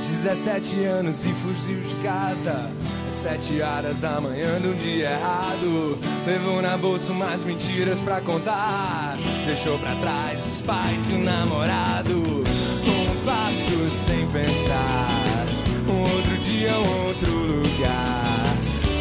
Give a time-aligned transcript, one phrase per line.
[0.00, 2.70] 17 anos e fugiu de casa
[3.06, 5.98] às 7 horas da manhã de um dia errado.
[6.26, 9.18] Levou na bolsa umas mentiras pra contar.
[9.46, 12.14] Deixou pra trás os pais e o namorado.
[12.14, 15.46] Um passo sem pensar.
[15.88, 18.42] Um outro dia, um outro lugar.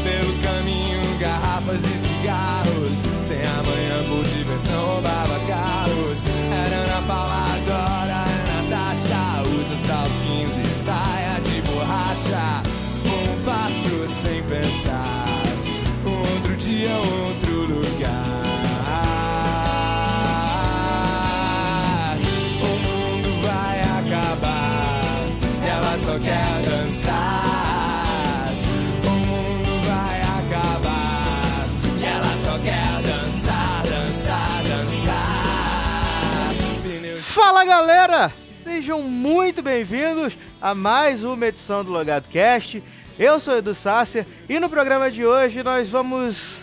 [0.04, 2.98] Pelo caminho, garrafas e cigarros.
[3.22, 6.28] Sem amanhã por diversão, roubava carros.
[6.52, 7.97] Era é Natasha.
[9.56, 9.76] Usa
[10.26, 12.62] 15 e saia de borracha.
[13.06, 15.44] Um passo sem pensar.
[16.06, 18.18] Outro dia, outro lugar.
[22.62, 25.26] O mundo vai acabar.
[25.66, 28.52] Ela só quer dançar.
[29.06, 31.68] O mundo vai acabar.
[32.04, 35.38] Ela só quer dançar, dançar, dançar.
[37.22, 38.07] Fala galera!
[38.78, 42.84] Sejam muito bem-vindos a mais uma edição do Logado Cast.
[43.18, 46.62] Eu sou Edu Sácer e no programa de hoje nós vamos.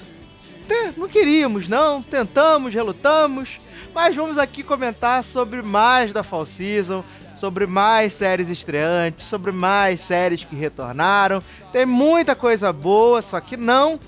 [0.96, 3.56] Não queríamos, não, tentamos, relutamos,
[3.92, 7.02] mas vamos aqui comentar sobre mais da Fall Season,
[7.36, 11.42] sobre mais séries estreantes, sobre mais séries que retornaram.
[11.72, 13.98] Tem muita coisa boa, só que não.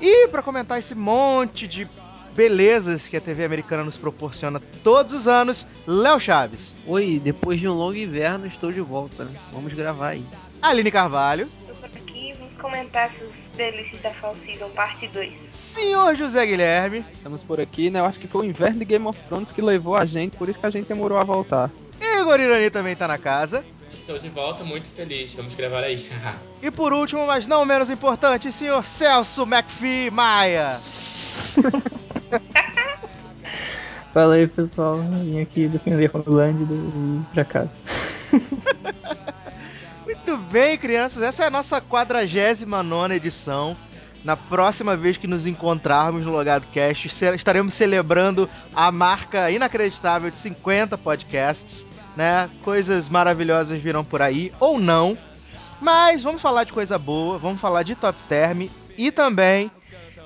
[0.00, 1.88] E para comentar esse monte de
[2.36, 7.66] belezas que a TV americana nos proporciona todos os anos, Léo Chaves, Oi, depois de
[7.66, 9.32] um longo inverno estou de volta, né?
[9.52, 10.24] Vamos gravar aí.
[10.60, 15.34] Aline Carvalho, Tô por aqui vamos comentar essas delícias da Fall Season, parte 2.
[15.52, 18.00] Senhor José Guilherme Estamos por aqui, né?
[18.00, 20.48] Eu acho que foi o inverno de Game of Thrones que levou a gente, por
[20.48, 21.70] isso que a gente demorou a voltar.
[22.20, 23.64] Igor Irani também tá na casa.
[23.88, 25.34] Estou de volta, muito feliz.
[25.34, 26.06] Vamos gravar aí.
[26.62, 30.68] E por último, mas não menos importante, senhor Celso McPhee Maia.
[34.12, 37.70] Fala aí pessoal, vim aqui defender Homelander e ir pra casa.
[40.04, 43.76] Muito bem, crianças, essa é a nossa 49 edição.
[44.24, 50.38] Na próxima vez que nos encontrarmos no Logado Cast, estaremos celebrando a marca inacreditável de
[50.38, 51.86] 50 podcasts,
[52.16, 52.50] né?
[52.64, 55.16] Coisas maravilhosas virão por aí, ou não.
[55.80, 58.66] Mas vamos falar de coisa boa, vamos falar de Top Term
[58.96, 59.70] e também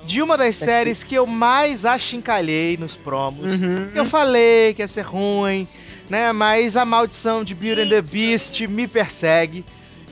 [0.05, 3.61] de uma das séries que eu mais achincalhei nos promos.
[3.95, 5.67] Eu falei que ia ser ruim,
[6.09, 6.31] né?
[6.31, 9.63] Mas a maldição de Beauty and the Beast me persegue.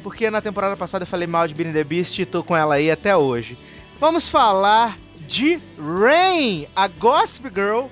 [0.04, 2.56] Porque na temporada passada eu falei mal de Beauty and the Beast e tô com
[2.56, 3.58] ela aí até hoje.
[4.00, 4.98] Vamos falar
[5.28, 7.88] de Rain, a Gossip Girl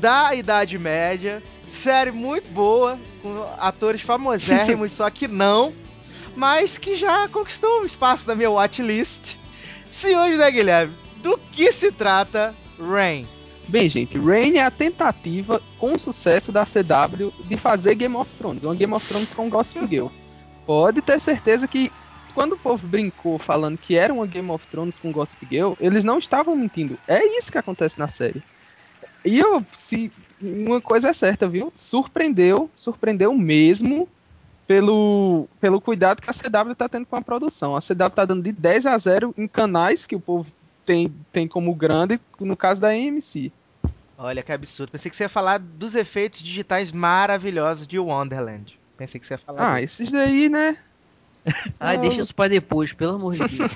[0.00, 1.42] da Idade Média.
[1.64, 5.72] Série muito boa, com atores famosérrimos, só que não.
[6.34, 9.34] Mas que já conquistou um espaço na minha watchlist.
[9.90, 13.26] Senhor José Guilherme, do que se trata Rain?
[13.68, 18.64] Bem, gente, Rain é a tentativa com sucesso da CW de fazer Game of Thrones,
[18.64, 20.06] uma Game of Thrones com Gossip Girl.
[20.64, 21.92] Pode ter certeza que
[22.34, 26.04] quando o povo brincou falando que era uma Game of Thrones com Gossip Girl, eles
[26.04, 26.96] não estavam mentindo.
[27.06, 28.42] É isso que acontece na série.
[29.24, 31.72] E eu, se uma coisa é certa, viu?
[31.74, 34.08] Surpreendeu, surpreendeu mesmo
[34.66, 37.74] pelo, pelo cuidado que a CW tá tendo com a produção.
[37.74, 40.50] A CW tá dando de 10 a 0 em canais que o povo
[40.88, 43.52] tem, tem como grande, no caso da AMC.
[44.16, 44.90] Olha que absurdo.
[44.90, 48.80] Pensei que você ia falar dos efeitos digitais maravilhosos de Wonderland.
[48.96, 49.74] Pensei que você ia falar.
[49.74, 50.02] Ah, disso.
[50.02, 50.78] esses daí, né?
[51.78, 52.00] Ah, Não.
[52.00, 53.72] deixa isso pra depois, pelo amor de Deus.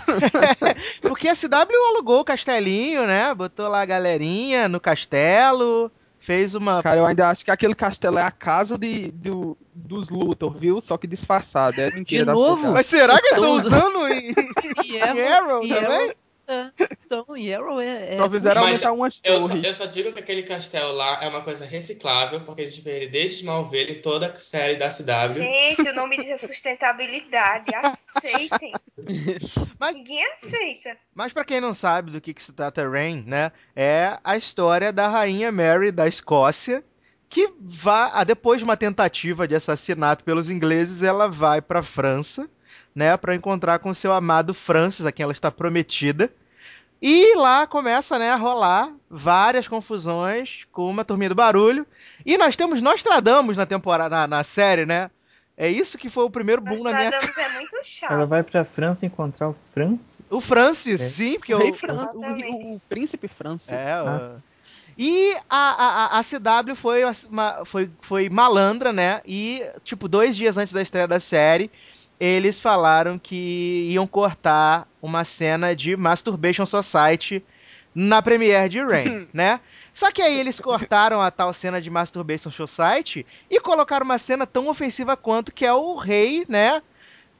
[1.02, 3.32] Porque a CW alugou o castelinho, né?
[3.34, 5.90] Botou lá a galerinha no castelo.
[6.18, 6.82] Fez uma.
[6.82, 10.80] Cara, eu ainda acho que aquele castelo é a casa de, do, dos Luthor, viu?
[10.80, 11.80] Só que disfarçado.
[11.80, 12.62] É mentira De da novo?
[12.62, 12.72] CW.
[12.72, 14.34] Mas será que eles estão usando em,
[14.84, 16.12] E em Arrow e também?
[16.52, 16.72] É,
[17.06, 18.12] então, e Arrow é.
[18.12, 21.18] é Só fizeram Mas aumentar umas Eu só, eu só digo que aquele castelo lá
[21.22, 24.76] é uma coisa reciclável, porque a gente vê ele desde Smallville em toda a série
[24.76, 25.34] da CW.
[25.34, 27.72] Gente, o nome disso é sustentabilidade.
[27.74, 28.72] Aceitem.
[29.78, 30.96] Mas- Ninguém aceita.
[31.14, 33.52] Mas pra quem não sabe do que, que se trata Rain, né?
[33.74, 36.84] É a história da rainha Mary da Escócia.
[37.28, 42.46] Que vai, ah, depois de uma tentativa de assassinato pelos ingleses, ela vai pra França,
[42.94, 46.30] né, Pra encontrar com seu amado Francis, a quem ela está prometida.
[47.04, 51.84] E lá começa, né, a rolar várias confusões com uma turminha do barulho.
[52.24, 55.10] E nós temos Nostradamus na temporada, na, na série, né?
[55.56, 58.26] É isso que foi o primeiro boom na minha Nostradamus é muito Ela chato.
[58.28, 60.18] vai pra França encontrar o Francis?
[60.30, 61.04] O Francis, É.
[61.08, 63.70] sim, porque O o, Francis, o, o príncipe Francis.
[63.72, 64.36] É, Ah.
[64.38, 64.52] o-
[64.96, 69.22] E a, a, a CW foi, uma- foi, foi malandra, né?
[69.26, 71.70] E, tipo, dois dias antes da estreia da série,
[72.24, 77.44] eles falaram que iam cortar uma cena de Masturbation Society
[77.92, 79.58] na premiere de Rain, né?
[79.92, 84.46] Só que aí eles cortaram a tal cena de Masturbation Society e colocaram uma cena
[84.46, 86.80] tão ofensiva quanto que é o rei, né?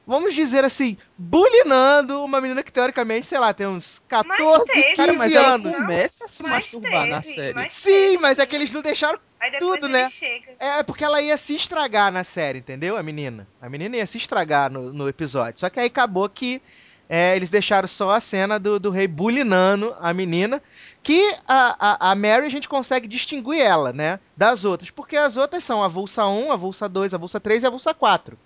[0.05, 4.95] Vamos dizer assim, bulinando uma menina que teoricamente, sei lá, tem uns 14, teve, 15
[4.95, 5.75] Cara, mas ela anos.
[5.75, 7.53] começa a se Mas masturbar na teve, série.
[7.53, 9.19] mas Sim, teve, mas é que eles não deixaram.
[9.59, 10.09] Tudo, né?
[10.09, 10.53] chega.
[10.57, 12.95] É porque ela ia se estragar na série, entendeu?
[12.95, 13.45] A menina.
[13.61, 15.59] A menina ia se estragar no, no episódio.
[15.59, 16.61] Só que aí acabou que
[17.09, 20.61] é, eles deixaram só a cena do, do rei bulinando a menina.
[21.01, 24.17] Que a, a, a Mary a gente consegue distinguir ela, né?
[24.37, 24.89] Das outras.
[24.89, 27.69] Porque as outras são a Vulsa 1, a Vulsa 2, a Vulsa 3 e a
[27.69, 28.37] Vulsa 4.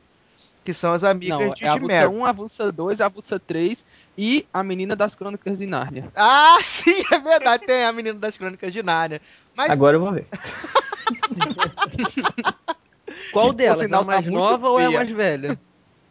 [0.67, 2.07] Que são as amigas Não, de, é a de Vulsa Mary.
[2.13, 3.85] 1, a Vulsa 2, a Vulsa 3
[4.17, 6.11] e a menina das crônicas de Nárnia.
[6.13, 7.65] Ah, sim, é verdade.
[7.65, 9.21] Tem a menina das crônicas de Nárnia.
[9.55, 10.27] Mas Agora eu vou ver.
[13.31, 13.79] Qual Que, por delas?
[13.79, 15.57] sinal, a mais tá nova ou é a mais velha?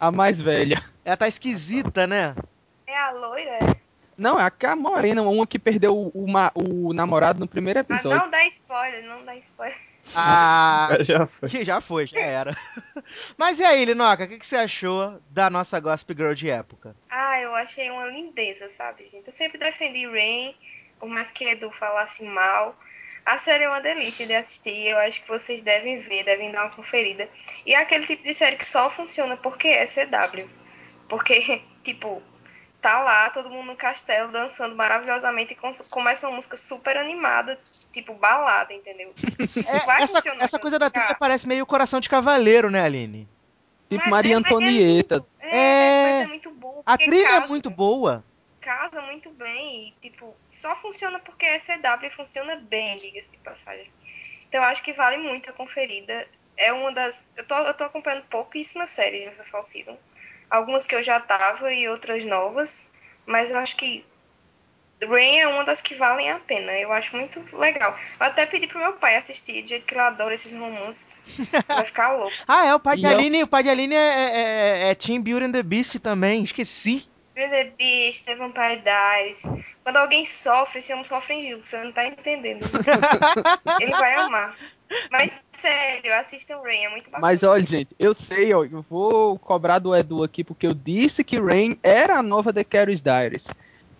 [0.01, 0.83] A mais velha.
[1.05, 2.35] ela tá esquisita, né?
[2.87, 3.77] É a loira?
[4.17, 6.27] Não, é a que- a morena, uma que perdeu o, o
[6.89, 8.19] o namorado no primeiro Ah, episódio.
[8.19, 9.77] não dá spoiler, não dá spoiler.
[10.15, 11.49] Ah, já foi.
[11.49, 12.57] que já foi, já era.
[13.37, 16.97] Mas e aí, Linoca, o que, que você achou da nossa Gossip Girl de época?
[17.11, 19.27] Ah, eu achei uma lindeza, sabe, gente?
[19.27, 20.55] Eu sempre defendi Rain,
[20.99, 22.77] por mais que Edu falasse mal.
[23.25, 26.63] A série é uma delícia de assistir, eu acho que vocês devem ver, devem dar
[26.63, 27.29] uma conferida.
[27.67, 30.49] E é aquele tipo de série que só funciona porque é CW.
[31.09, 32.23] Porque, tipo,
[32.81, 37.59] tá lá, todo mundo no castelo dançando maravilhosamente e com- começa uma música super animada,
[37.93, 39.13] tipo balada, entendeu?
[39.41, 40.45] Isso É, vai essa, funcionar.
[40.45, 43.29] essa coisa da trilha parece meio coração de cavaleiro, né, Aline?
[43.89, 45.15] Tipo Mas Maria é- mas é Antonieta.
[45.19, 46.23] muito- É, mas É.
[46.23, 46.83] é muito bom.
[46.85, 48.25] A trilha é casa- muito boa.
[48.61, 53.89] casa muito bem e, tipo, só funciona porque é CW funciona bem, diga-se de passagem.
[54.49, 56.27] Então eu acho que vale muito a conferida.
[56.57, 57.23] É uma das.
[57.37, 59.97] Eu tô, eu tô acompanhando pouquíssimas séries nessa Fall Season.
[60.51, 62.87] Algumas que eu já tava e outras novas.
[63.27, 64.05] Mas eu acho que
[65.05, 66.73] Rain é uma das que valem a pena.
[66.73, 67.97] Eu acho muito legal.
[68.19, 71.17] Eu até pedi pro meu pai assistir, do jeito que ele adora esses romances.
[71.69, 72.33] Vai ficar louco.
[72.49, 75.47] Ah, é, o pai de Aline, o pai de Aline é, é, é Team Beauty
[75.47, 77.07] and the Beast também, esqueci.
[77.35, 79.43] The Beast, The Vampire Diaries.
[79.83, 82.65] Quando alguém sofre, esse homem sofre em junto, você não tá entendendo.
[83.79, 84.57] Ele vai amar.
[85.11, 87.21] Mas, sério, assistam Rain, é muito bacana.
[87.21, 91.25] Mas olha, gente, eu sei, ó, eu vou cobrar do Edu aqui porque eu disse
[91.25, 93.49] que Rain era a nova The Carrie's Diaries.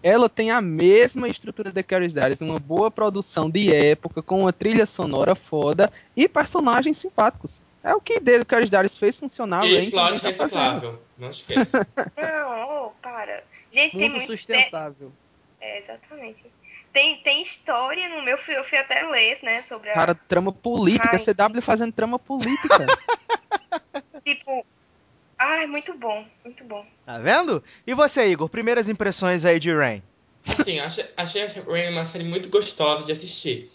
[0.03, 4.43] Ela tem a mesma estrutura de The Carrie's Diaries, uma boa produção de época, com
[4.43, 7.61] uma trilha sonora foda e personagens simpáticos.
[7.83, 9.65] É o que The Carrie's Diaries fez funcionar.
[9.65, 11.03] E Rain também plot tá reciclável.
[11.19, 11.87] Não esqueça.
[12.17, 13.43] Não, oh, para.
[13.71, 14.27] Gente, tem muito...
[14.27, 15.13] sustentável.
[15.61, 16.47] É, exatamente.
[16.97, 19.93] Tem, tem história no meu, eu fui até ler, né, sobre a...
[19.93, 21.19] Cara, trama política, Ai.
[21.19, 22.87] CW fazendo trama política.
[24.25, 24.65] Tipo...
[25.39, 26.87] Ai, muito bom, muito bom.
[27.05, 27.63] Tá vendo?
[27.87, 30.03] E você, Igor, primeiras impressões aí de Rain?
[30.47, 33.71] Assim, achei, achei a Rain uma série muito gostosa de assistir.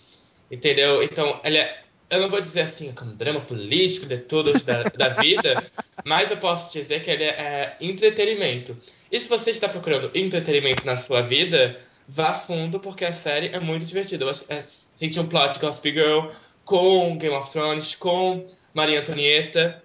[0.49, 1.03] Entendeu?
[1.03, 5.09] Então, ela é, eu não vou dizer assim, como drama político de todos da, da
[5.09, 5.63] vida,
[6.03, 8.75] mas eu posso dizer que ele é, é entretenimento.
[9.11, 13.59] E se você está procurando entretenimento na sua vida, vá fundo, porque a série é
[13.59, 14.25] muito divertida.
[14.25, 16.27] Eu é, senti um plot Gossip Girl
[16.65, 19.83] com Game of Thrones, com Maria Antonieta.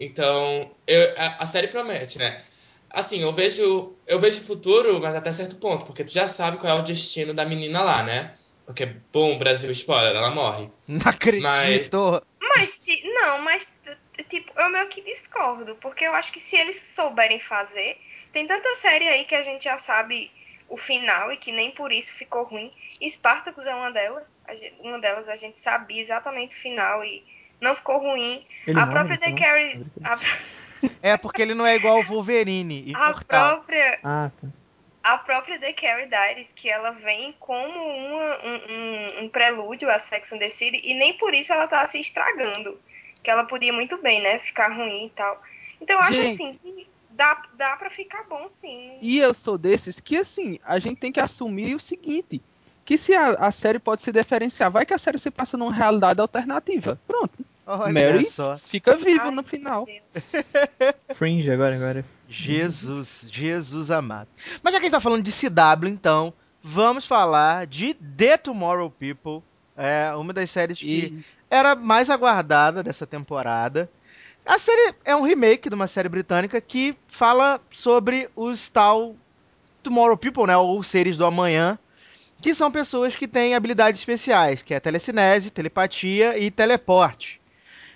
[0.00, 2.42] Então, eu- a, a série promete, né?
[2.90, 6.56] Assim, eu vejo eu vejo o futuro, mas até certo ponto, porque tu já sabe
[6.58, 8.34] qual é o destino da menina lá, né?
[8.64, 10.70] Porque, bom, Brasil, spoiler, ela morre.
[10.86, 12.22] Não acredito.
[12.40, 13.72] Mas, ti- não, mas,
[14.28, 17.98] tipo, eu meio que discordo, porque eu acho que se eles souberem fazer,
[18.32, 20.30] tem tanta série aí que a gente já sabe
[20.68, 22.70] o final e que nem por isso ficou ruim.
[23.08, 27.24] Spartacus é uma delas, a gente- uma delas a gente sabia exatamente o final e
[27.60, 28.44] não ficou ruim.
[28.66, 29.38] Ele a morre, própria The então?
[29.46, 30.18] Carrie, a,
[31.02, 33.56] É porque ele não é igual o Wolverine, a imortal.
[33.56, 34.48] própria Ah, tá.
[35.02, 39.98] a própria The Carrie Diaries, que ela vem como uma- um, um- um prelúdio a
[39.98, 42.78] Sex and the City, e nem por isso ela tá se estragando.
[43.24, 44.38] Que ela podia muito bem, né?
[44.38, 45.42] Ficar ruim e tal.
[45.80, 46.34] Então eu acho Gente.
[46.34, 46.86] assim, que
[47.18, 48.96] dá, dá pra ficar bom sim.
[49.02, 52.40] E eu sou desses que, assim, a gente tem que assumir o seguinte:
[52.84, 55.74] que se a, a série pode se diferenciar, vai que a série se passa numa
[55.74, 56.98] realidade alternativa.
[57.06, 57.44] Pronto.
[57.66, 58.56] Olha Mary só.
[58.56, 59.86] fica vivo Ai, no final.
[61.14, 62.04] Fringe agora, agora.
[62.26, 64.28] Jesus, Jesus amado.
[64.62, 66.32] Mas já que a gente tá falando de CW, então,
[66.62, 69.42] vamos falar de The Tomorrow People.
[69.76, 73.90] É uma das séries que E era mais aguardada dessa temporada.
[74.48, 79.14] A série é um remake de uma série britânica que fala sobre os tal
[79.82, 81.78] Tomorrow People, né, ou seres do amanhã,
[82.40, 87.38] que são pessoas que têm habilidades especiais, que é telecinese, telepatia e teleporte.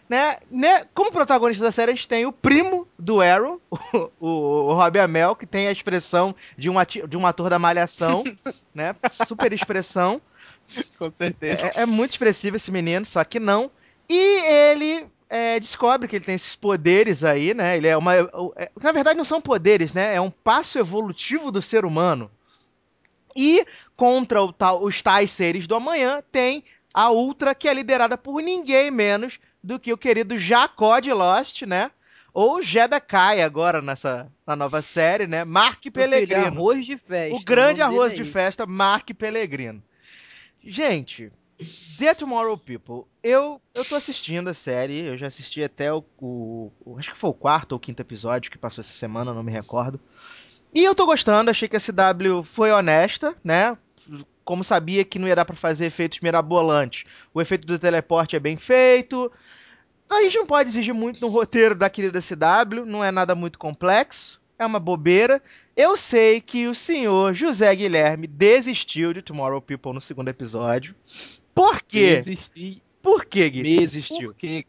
[0.06, 0.36] Né?
[0.50, 0.84] né?
[0.92, 4.28] Como protagonista da série, a gente tem o primo do Arrow, o, o,
[4.66, 8.24] o Robbie Amell, que tem a expressão de um, ati- de um ator da Malhação,
[8.74, 8.94] né?
[9.26, 10.20] Super expressão.
[10.98, 11.68] com certeza.
[11.74, 13.70] É, é muito expressivo esse menino, só que não.
[14.06, 17.76] E ele é, descobre que ele tem esses poderes aí, né?
[17.76, 18.14] Ele é uma.
[18.14, 20.14] é- na verdade, não são poderes, né?
[20.14, 22.30] É um passo evolutivo do ser humano.
[23.34, 23.64] E
[23.96, 28.42] contra o tal- os tais seres do amanhã tem a Ultra, que é liderada por
[28.42, 31.90] ninguém menos do que o querido Jacó de Lost, né?
[32.34, 35.44] Ou Jedakai agora nessa na nova série, né?
[35.44, 36.46] Mark filho, é Pellegrino.
[36.46, 37.36] arroz de festa.
[37.36, 38.30] O grande arroz é de esse.
[38.32, 39.82] festa, Mark Pellegrino.
[40.62, 41.30] Gente,
[41.98, 46.72] The Tomorrow People, eu, eu tô assistindo a série, eu já assisti até o, o-
[46.84, 49.52] o- Acho que foi o quarto ou quinto episódio que passou essa semana, não me
[49.52, 50.00] recordo.
[50.74, 53.76] E eu tô gostando, achei que a CW foi honesta, né?
[54.44, 57.04] Como sabia que não ia dar pra fazer efeitos mirabolantes.
[57.32, 59.30] O efeito do teleporte é bem feito.
[60.10, 63.58] A gente não pode exigir muito no roteiro da querida CW, não é nada muito
[63.58, 65.42] complexo, é uma bobeira.
[65.76, 70.94] Eu sei que o senhor José Guilherme desistiu de Tomorrow People no segundo episódio.
[71.54, 72.16] Por quê?
[72.18, 73.62] Existir Por que, Gui?
[73.62, 74.30] desistiu?
[74.30, 74.64] Porque,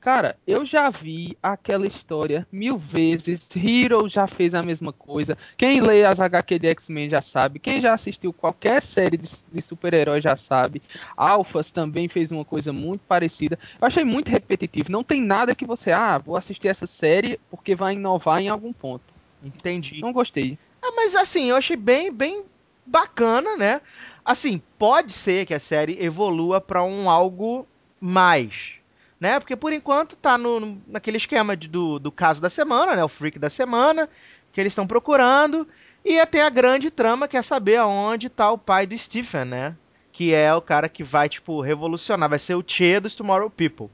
[0.00, 3.48] cara, eu já vi aquela história mil vezes.
[3.56, 5.36] Hero já fez a mesma coisa.
[5.56, 7.58] Quem lê as HQ de X-Men já sabe.
[7.58, 10.82] Quem já assistiu qualquer série de, de super-herói já sabe.
[11.16, 13.58] Alphas também fez uma coisa muito parecida.
[13.80, 14.92] Eu achei muito repetitivo.
[14.92, 18.72] Não tem nada que você, ah, vou assistir essa série porque vai inovar em algum
[18.72, 19.04] ponto.
[19.42, 20.00] Entendi.
[20.00, 20.58] Não gostei.
[20.82, 22.44] Ah, mas assim, eu achei bem, bem
[22.86, 23.80] bacana, né?
[24.24, 27.66] Assim, pode ser que a série evolua pra um algo
[28.00, 28.72] mais,
[29.18, 29.38] né?
[29.40, 33.04] Porque por enquanto tá no- naquele esquema de- do, do caso da semana, né?
[33.04, 34.08] O freak da semana,
[34.52, 35.66] que eles estão procurando.
[36.04, 39.76] E até a grande trama que é saber aonde tá o pai do Stephen, né?
[40.12, 43.88] Que é o cara que vai, tipo, revolucionar, vai ser o Che dos Tomorrow People.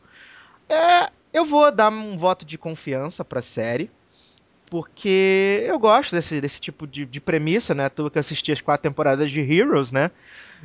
[0.69, 3.91] É, eu vou dar um voto de confiança pra série
[4.71, 7.89] porque eu gosto desse, desse tipo de, de premissa, né?
[7.89, 10.11] Tu que assisti as quatro temporadas de Heroes, né?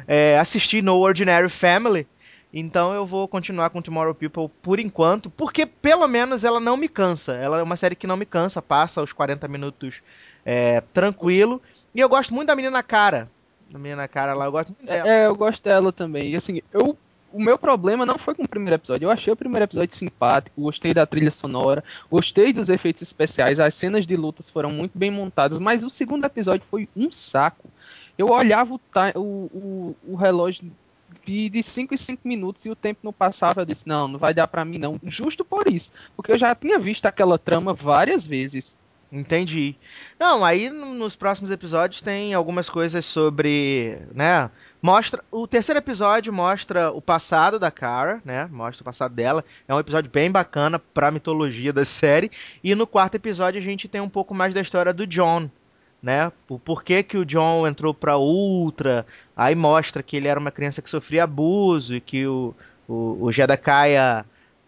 [0.07, 2.07] É, assisti No Ordinary Family,
[2.53, 6.89] então eu vou continuar com Tomorrow People por enquanto, porque pelo menos ela não me
[6.89, 7.33] cansa.
[7.33, 10.01] Ela é uma série que não me cansa, passa os 40 minutos
[10.45, 11.61] é, tranquilo.
[11.95, 13.29] E eu gosto muito da menina cara.
[13.69, 15.07] Da menina cara lá, eu gosto muito dela.
[15.07, 16.31] É, eu gosto dela também.
[16.31, 16.97] E assim, eu.
[17.33, 19.05] O meu problema não foi com o primeiro episódio.
[19.05, 23.73] Eu achei o primeiro episódio simpático, gostei da trilha sonora, gostei dos efeitos especiais, as
[23.73, 27.69] cenas de lutas foram muito bem montadas, mas o segundo episódio foi um saco.
[28.17, 28.79] Eu olhava o,
[29.15, 30.71] o, o, o relógio
[31.25, 33.61] de 5 em 5 minutos e o tempo não passava.
[33.61, 34.99] Eu disse, não, não vai dar pra mim não.
[35.03, 35.91] Justo por isso.
[36.15, 38.77] Porque eu já tinha visto aquela trama várias vezes.
[39.11, 39.75] Entendi.
[40.19, 44.49] Não, aí no- nos próximos episódios tem algumas coisas sobre, né?
[44.81, 48.49] Mostra o terceiro episódio mostra o passado da Kara, né?
[48.51, 49.45] Mostra o passado dela.
[49.67, 52.31] É um episódio bem bacana pra mitologia da série.
[52.63, 55.49] E no quarto episódio a gente tem um pouco mais da história do John,
[56.01, 56.31] né?
[56.49, 59.05] O porquê que o John entrou pra Ultra.
[59.35, 62.55] Aí mostra que ele era uma criança que sofria abuso e que o
[62.91, 63.31] o, o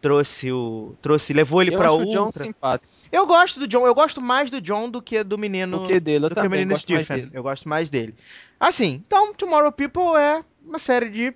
[0.02, 2.10] trouxe o trouxe levou ele eu pra acho Ultra.
[2.22, 2.93] o John simpático.
[3.14, 5.80] Eu gosto do John, eu gosto mais do John do que do menino.
[5.82, 7.24] Do que dele, eu do que o também menino gosto mais Stephen.
[7.26, 7.38] dele.
[7.38, 8.16] Eu gosto mais dele.
[8.60, 11.34] Assim, então Tomorrow People é uma série de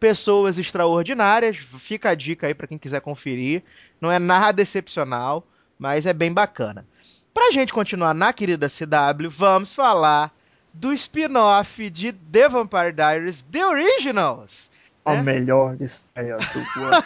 [0.00, 1.56] pessoas extraordinárias.
[1.78, 3.62] Fica a dica aí pra quem quiser conferir.
[4.00, 5.46] Não é nada excepcional,
[5.78, 6.86] mas é bem bacana.
[7.34, 10.32] Pra gente continuar na querida CW, vamos falar
[10.72, 14.70] do spin-off de The Vampire Diaries The Originals.
[15.04, 15.22] A É?
[15.22, 17.04] melhor estreia do ano.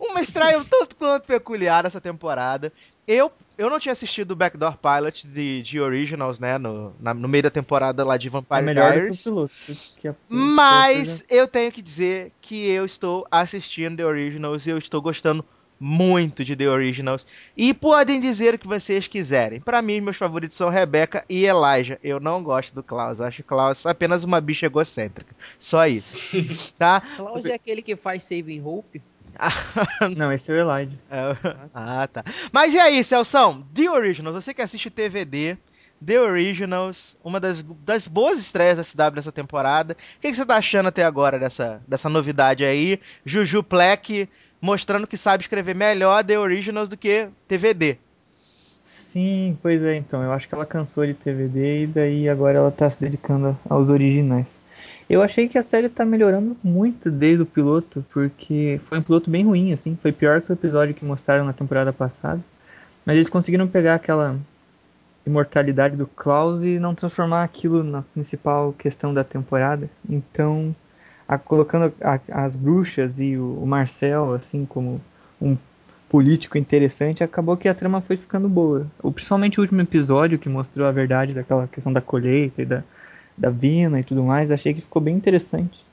[0.00, 2.72] Uma estreia um tanto quanto peculiar essa temporada.
[3.06, 6.58] Eu, eu não tinha assistido o Backdoor Pilot de, de Originals, né?
[6.58, 9.96] No, na- no meio da temporada lá de É Vampire melhor do que o Diaries.
[10.00, 14.78] Que é- Mas eu tenho que dizer que eu estou assistindo The Originals e eu
[14.78, 15.44] estou gostando
[15.84, 17.26] muito de The Originals.
[17.56, 19.60] E podem dizer o que vocês quiserem.
[19.60, 21.98] Pra mim, meus favoritos são Rebecca e Elijah.
[22.04, 23.18] Eu não gosto do Klaus.
[23.18, 25.34] Eu acho o Klaus apenas uma bicha egocêntrica.
[25.58, 26.36] Só isso.
[26.78, 27.00] tá?
[27.16, 29.02] Klaus é aquele que faz Saving Hope?
[30.16, 30.98] Não, esse é o Elijah.
[31.10, 31.36] É,
[31.74, 32.24] Ah, tá.
[32.52, 33.62] Mas e aí, Celção?
[33.74, 35.56] The Originals, você que assiste TVD,
[36.04, 39.94] The Originals, uma das, das boas estreias da CW nessa temporada.
[39.94, 43.00] O que, que você tá achando até agora dessa, dessa novidade aí?
[43.24, 44.28] Juju Plec
[44.60, 47.98] mostrando que sabe escrever melhor The Originals do que TVD.
[48.84, 50.22] Sim, pois é, então.
[50.22, 53.90] Eu acho que ela cansou de TVD e daí agora ela tá se dedicando aos
[53.90, 54.46] originais.
[55.08, 59.30] Eu achei que a série tá melhorando muito desde o piloto, porque foi um piloto
[59.30, 59.96] bem ruim, assim.
[60.00, 62.40] Foi pior que o episódio que mostraram na temporada passada.
[63.04, 64.38] Mas eles conseguiram pegar aquela
[65.26, 69.88] imortalidade do Klaus e não transformar aquilo na principal questão da temporada.
[70.08, 70.74] Então,
[71.28, 75.00] a- colocando a- as bruxas e o, o Marcel, assim, como
[75.40, 75.56] um
[76.08, 78.86] político interessante, acabou que a trama foi ficando boa.
[79.02, 82.82] O, principalmente o último episódio que mostrou a verdade daquela questão da colheita e da,
[83.36, 85.84] da vina e tudo mais, achei que ficou bem interessante.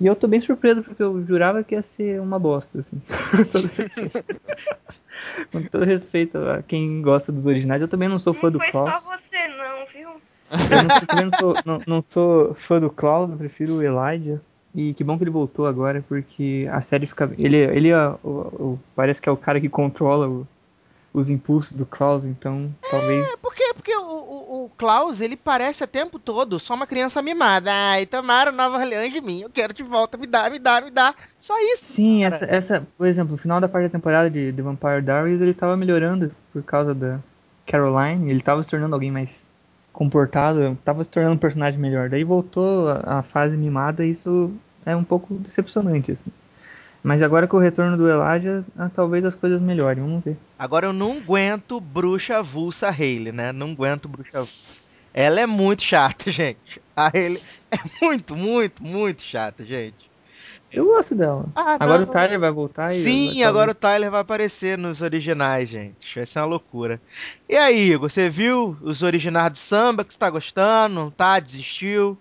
[0.00, 3.00] E eu tô bem surpreso porque eu jurava que ia ser uma bosta, assim.
[5.52, 6.36] Com todo respeito.
[6.38, 8.90] A quem gosta dos originais, eu também não sou fã Não do foi Klaus.
[8.90, 10.08] só você, não, viu?
[10.70, 14.40] Eu não, não sou, não, não sou fã do Klaus, eu prefiro o Elijah.
[14.74, 17.30] E que bom que ele voltou agora, porque a série fica.
[17.38, 18.28] Ele, ele é, o-
[18.74, 20.46] o- parece que é o cara que controla o-
[21.14, 23.24] os impulsos do Klaus, então talvez.
[23.32, 23.72] É, por quê?
[23.72, 27.70] Porque o, o, o Klaus, ele parece o tempo todo só uma criança mimada.
[27.72, 30.90] Ai, tomaram Nova Orleans de mim, eu quero de volta, me dá, me dá, me
[30.90, 31.14] dá.
[31.38, 31.84] Só isso.
[31.84, 32.34] Sim, cara.
[32.34, 35.76] essa, essa, por exemplo, no final da da temporada de The Vampire Diaries, ele tava
[35.76, 37.20] melhorando por causa da
[37.64, 39.48] Caroline, ele tava se tornando alguém mais
[39.92, 42.08] comportado, tava se tornando um personagem melhor.
[42.08, 44.52] Daí voltou a, a fase mimada e isso
[44.84, 46.32] é um pouco decepcionante, assim.
[47.04, 50.38] Mas agora com o retorno do Elijah, ah, talvez as coisas melhorem, vamos ver.
[50.58, 53.52] Agora eu não aguento bruxa avulsa Hayley, né?
[53.52, 54.78] Não aguento bruxa avulsa.
[55.12, 56.80] Ela é muito chata, gente.
[56.96, 60.10] A Hayley é muito, muito, muito chata, gente.
[60.72, 61.44] Eu gosto dela.
[61.54, 62.08] Ah, Agora não.
[62.08, 63.00] o Tyler vai voltar e.
[63.02, 66.12] Sim, vai- agora o Tyler vai aparecer nos originais, gente.
[66.16, 67.00] Vai ser uma loucura.
[67.48, 70.94] E aí, Igor, você viu os originais do samba que você tá gostando?
[70.94, 71.38] Não tá?
[71.38, 72.18] Desistiu?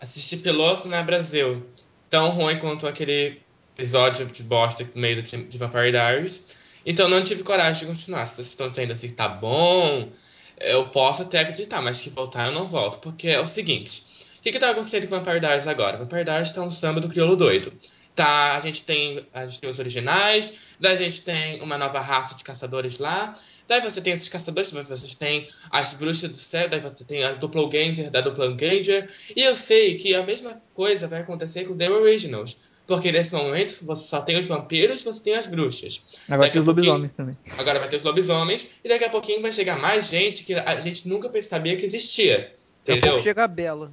[0.00, 1.66] Assisti piloto na Brasil.
[2.08, 3.40] Tão ruim quanto aquele
[3.80, 6.46] episódio de bosta no meio do de Vampire Diaries.
[6.84, 8.26] Então não tive coragem de continuar.
[8.26, 10.10] Se vocês estão dizendo assim, tá bom,
[10.58, 12.98] eu posso até acreditar, mas que voltar eu não volto.
[12.98, 14.04] Porque é o seguinte:
[14.38, 15.96] o que, que tá acontecendo com Vampire Diaries agora?
[15.96, 17.72] Vampire Diaries tá um samba do crioulo doido.
[18.14, 22.00] Tá, a gente tem, a gente tem os originais, daí a gente tem uma nova
[22.00, 23.34] raça de caçadores lá,
[23.68, 27.24] daí você tem esses caçadores, daí você tem as bruxas do céu, daí você tem
[27.24, 31.88] a Doppelganger da Doppelganger, e eu sei que a mesma coisa vai acontecer com The
[31.88, 32.58] Originals,
[32.90, 36.02] porque nesse momento você só tem os vampiros, você tem as bruxas.
[36.26, 37.38] Agora Daqui tem os lobisomens também.
[37.56, 40.80] Agora vai ter os lobisomens, e daqui a pouquinho vai chegar mais gente que a
[40.80, 42.52] gente nunca sabia que existia.
[42.84, 43.10] Daqui a Entendeu?
[43.10, 43.92] pouco chega a Bela.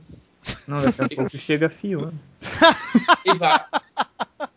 [0.67, 2.13] Não, daqui a pouco chega a Fiona.
[3.23, 3.63] E vai.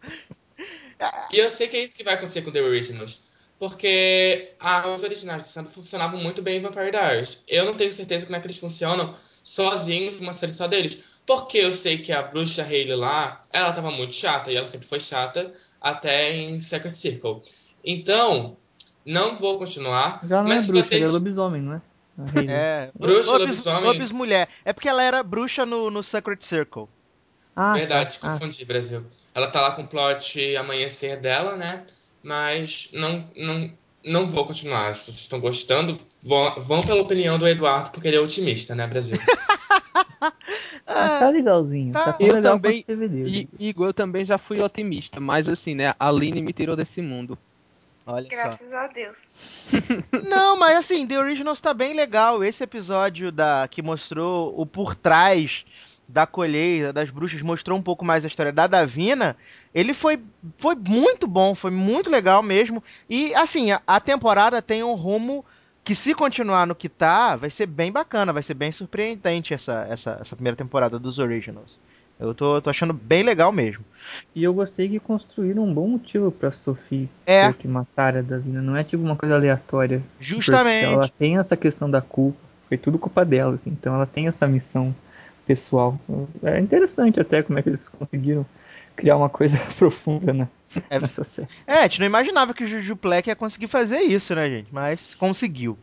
[1.32, 3.20] E eu sei que é isso que vai acontecer com The Originals.
[3.58, 7.38] Porque ah, os originais do samba funcionavam muito bem em Vampire Diaries.
[7.48, 11.04] Eu não tenho certeza como é que eles funcionam sozinhos, uma série só deles.
[11.26, 14.88] Porque eu sei que a bruxa Hayley lá, ela tava muito chata, e ela sempre
[14.88, 17.42] foi chata, até em Secret Circle.
[17.84, 18.56] Então,
[19.04, 20.18] não vou continuar.
[20.22, 21.02] Mas ela não mas é se bruxa, vocês...
[21.02, 21.82] ela é lobisomem, não é?
[22.46, 22.90] É.
[22.98, 23.82] Bruxa, lobis, lobisomem.
[23.82, 24.48] lobis mulher.
[24.64, 26.86] É porque ela era bruxa no, no Secret Circle.
[27.56, 28.28] Ah, Verdade, tá.
[28.28, 29.04] Ah, confundi, Brasil.
[29.34, 31.84] Ela tá lá com o plot amanhecer dela, né?
[32.22, 33.72] Mas não, não,
[34.04, 34.94] não vou continuar.
[34.94, 38.86] Se vocês estão gostando, vão, vão pela opinião do Eduardo, porque ele é otimista, né,
[38.86, 39.18] Brasil?
[40.20, 40.32] mas
[40.86, 41.92] tá legalzinho.
[41.92, 42.04] tá.
[42.04, 42.84] Tá, tão Eu legal também-.
[42.88, 45.94] E, Igor, eu também já fui otimista, mas assim, né?
[45.98, 47.38] A Aline me tirou desse mundo.
[48.06, 48.30] Olha só.
[48.30, 49.22] Graças a Deus.
[50.28, 52.42] Não, mas assim, The Originals tá bem legal.
[52.42, 55.64] Esse episódio da que mostrou o por trás
[56.08, 59.36] da colheita das bruxas, mostrou um pouco mais a história da Davina.
[59.74, 60.20] Ele foi,
[60.58, 62.82] foi muito bom, foi muito legal mesmo.
[63.08, 65.44] E assim, a, a temporada tem um rumo
[65.84, 69.86] que se continuar no que tá, vai ser bem bacana, vai ser bem surpreendente essa,
[69.88, 71.80] essa, essa primeira temporada dos Originals.
[72.18, 73.82] Eu tô, tô achando bem legal mesmo.
[74.34, 77.46] E eu gostei que construíram um bom motivo pra Sophie É.
[77.46, 78.60] ter que matar a Davina.
[78.60, 80.02] Não é tipo uma coisa aleatória.
[80.18, 80.84] Justamente.
[80.84, 82.38] Ela tem essa questão da culpa.
[82.68, 83.70] Foi tudo culpa dela, assim.
[83.70, 84.94] Então ela tem essa missão
[85.46, 85.98] pessoal.
[86.42, 88.44] É interessante até como é que eles conseguiram
[89.00, 90.48] criar uma coisa profunda na,
[90.88, 90.98] É.
[91.00, 91.48] nessa série.
[91.66, 94.68] É, a gente não imaginava que o Juju Black ia conseguir fazer isso, né, gente?
[94.72, 95.78] Mas conseguiu.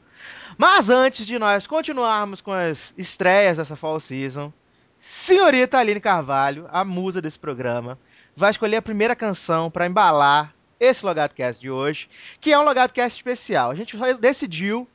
[0.58, 4.52] Mas antes de nós continuarmos com as estreias dessa Fall Season,
[5.00, 7.98] senhorita Aline Carvalho, a musa desse programa,
[8.36, 13.18] vai escolher a primeira canção para embalar esse LogadoCast de hoje, que é um LogadoCast
[13.18, 13.72] especial.
[13.72, 14.88] A gente decidiu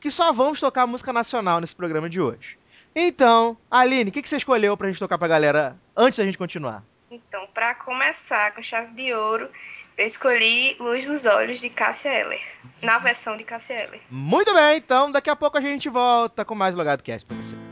[0.00, 2.56] que só vamos tocar música nacional nesse programa de hoje.
[2.94, 6.38] Então, Aline, o que, que você escolheu pra gente tocar pra galera antes da gente
[6.38, 6.82] continuar?
[7.10, 9.48] Então, pra começar com chave de ouro,
[9.96, 12.40] eu escolhi Luz dos Olhos de Cássia Eller.
[12.82, 14.00] Na versão de Cássia Eller.
[14.10, 17.67] Muito bem, então daqui a pouco a gente volta com mais LogadoCast pra você.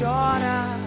[0.00, 0.78] Chora.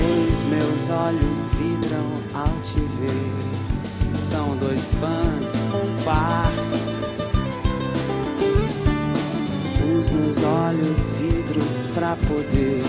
[0.00, 4.18] Os meus olhos vidram ao te ver.
[4.18, 6.50] São dois fãs, um par.
[9.98, 12.82] Os meus olhos vidros pra poder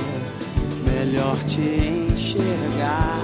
[0.89, 3.19] melhor te enxergar.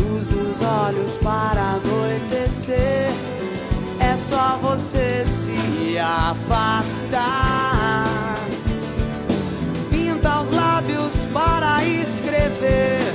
[0.00, 3.35] Luz dos olhos para anoitecer.
[4.16, 7.26] É só você se afastar.
[9.90, 13.05] Pinta os lábios para escrever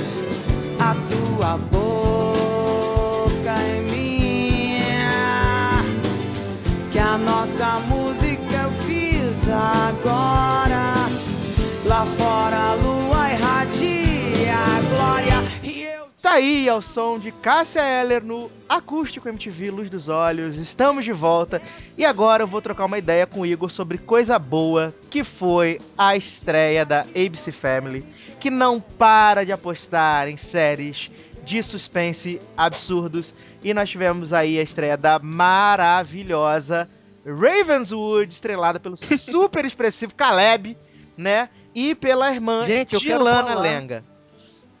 [16.42, 20.56] aí ao som de Cássia Eller no Acústico MTV Luz dos Olhos.
[20.56, 21.62] Estamos de volta
[21.96, 25.78] e agora eu vou trocar uma ideia com o Igor sobre coisa boa que foi
[25.96, 28.04] a estreia da ABC Family,
[28.40, 31.12] que não para de apostar em séries
[31.44, 33.32] de suspense absurdos.
[33.62, 36.88] E nós tivemos aí a estreia da maravilhosa
[37.24, 40.76] Ravenswood, estrelada pelo super expressivo Caleb,
[41.16, 41.48] né?
[41.72, 43.60] E pela irmã Gente, eu quero Tilana falar.
[43.60, 44.11] Lenga.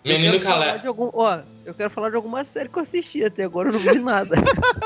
[0.04, 0.80] Menino Caleb.
[0.80, 3.72] de algum, ó, eu quero falar de alguma série que eu assisti até agora, eu
[3.72, 4.36] não vi nada.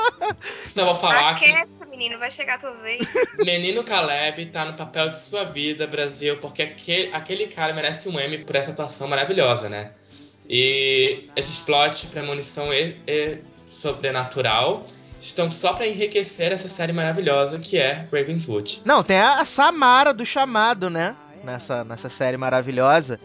[0.71, 3.07] Só vou falar que Aquieta, menino, vai chegar tua vez.
[3.43, 8.19] Menino Caleb tá no papel de sua vida, Brasil, porque aquele, aquele cara merece um
[8.19, 9.91] M por essa atuação maravilhosa, né?
[10.47, 14.85] E esses plot premonição e, e sobrenatural
[15.19, 18.81] estão só pra enriquecer essa série maravilhosa que é Ravenswood.
[18.85, 21.15] Não, tem a, a Samara do chamado, né?
[21.43, 23.19] Nessa, nessa série maravilhosa.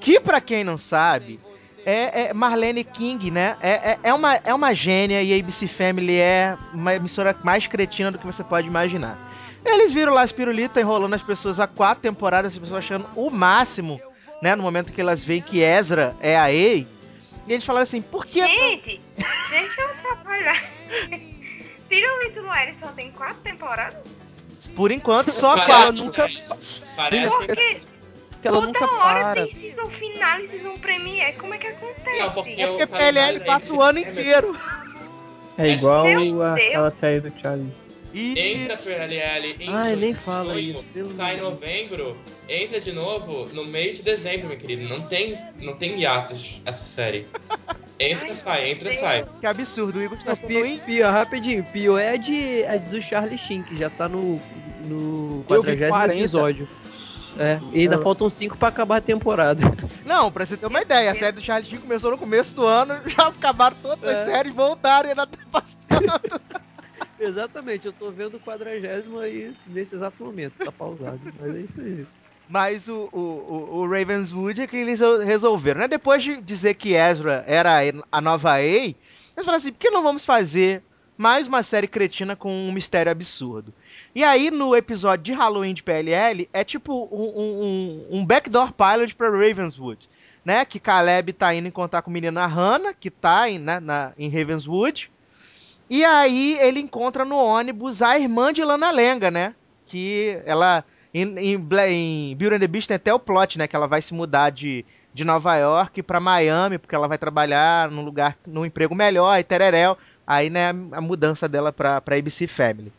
[0.00, 1.38] Que, pra quem não sabe,
[1.84, 3.56] é, é Marlene King, né?
[3.60, 7.66] É, é, é uma, é uma gênia e a ABC Family é uma emissora mais
[7.66, 9.18] cretina do que você pode imaginar.
[9.64, 13.30] Eles viram lá as pirulitas enrolando as pessoas há quatro temporadas, as pessoas achando o
[13.30, 14.00] máximo,
[14.42, 14.54] né?
[14.54, 16.86] No momento que elas veem que Ezra é a Ei.
[17.46, 19.00] E eles falaram assim, por que Gente,
[19.50, 20.62] deixa eu trabalhar.
[21.88, 24.17] Pirulito no Ares tem quatro temporadas?
[24.74, 26.04] Por enquanto só Parece quatro?
[26.04, 26.28] nunca-.
[26.96, 27.28] Parece.
[27.28, 27.80] Porque
[28.42, 29.34] Que ela toda nunca hora para.
[29.46, 31.36] tem season final e season premiere.
[31.38, 32.18] Como é que acontece?
[32.18, 34.58] Não, porque É o porque PLL da passa o ABC ano inteiro.
[35.58, 36.06] É igual
[36.42, 37.72] a- aquela série do Charlie.
[38.14, 42.16] Entra PLL em Ai, nem fala 2018, isso, sai em novembro,
[42.48, 44.88] entra de novo no mês de dezembro, meu querido.
[44.88, 47.26] Não tem, não tem hiatos essa série.
[48.00, 49.00] Entra, Ai, sai, entra, Deus.
[49.00, 49.24] sai.
[49.40, 52.76] que absurdo, o Igor está Não, sendo pior, pior, rapidinho, pior é a, de, a
[52.76, 54.40] do Charlie Sheen, que já tá no,
[54.86, 56.14] no Eu vi 40 40.
[56.20, 56.68] episódio.
[57.38, 59.62] É, e ainda Eu- faltam 5 pra acabar a temporada.
[60.06, 62.64] Não, pra você ter uma ideia, a série do Charlie Sheen começou no começo do
[62.64, 64.24] ano, já acabaram todas as É.
[64.26, 66.58] séries, voltaram e ainda tá passando.
[67.20, 71.18] Exatamente, eu tô vendo o quadragésimo aí nesse exato momento, tá pausado.
[71.40, 72.06] Mas é isso aí.
[72.48, 75.88] Mas o, o, o, Ravenswood é que eles resolveram, né?
[75.88, 77.78] Depois de dizer que Ezra era
[78.10, 78.96] a nova A, eles
[79.36, 80.82] falaram assim, por que não vamos fazer
[81.16, 83.74] mais uma série cretina com um mistério absurdo?
[84.14, 89.14] E aí, no episódio de Halloween de PLL, é tipo um, um, um- backdoor pilot
[89.14, 90.08] pra Ravenswood,
[90.42, 90.64] né?
[90.64, 94.30] Que Caleb tá indo encontrar com a menina Hannah, que tá em, né, na, em
[94.30, 95.10] Ravenswood.
[95.90, 99.54] E aí ele encontra no ônibus a irmã de Lana Lenga, né?
[99.84, 100.82] Que ela.
[101.12, 103.66] Em, em, em Beauty and the Beast tem até o plot, né?
[103.66, 107.90] Que ela vai se mudar de, de Nova York pra Miami, porque ela vai trabalhar
[107.90, 109.96] num lugar, num emprego melhor, e tereréu.
[110.26, 112.92] Aí, né, a mudança dela pra, pra ABC Family.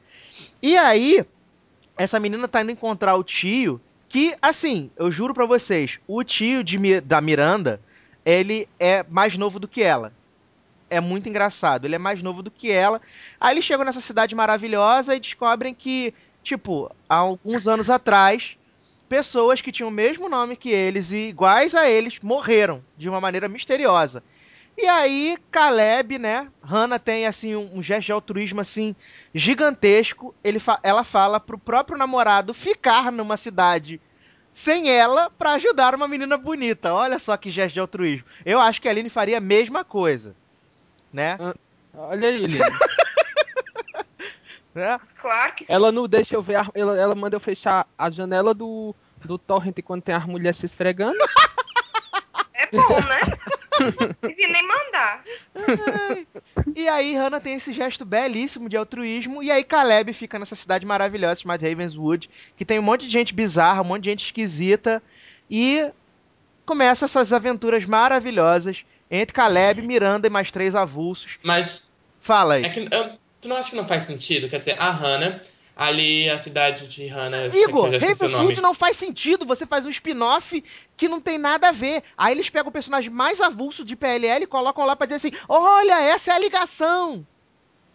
[0.61, 1.23] E aí,
[1.97, 6.63] essa menina tá indo encontrar o tio, que, assim, eu juro pra vocês, o tio
[6.63, 7.79] de, da Miranda,
[8.25, 10.11] ele é mais novo do que ela.
[10.89, 12.99] É muito engraçado, ele é mais novo do que ela.
[13.39, 16.13] Aí eles chegam nessa cidade maravilhosa e descobrem que,
[16.49, 18.57] tipo, há alguns anos atrás,
[19.07, 23.21] pessoas que tinham o mesmo nome que eles e iguais a eles morreram de uma
[23.21, 24.23] maneira misteriosa.
[24.75, 26.47] E aí, Caleb, né?
[26.63, 28.95] Hannah tem assim um, um gesto de altruísmo assim
[29.35, 30.33] gigantesco.
[30.43, 34.01] Ele fa- ela fala pro próprio namorado ficar numa cidade
[34.49, 36.93] sem ela pra ajudar uma menina bonita.
[36.93, 38.25] Olha só que gesto de altruísmo.
[38.45, 40.35] Eu acho que a Aline faria a mesma coisa,
[41.13, 41.37] né?
[41.93, 42.59] Olha aí, Lili.
[44.73, 44.99] né?
[45.19, 45.73] Claro que sim.
[45.73, 46.55] Ela não deixa eu ver.
[46.55, 50.57] a- ela, ela manda eu fechar a janela do, do torrent quando tem as mulheres
[50.57, 51.17] se esfregando.
[52.53, 53.21] É bom, né?
[54.21, 55.23] Não devia nem mandar.
[56.75, 59.41] E aí Hannah tem esse gesto belíssimo de altruísmo.
[59.41, 63.33] E aí Caleb fica nessa cidade maravilhosa chamada Ravenswood, que tem um monte de gente
[63.33, 65.01] bizarra, um monte de gente esquisita.
[65.49, 65.89] E
[66.65, 71.39] começa essas aventuras maravilhosas entre Caleb, Miranda e mais três avulsos.
[71.41, 71.89] Mas
[72.21, 72.65] Fala aí.
[72.65, 74.47] é que eu, tu não acha que não faz sentido?
[74.47, 75.41] Quer dizer, a Hannah,
[75.75, 77.47] ali a cidade de Hannah.
[77.47, 77.89] Igor.
[77.91, 79.45] Ravenswood não faz sentido.
[79.45, 80.63] Você faz um spin-off
[80.97, 82.03] que não tem nada a ver.
[82.17, 85.31] Aí eles pegam o personagem mais avulso de PLL e colocam lá pra dizer assim:
[85.47, 87.25] olha, essa é a ligação.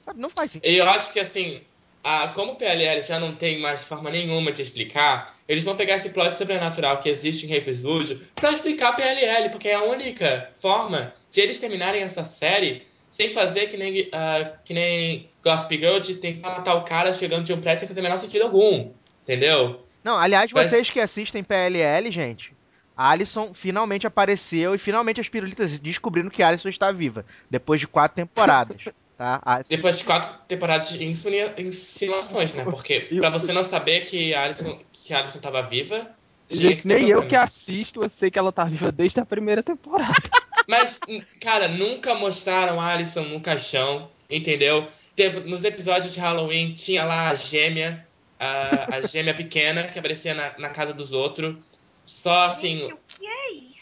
[0.05, 0.71] Sabe, não faz sentido.
[0.71, 1.61] Eu acho que assim,
[2.03, 5.97] a, como o PLL já não tem mais forma nenhuma de explicar, eles vão pegar
[5.97, 10.51] esse plot sobrenatural que existe em Ravenswood pra explicar a PLL, porque é a única
[10.61, 16.01] forma de eles terminarem essa série sem fazer que nem, ah, que nem Gossip Girl
[16.01, 18.91] de tentar matar o cara chegando de um prédio sem fazer o menor sentido algum.
[19.23, 19.79] Entendeu?
[20.03, 22.53] Não, aliás, Mas- vocês que assistem PLL, gente,
[22.97, 27.25] a Alison finalmente apareceu e finalmente as pirulitas descobriram que a Alison está viva.
[27.49, 28.83] Depois de quatro temporadas.
[29.17, 29.41] Tá?
[29.45, 32.65] A- Depois de quatro temporadas de insinuações, né?
[32.65, 36.11] Porque pra você não saber que a Alison, que a Alison tava viva.
[36.51, 40.13] Gente, nem eu que assisto, eu sei que ela tá viva desde a primeira temporada.
[40.67, 41.01] Mas,
[41.41, 44.87] cara, nunca mostraram a Alison no caixão, entendeu?
[45.17, 48.07] Teve- nos episódios de Halloween tinha lá a gêmea,
[48.39, 51.57] a, a gêmea pequena que aparecia na, na casa dos outros.
[52.05, 52.83] Só assim.
[52.83, 53.75] Gente, o que é isso?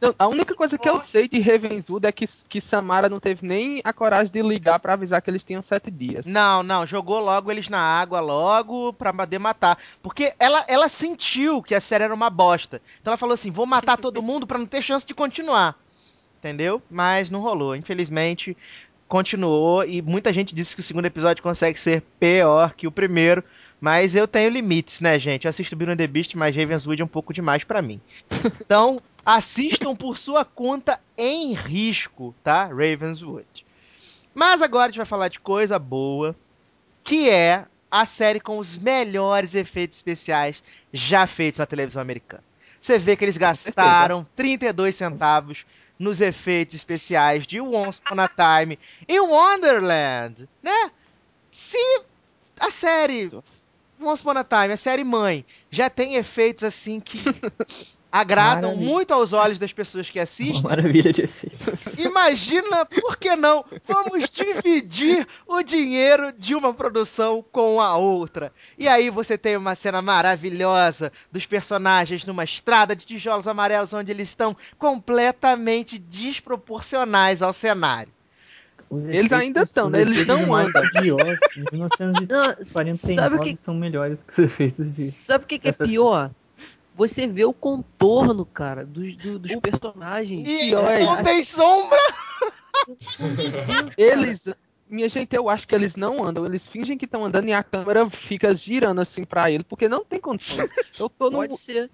[0.00, 3.46] Não, a única coisa que eu sei de Ravenswood é que, que Samara não teve
[3.46, 6.24] nem a coragem de ligar pra avisar que eles tinham sete dias.
[6.24, 9.78] Não, não, jogou logo eles na água, logo pra poder matar.
[10.02, 12.80] Porque ela, ela sentiu que a série era uma bosta.
[13.00, 15.76] Então ela falou assim: vou matar todo mundo pra não ter chance de continuar.
[16.40, 16.82] Entendeu?
[16.90, 17.76] Mas não rolou.
[17.76, 18.56] Infelizmente,
[19.06, 19.84] continuou.
[19.84, 23.44] E muita gente disse que o segundo episódio consegue ser pior que o primeiro.
[23.78, 25.44] Mas eu tenho limites, né, gente?
[25.44, 28.00] Eu assisto Beauty and the Beast, mas Ravenswood é um pouco demais pra mim.
[28.64, 32.64] Então, assistam por sua conta em risco, tá?
[32.66, 33.66] Ravenswood.
[34.34, 36.36] Mas agora a gente vai falar de coisa boa,
[37.02, 42.44] que é a série com os melhores efeitos especiais já feitos na televisão americana.
[42.80, 45.66] Você vê que eles gastaram 32 centavos
[46.00, 50.90] nos efeitos especiais de Once Upon a Time em Wonderland, né?
[51.52, 51.76] Se
[52.58, 53.30] a série
[54.00, 57.18] Once Upon a Time, a série mãe, já tem efeitos assim que
[58.10, 58.90] agradam Maravilha.
[58.90, 61.98] muito aos olhos das pessoas que assistem, maravilha de efeitos.
[61.98, 63.64] Imagina, por que não?
[63.86, 68.52] Vamos dividir o dinheiro de uma produção com a outra.
[68.78, 74.10] E aí você tem uma cena maravilhosa dos personagens numa estrada de tijolos amarelos onde
[74.10, 78.12] eles estão completamente desproporcionais ao cenário.
[79.08, 80.00] Eles ainda tão, os né?
[80.00, 80.82] Eles não andam.
[80.82, 85.04] de 1949 Não, sabe o que, são melhores que os efeitos de...
[85.04, 86.32] sabe o que, que é pior?
[87.00, 90.46] Você vê o contorno, cara, dos, do- dos personagens.
[90.46, 91.24] E é não isso.
[91.24, 91.98] tem sombra!
[93.96, 94.48] Eles.
[94.86, 96.44] Minha gente, eu acho que eles não andam.
[96.44, 100.04] Eles fingem que estão andando e a câmera fica girando assim pra ele, porque não
[100.04, 100.68] tem condições.
[100.98, 101.88] Eu tô no, Pode ser.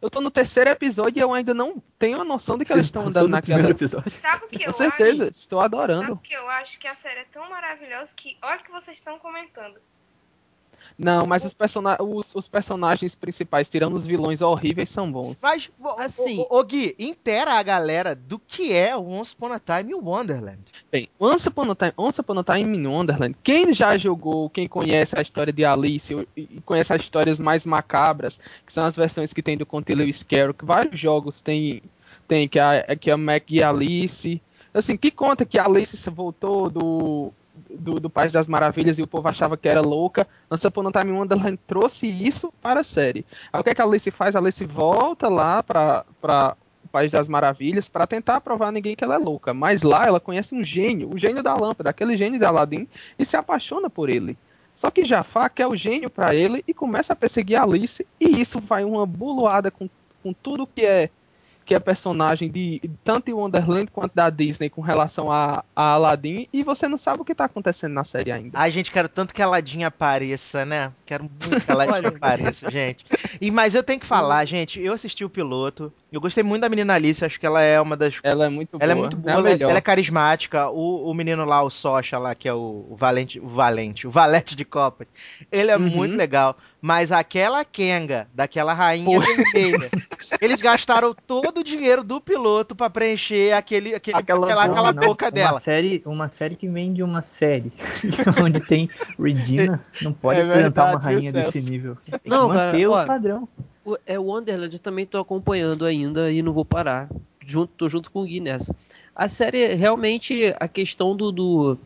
[0.00, 2.78] eu tô no terceiro episódio e eu ainda não tenho a noção de que Você
[2.78, 3.62] eles estão andando naquela.
[4.08, 5.30] Sabe o que Com eu certeza, acho?
[5.32, 6.14] estou Sabe adorando.
[6.14, 6.78] o que eu acho?
[6.80, 9.78] Que a série é tão maravilhosa que olha o que vocês estão comentando.
[10.98, 15.40] Não, mas os, persona os, os personagens principais, tirando os vilões horríveis, são bons.
[15.40, 16.40] Mas, Assim.
[16.40, 20.00] ô, ô, Gui, intera a galera do que é o Once Upon a Time in
[20.00, 20.60] Wonderland.
[20.90, 24.66] Bem, Once Upon a Time, Once Upon a Time in Wonderland, quem já jogou, quem
[24.66, 29.32] conhece a história de Alice e conhece as histórias mais macabras, que são as versões
[29.32, 31.80] que tem do Conte Lewis Carroll, que vários jogos tem,
[32.26, 34.42] tem que a, que a Mac e a Alice,
[34.74, 37.32] assim, que conta que a Alice se voltou do,
[37.70, 40.92] do, do País das Maravilhas e o povo achava que era louca, Once Upon a
[40.92, 43.24] Time Wonderland trouxe isso para a série.
[43.52, 44.34] Aí o que, é que a Alice faz?
[44.34, 46.04] A Alice volta lá para
[46.84, 49.52] o País das Maravilhas para tentar provar a ninguém que ela é louca.
[49.52, 53.24] Mas lá ela conhece um gênio, o gênio da lâmpada, aquele gênio de Aladdin, e
[53.24, 54.36] se apaixona por ele.
[54.74, 58.40] Só que Jafar quer o gênio para ele e começa a perseguir a Alice, e
[58.40, 59.90] isso vai uma buluada com,
[60.22, 61.10] com tudo que é
[61.68, 66.48] que é personagem de tanto em Wonderland quanto da Disney com relação a, a Aladdin,
[66.50, 68.58] e você não sabe o que tá acontecendo na série ainda.
[68.58, 70.90] Ai, gente, quero tanto que a Ladinha apareça, né?
[71.04, 73.04] Quero muito que a Ladinha apareça, gente.
[73.38, 76.70] E, mas eu tenho que falar, gente, eu assisti o piloto, eu gostei muito da
[76.70, 78.82] menina Alice, acho que ela é uma das Ela é muito boa.
[78.82, 79.68] Ela é muito boa, ela, é- melhor.
[79.68, 80.70] ela é carismática.
[80.70, 84.10] O, o menino lá, o Socha lá, que é o, o Valente, o Valente, o
[84.10, 85.06] Valete de Copa,
[85.52, 85.90] ele é Uhum.
[85.90, 86.56] muito legal.
[86.80, 89.90] Mas aquela Kenga, daquela rainha vermelha,
[90.40, 94.72] eles gastaram todo o dinheiro do piloto pra preencher aquele, aquele, Aquela aquela, boca.
[94.72, 95.60] aquela Não, não, boca uma dela.
[95.60, 97.72] Série, uma série que vem de uma série
[98.40, 98.88] onde tem
[99.18, 101.96] Regina, não pode É uma rainha desse nível.
[102.08, 103.48] Tem que Não, cara, manter o ó, padrão.
[103.84, 107.08] O- É o Wonderland, eu também tô acompanhando ainda e não vou parar.
[107.44, 108.72] Junto, tô junto com o Gui nessa.
[109.16, 111.78] A série, realmente, a questão do, do-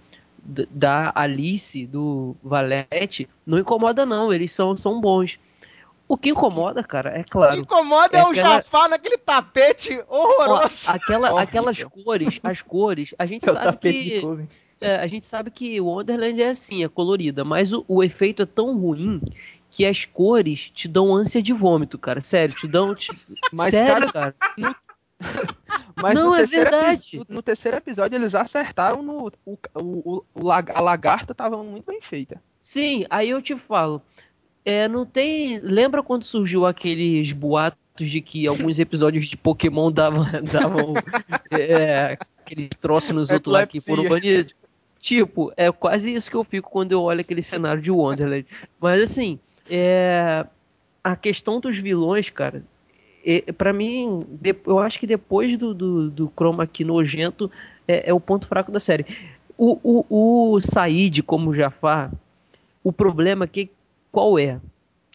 [0.44, 5.38] da Alice, do Valete, não incomoda não, eles são, são bons.
[6.08, 7.56] O que incomoda, cara, é O que claro.
[7.60, 10.90] incomoda é, É o aquela- Jafar naquele tapete Ó, horroroso.
[10.90, 11.38] aquela, Horrível.
[11.38, 14.22] aquelas cores, as cores, a gente É sabe que
[14.80, 18.42] é, a gente sabe que o Wonderland é assim, é colorida, mas o, o efeito
[18.42, 19.22] é tão ruim
[19.70, 22.20] que as cores te dão ânsia de vômito, cara.
[22.20, 22.94] Sério, te dão.
[22.94, 23.10] Te...
[23.50, 24.76] Mas, Sério, cara, cara.
[25.96, 27.22] Mas Não, no, é terceiro verdade.
[27.28, 29.30] no- terceiro episódio eles acertaram no.
[29.44, 32.42] O, o, o, a lagarta tava muito bem feita.
[32.60, 34.02] Sim, aí eu te falo.
[34.64, 35.58] É, não tem.
[35.60, 40.94] Lembra quando surgiu aqueles boatos de que alguns episódios de Pokémon davam, davam
[41.50, 44.54] é, aquele troço nos outros lá que foram banidos?
[44.98, 48.46] Tipo, é quase isso que eu fico quando eu olho aquele cenário de Wonderland.
[48.80, 50.46] Mas assim, é,
[51.02, 52.64] a questão dos vilões, cara,
[53.56, 54.18] para mim,
[54.66, 57.50] eu acho que depois do, do, do Chroma aqui nojento
[57.86, 59.06] é, é o ponto fraco da série.
[59.56, 62.10] O, o, o Said como Jafar,
[62.82, 63.70] o problema que
[64.10, 64.60] qual é?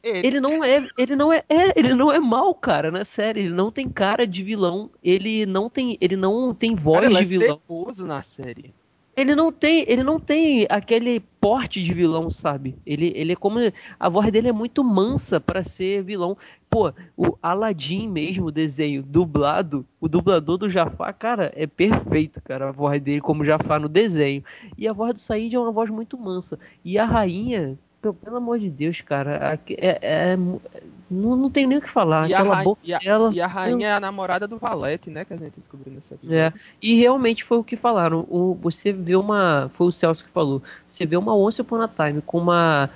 [0.03, 3.41] Ele, Ele não é, ele não é, é, ele não é mal, cara, na série.
[3.41, 4.89] Ele não tem cara de vilão.
[5.03, 7.59] Ele não tem, ele não tem voz Cara, ele de é vilão.
[7.67, 8.73] ceboso na série.
[9.17, 12.75] Ele não tem, ele não tem aquele porte de vilão, sabe?
[12.85, 13.57] Ele, ele é como
[13.99, 16.37] a voz dele é muito mansa pra ser vilão.
[16.69, 22.71] Pô, o Aladdin mesmo, desenho dublado, o dublador do Jafar, cara, é perfeito, cara, a
[22.71, 24.43] voz dele como Jafar no desenho.
[24.77, 26.59] E a voz do Said é uma voz muito mansa.
[26.85, 29.99] E a rainha, pelo amor de Deus, cara, a- é,
[30.31, 30.61] é- mu-
[31.09, 32.29] não, não tenho nem o que falar.
[32.29, 33.29] E a, Aquela ra- boca e, a, dela.
[33.33, 35.23] e a rainha é a namorada do Valete, né?
[35.25, 36.37] Que a gente descobriu nesse episódio.
[36.37, 38.25] É, e realmente foi o que falaram.
[38.29, 39.69] O, você vê uma.
[39.73, 40.61] Foi o Celso que falou.
[40.89, 42.89] Você vê uma Once Upon a Time com uma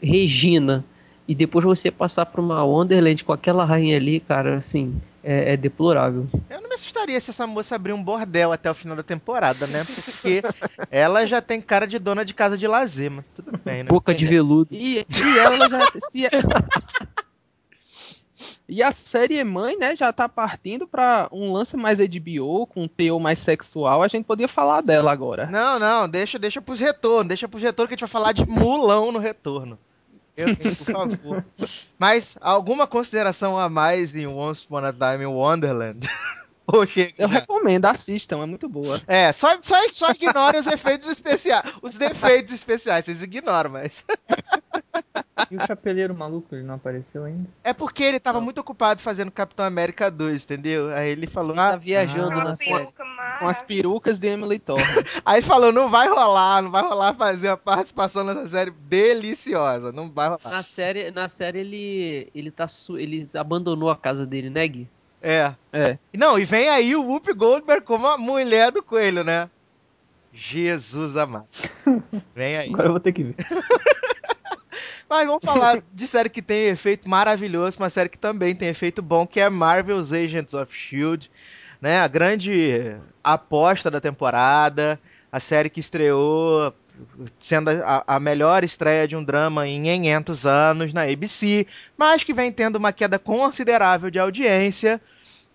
[0.00, 0.84] Regina
[1.28, 5.56] e depois você passar pra uma Wonderland com aquela rainha ali, cara, assim, é, é
[5.56, 6.26] deplorável.
[6.50, 9.66] Eu não me assustaria se essa moça abrir um bordel até o final da temporada,
[9.66, 9.84] né?
[9.84, 10.42] Porque
[10.90, 13.88] ela já tem cara de dona de casa de lazer, mas tudo bem, né?
[13.88, 14.68] Boca de veludo.
[14.72, 15.92] E, e ela já.
[16.10, 16.28] Se,
[18.68, 22.88] e a série mãe, né, já tá partindo pra um lance mais HBO, com um
[22.88, 24.02] teor mais sexual.
[24.02, 25.46] A gente podia falar dela agora.
[25.46, 28.46] Não, não, deixa, deixa pros retornos, deixa pros retornos que a gente vai falar de
[28.46, 29.78] mulão no retorno.
[30.36, 31.44] Eu, por favor.
[31.98, 36.08] Mas alguma consideração a mais em Once Upon a Time in Wonderland?
[37.18, 38.98] Eu recomendo, assistam, é muito boa.
[39.06, 41.70] É, só, só, só ignorem os efeitos especiais.
[41.82, 44.04] Os defeitos especiais, vocês ignoram, mas.
[45.50, 47.48] E o chapeleiro maluco, ele não apareceu ainda?
[47.62, 50.92] É porque ele tava muito ocupado fazendo Capitão América 2, entendeu?
[50.94, 53.04] Aí ele falou, Tá ah, viajando ah, na peruca
[53.38, 54.84] Com as perucas de Emily Thorne.
[55.24, 60.10] aí falou, não vai rolar, não vai rolar fazer a participação nessa série deliciosa, não
[60.10, 60.50] vai rolar.
[60.50, 64.88] Na série, na série ele ele tá su- ele abandonou a casa dele, né, Gui?
[65.22, 65.54] É.
[65.72, 65.98] É.
[66.12, 69.48] Não, e vem aí o Whoop Goldberg como a mulher do coelho, né?
[70.32, 71.46] Jesus amado.
[72.34, 72.68] Vem aí.
[72.70, 73.36] Agora eu vou ter que ver.
[75.08, 79.02] Mas vamos falar de série que tem efeito maravilhoso, uma série que também tem efeito
[79.02, 81.28] bom, que é Marvel's Agents of S.H.I.E.L.D.,
[81.80, 82.00] né?
[82.00, 84.98] A grande aposta da temporada,
[85.30, 86.72] a série que estreou
[87.40, 92.32] sendo a, a melhor estreia de um drama em 500 anos na ABC, mas que
[92.32, 95.00] vem tendo uma queda considerável de audiência,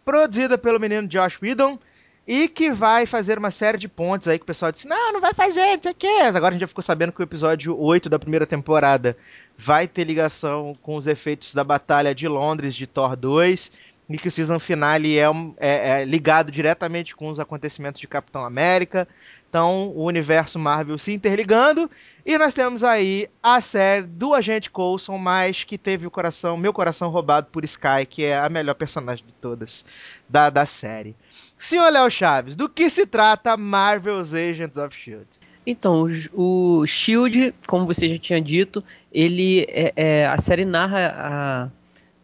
[0.04, 1.80] produzida pelo menino Josh Whedon,
[2.28, 5.22] e que vai fazer uma série de pontes aí que o pessoal disse, não, não
[5.22, 6.08] vai fazer, não sei o que.
[6.08, 9.18] Agora a gente já ficou sabendo que o episódio 8 da primeira temporada
[9.58, 13.72] vai ter ligação com os efeitos da Batalha de Londres de Thor 2
[14.10, 15.26] e que o season finale é,
[15.58, 19.08] é- é ligado diretamente com os acontecimentos de Capitão América.
[19.50, 21.90] Então, o universo Marvel se interligando.
[22.26, 26.74] E nós temos aí a série do Agente Coulson, mas que teve o coração, meu
[26.74, 29.86] coração roubado por Sky, que é a melhor personagem de todas
[30.28, 31.16] da, da série.
[31.58, 35.26] Senhor Léo Chaves, do que se trata Marvel's Agents of S.H.I.E.L.D.?
[35.66, 41.14] Então, o, o Shield, como você já tinha dito, ele é, é- a série narra
[41.18, 41.68] a-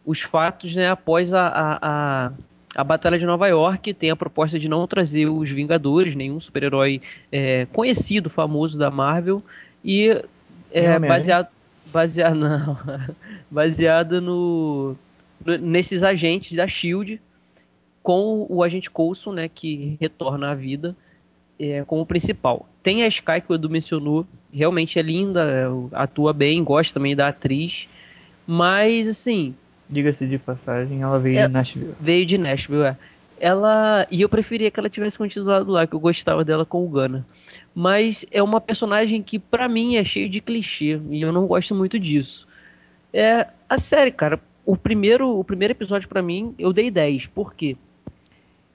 [0.06, 2.32] os fatos né, após a, a, a,
[2.76, 3.92] a Batalha de Nova York.
[3.92, 9.42] Tem a proposta de não trazer os Vingadores, nenhum super-herói é, conhecido, famoso da Marvel,
[9.84, 10.08] e
[10.72, 11.48] é, baseado,
[11.92, 12.78] baseado, não,
[13.50, 14.96] baseado no,
[15.44, 17.20] no- nesses agentes da Shield,
[18.04, 20.94] com o agente Coulson, né, que retorna à vida
[21.58, 22.68] é, como principal.
[22.82, 25.64] Tem a Sky que o Edu mencionou, realmente é linda, é,
[25.98, 27.88] atua bem, gosta também da atriz,
[28.46, 29.54] mas assim,
[29.88, 31.46] Diga-se de passagem, ela veio É.
[31.46, 31.94] de Nashville.
[31.98, 32.96] veio de Nashville, é.
[33.40, 34.06] Ela.
[34.10, 37.26] E eu preferia que ela tivesse continuado lá, que eu gostava dela com o Gunna.
[37.74, 41.00] Mas é uma personagem que, pra mim, é cheio de clichê.
[41.10, 42.46] E eu não gosto muito disso.
[43.12, 43.46] É.
[43.68, 47.26] A série, cara, o primeiro, o primeiro episódio, pra mim, eu dei 10.
[47.26, 47.76] Por quê?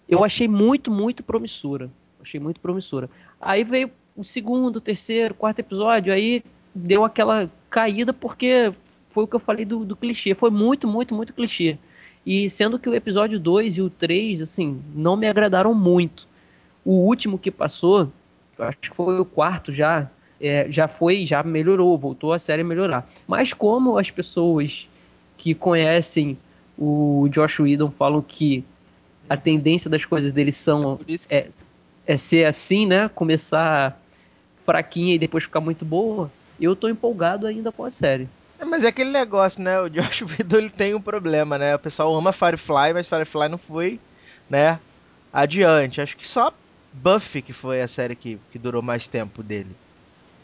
[0.10, 1.90] Eu achei muito, muito promissora.
[2.20, 3.10] Achei muito promissora.
[3.40, 6.44] Aí veio o segundo, o terceiro, quarto episódio, aí
[6.74, 8.74] deu aquela caída porque
[9.12, 10.34] foi o que eu falei do, do clichê.
[10.34, 11.78] Foi muito, muito, muito clichê.
[12.26, 16.28] E sendo que o episódio 2 e o 3, assim, não me agradaram muito.
[16.84, 18.12] O último que passou
[18.64, 22.66] acho que foi o quarto já, é, já foi, já melhorou, voltou a série a
[22.66, 23.10] melhorar.
[23.28, 24.88] Mas como as pessoas
[25.38, 26.38] que conhecem
[26.78, 28.64] o Josh Whedon falam que
[29.30, 31.50] a tendência das coisas dele são que- é,
[32.06, 33.10] é ser assim, né?
[33.10, 34.00] Começar
[34.66, 36.32] fraquinha e depois ficar muito boa.
[36.60, 38.30] Eu tô empolgado ainda com a série.
[38.60, 39.80] É, mas é aquele negócio, né?
[39.80, 41.76] O Josh Whedon ele tem um problema, né?
[41.76, 44.00] O pessoal ama Firefly, mas Firefly não foi,
[44.50, 44.80] né?
[45.32, 46.02] Adiante.
[46.02, 46.54] Acho que só
[46.92, 49.76] Buffy que foi a série que, que durou mais tempo dele,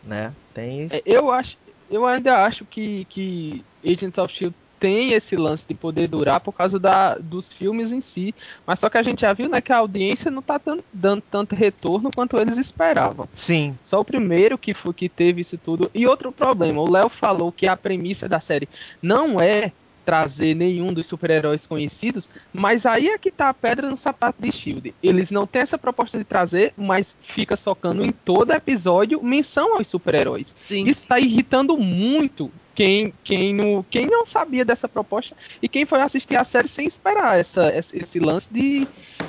[0.04, 0.34] né?
[0.54, 0.96] Tem isso.
[0.96, 1.58] É, eu acho,
[1.90, 6.52] eu ainda acho que, que Agents of Shield tem esse lance de poder durar por
[6.52, 8.34] causa da, dos filmes em si,
[8.66, 11.24] mas só que a gente já viu, né, que a audiência não tá dando, dando
[11.30, 13.28] tanto retorno quanto eles esperavam.
[13.34, 13.78] Sim.
[13.82, 15.90] Só o primeiro que foi que teve isso tudo.
[15.94, 18.68] E outro problema, o Léo falou que a premissa da série
[19.02, 19.72] não é
[20.06, 24.52] trazer nenhum dos super-heróis conhecidos, mas aí é que tá a pedra no sapato de
[24.52, 24.96] Shield.
[25.02, 29.90] Eles não têm essa proposta de trazer, mas fica socando em todo episódio menção aos
[29.90, 30.54] super-heróis.
[30.70, 36.02] Isso tá irritando muito quem, quem, não, quem não sabia dessa proposta e quem foi
[36.02, 38.88] assistir a série sem esperar essa, esse, lance de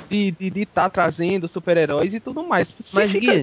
[0.09, 2.73] de estar de, de tá trazendo super-heróis e tudo mais.
[2.79, 3.33] Se Mas, fica-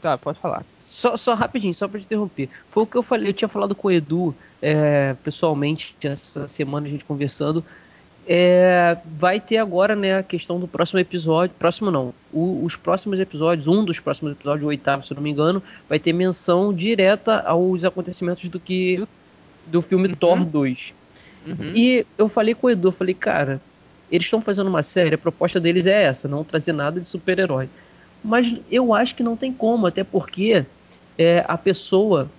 [0.00, 0.64] Tá, pode falar.
[0.98, 2.48] Só, só rapidinho, só pra te interromper.
[2.72, 6.88] Foi o que eu falei, eu tinha falado com o Edu é, pessoalmente, essa semana
[6.88, 7.64] a gente conversando.
[8.26, 11.54] É, vai ter agora, né, a questão do próximo episódio.
[11.56, 12.12] Próximo não.
[12.32, 15.62] o- os próximos episódios, um dos próximos episódios, o oitavo, se eu não me engano,
[15.88, 19.06] vai ter menção direta aos acontecimentos do que.
[19.66, 20.92] do filme Thor 2.
[21.46, 21.72] Uhum.
[21.76, 23.60] E eu falei com o Edu, eu falei, cara,
[24.10, 27.68] eles estão fazendo uma série, a proposta deles é essa, não trazer nada de super-herói.
[28.24, 30.64] Mas eu acho que não tem como, até porque
[31.18, 32.30] é, a pessoa.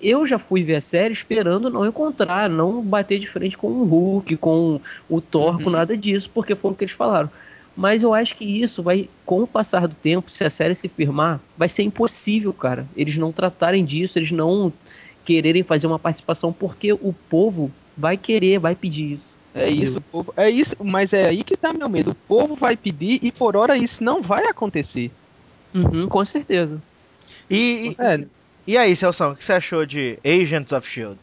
[0.00, 3.84] Eu já fui ver a série esperando não encontrar, não bater de frente com o
[3.84, 7.30] Hulk, com o Thor, com nada disso, porque foi o que eles falaram.
[7.76, 10.88] Mas eu acho que isso vai, com o passar do tempo, se a série se
[10.88, 12.86] firmar, vai ser impossível, cara.
[12.96, 14.72] Eles não tratarem disso, eles não
[15.24, 19.36] quererem fazer uma participação, porque o povo vai querer, vai pedir isso.
[19.54, 20.32] É isso, povo.
[20.36, 22.12] É isso, mas é aí que tá meu medo.
[22.12, 25.10] O povo vai pedir e por hora isso não vai acontecer.
[25.74, 26.80] Uhum, com certeza.
[27.50, 28.24] E, e, É,
[28.66, 31.18] e aí, Celção, o que você achou de Agents of Shield?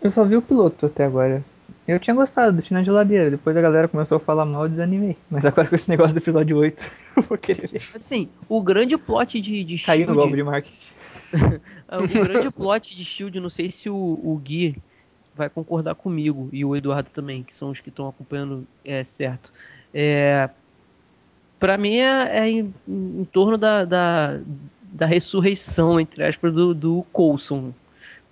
[0.00, 1.42] Eu só vi o piloto até agora.
[1.86, 3.30] Eu tinha gostado, deixei na geladeira.
[3.30, 5.16] Depois a galera começou a falar mal e desanimei.
[5.30, 6.82] Mas agora com esse negócio do episódio 8,
[7.16, 7.82] eu vou querer ver.
[7.94, 10.36] Assim, o grande plot de, de Caiu no golpe Shield.
[10.36, 11.68] de marketing.
[11.90, 14.76] O grande plot de Shield, não sei se o, o Gui
[15.34, 19.50] vai concordar comigo e o Eduardo também, que são os que estão acompanhando é, certo.
[19.94, 20.50] É,
[21.58, 24.38] para mim é, é em, em torno da, da,
[24.92, 27.72] da ressurreição, entre aspas, do, do Coulson.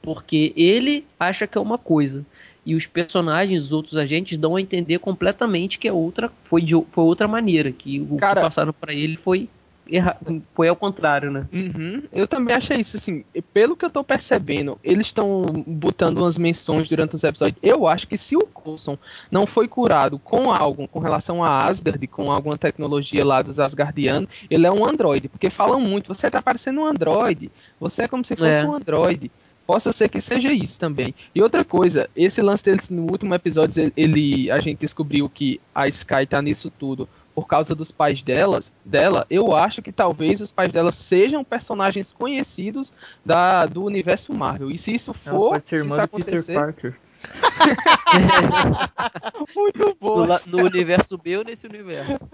[0.03, 2.25] Porque ele acha que é uma coisa.
[2.65, 6.75] E os personagens, os outros agentes, dão a entender completamente que é outra, foi, de,
[6.91, 7.71] foi outra maneira.
[7.73, 9.49] Que o Cara- que passaram para ele foi,
[9.91, 10.17] erra,
[10.55, 11.47] foi ao contrário, né?
[11.53, 16.37] Uhum, eu também achei isso, assim, pelo que eu tô percebendo, eles estão botando umas
[16.39, 17.59] menções durante os episódios.
[17.63, 18.99] Eu acho que se o Coulson
[19.31, 24.29] não foi curado com algo com relação a Asgard, com alguma tecnologia lá dos Asgardianos,
[24.51, 28.25] ele é um androide, porque falam muito, você tá parecendo um androide, você é como
[28.25, 28.65] se fosse É.
[28.65, 29.31] um androide.
[29.67, 31.13] Possa ser que seja isso também.
[31.35, 35.61] E outra coisa, esse lance deles no último episódio, ele, ele- a gente descobriu que
[35.75, 40.41] a Sky tá nisso tudo por causa dos pais delas, dela, eu acho que talvez
[40.41, 42.91] os pais dela sejam personagens conhecidos
[43.23, 44.71] da, do universo Marvel.
[44.71, 46.99] E se isso Ela for, pode ser se irmã isso acontecer, Parker.
[49.55, 50.27] muito No, bom.
[50.27, 52.25] la- no universo B ou nesse universo?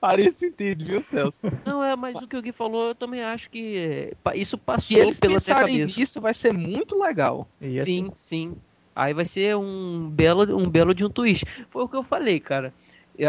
[0.00, 1.42] Faria sentido, viu, Celso?
[1.64, 4.62] Não, é, mas o que o Gui falou, eu também acho que é, isso Se
[4.64, 7.46] passou eles pela minha pensarem nisso, vai ser muito legal.
[7.60, 8.56] Assim, Sim, sim.
[8.96, 11.44] Aí vai ser um belo, um belo de um twist.
[11.70, 12.72] Foi o que eu falei, cara.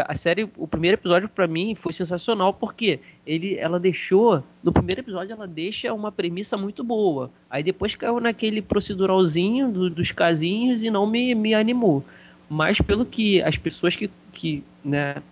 [0.06, 5.00] A série, o primeiro episódio pra mim foi sensacional porque ele, ela deixou, no primeiro
[5.00, 7.30] episódio ela deixa uma premissa muito boa.
[7.48, 12.04] Aí depois caiu naquele proceduralzinho do- dos casinhos e não me, me animou.
[12.50, 15.22] Mas pelo que as pessoas que, que né,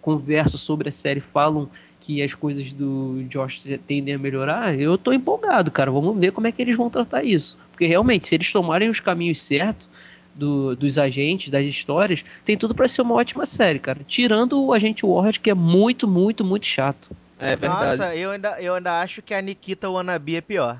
[0.00, 1.68] converso sobre a série falam
[2.02, 5.90] que as coisas do Josh tendem a melhorar, eu tô empolgado, cara.
[5.90, 7.56] Vamos ver como é que eles vão tratar isso.
[7.70, 9.88] Porque realmente, se eles tomarem os caminhos certos
[10.34, 14.00] do- dos agentes, das histórias, tem tudo pra ser uma ótima série, cara.
[14.06, 17.10] Tirando o agente Warhead, que é muito, muito, muito chato.
[17.38, 17.98] É verdade.
[17.98, 20.78] Nossa, eu ainda, eu ainda acho que a Nikita Wannabe é pior.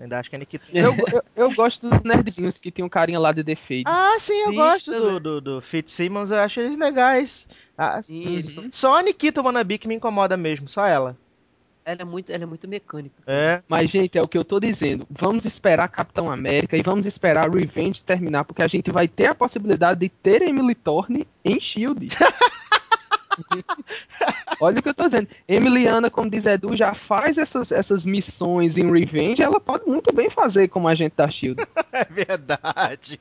[0.00, 0.64] Eu ainda acho que a Nikita.
[0.72, 3.84] Eu, eu, eu gosto dos nerdzinhos que tem um carinha lá de Fades.
[3.84, 7.46] Ah, sim, eu Sim, gosto do, do, do Fitzsimmons, eu acho eles legais.
[7.76, 11.16] Ah, são- Só a Nikita Wannabe que me incomoda mesmo, só ela.
[11.84, 13.14] Ela é muito, ela é muito mecânica.
[13.26, 13.62] É.
[13.68, 15.06] Mas, gente, é o que eu tô dizendo.
[15.10, 19.34] Vamos esperar Capitão América e vamos esperar Revenge terminar, porque a gente vai ter a
[19.34, 22.08] possibilidade de ter Emily Thorne em Shield.
[24.60, 25.28] Olha o que eu tô dizendo.
[25.48, 29.42] Emiliana, como diz Edu, já faz essas, essas missões em Revenge.
[29.42, 31.66] Ela pode muito bem fazer como agente da Shield.
[31.92, 33.18] É verdade.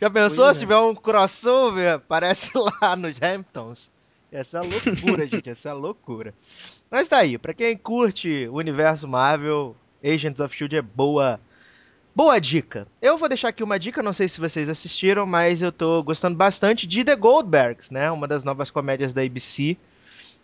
[0.00, 0.66] Já pensou Pois se é.
[0.66, 1.94] tiver um crossover?
[1.94, 2.50] Aparece
[2.82, 3.90] lá nos Hamptons.
[4.30, 5.48] Essa é loucura, gente.
[5.48, 6.34] Essa é loucura.
[6.90, 7.38] Mas tá aí.
[7.38, 11.40] Pra quem curte o universo Marvel, Agents of Shield é boa.
[12.16, 12.88] Boa dica.
[13.02, 16.34] Eu vou deixar aqui uma dica, não sei se vocês assistiram, mas eu tô gostando
[16.34, 18.10] bastante de The Goldbergs, né?
[18.10, 19.76] Uma das novas comédias da ABC.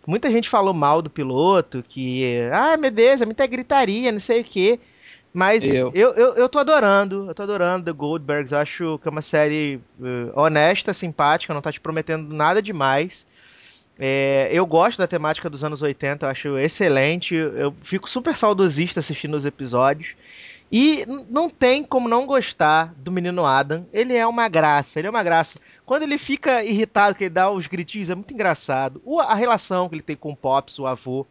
[0.05, 4.41] Muita gente falou mal do piloto, que, ah, meu Deus, é muita gritaria, não sei
[4.41, 4.79] o quê.
[5.33, 5.91] Mas eu.
[5.95, 6.13] Eu.
[6.13, 8.51] Eu, eu, tô adorando, eu tô adorando The Goldbergs.
[8.51, 13.25] Eu acho que é uma série eh, honesta, simpática, não tá te prometendo nada demais.
[13.97, 17.33] É, eu gosto da temática dos anos 80, eu acho excelente.
[17.33, 20.09] Eu fico super saudosista assistindo os episódios.
[20.75, 23.85] E não tem como não gostar do menino Adam.
[23.93, 25.59] Ele é uma graça, ele é uma graça.
[25.85, 28.99] Quando ele fica irritado, que ele dá os gritinhos, é muito engraçado.
[29.05, 31.27] O- a relação que ele tem com o Pops, o avô,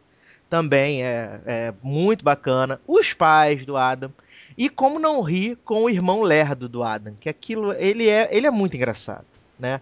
[0.49, 2.79] também é, é muito bacana.
[2.87, 4.13] Os pais do Adam.
[4.57, 8.47] E como não rir com o irmão lerdo do Adam, que aquilo, ele é, ele
[8.47, 9.25] é muito engraçado,
[9.59, 9.81] né?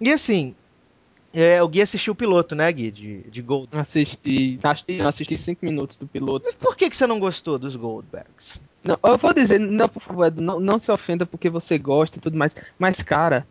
[0.00, 0.54] E assim,
[1.38, 3.68] é, o Gui assistiu o piloto, né, Gui, de, de Gold.
[3.72, 4.58] Assisti.
[4.62, 6.46] Assisti, assisti cinco minutos do piloto.
[6.46, 8.58] Mas por que, que você não gostou dos Goldbergs?
[8.82, 12.22] Não, eu vou dizer, não, por favor, não, não se ofenda porque você gosta e
[12.22, 12.56] tudo mais.
[12.78, 13.46] Mas, cara,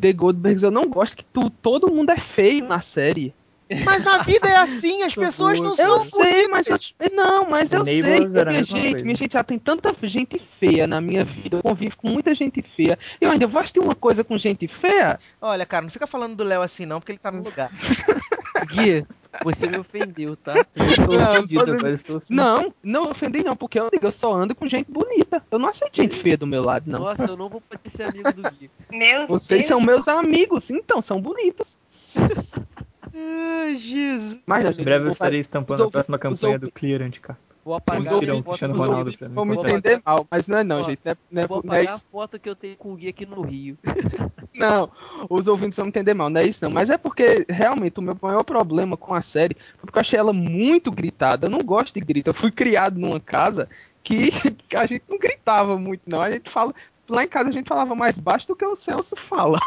[0.00, 3.34] The Goldbergs eu não gosto que tu, todo mundo é feio na série.
[3.84, 6.66] Mas na vida é assim, as pessoas não são Eu sei, mas.
[7.12, 8.02] Não, mas eu sei.
[8.02, 11.56] Minha gente, minha gente, já tem tanta gente feia na minha vida.
[11.56, 12.98] Eu convivo com muita gente feia.
[13.20, 15.18] Eu ainda vou assistir uma coisa com gente feia?
[15.40, 17.70] Olha, cara, não fica falando do Léo assim não, porque ele tá no lugar.
[18.70, 19.04] Gui,
[19.42, 20.54] você me ofendeu, tá?
[20.56, 22.36] Eu tô Não, ofendido agora, estou ofendido.
[22.36, 25.42] Não, não ofendi não, porque eu, eu só ando com gente bonita.
[25.50, 27.00] Eu não aceito gente feia do meu lado, não.
[27.00, 28.70] Nossa, eu não vou poder ser amigo do Gui.
[28.90, 29.68] Meu Vocês Deus.
[29.68, 31.76] são meus amigos, então, são bonitos.
[33.12, 34.40] Ai, Jesus.
[34.46, 37.54] Mas, Em breve eu estarei estampando a próxima campanha do Clear Anticaspa.
[37.64, 39.34] Vou apagar Os foto Cristiano Ronaldo pra mim.
[39.34, 41.00] vão me entender mal, mas não é não, Ó, gente.
[41.02, 42.06] Não é, não é, Vou não é apagar a isso.
[42.12, 43.78] foto que eu tenho com o Gui aqui no Rio.
[44.54, 44.88] Não,
[45.28, 46.70] os ouvintes vão me entender mal, não é isso não.
[46.70, 50.16] Mas é porque, realmente, o meu maior problema com a série foi porque eu achei
[50.16, 51.46] ela muito gritada.
[51.46, 52.30] Eu não gosto de grito.
[52.30, 53.68] Eu fui criado numa casa
[54.04, 54.30] que
[54.68, 56.20] que a gente não gritava muito, não.
[56.22, 56.72] A gente fala.
[57.08, 59.58] Lá em casa a gente falava mais baixo do que o Celso fala.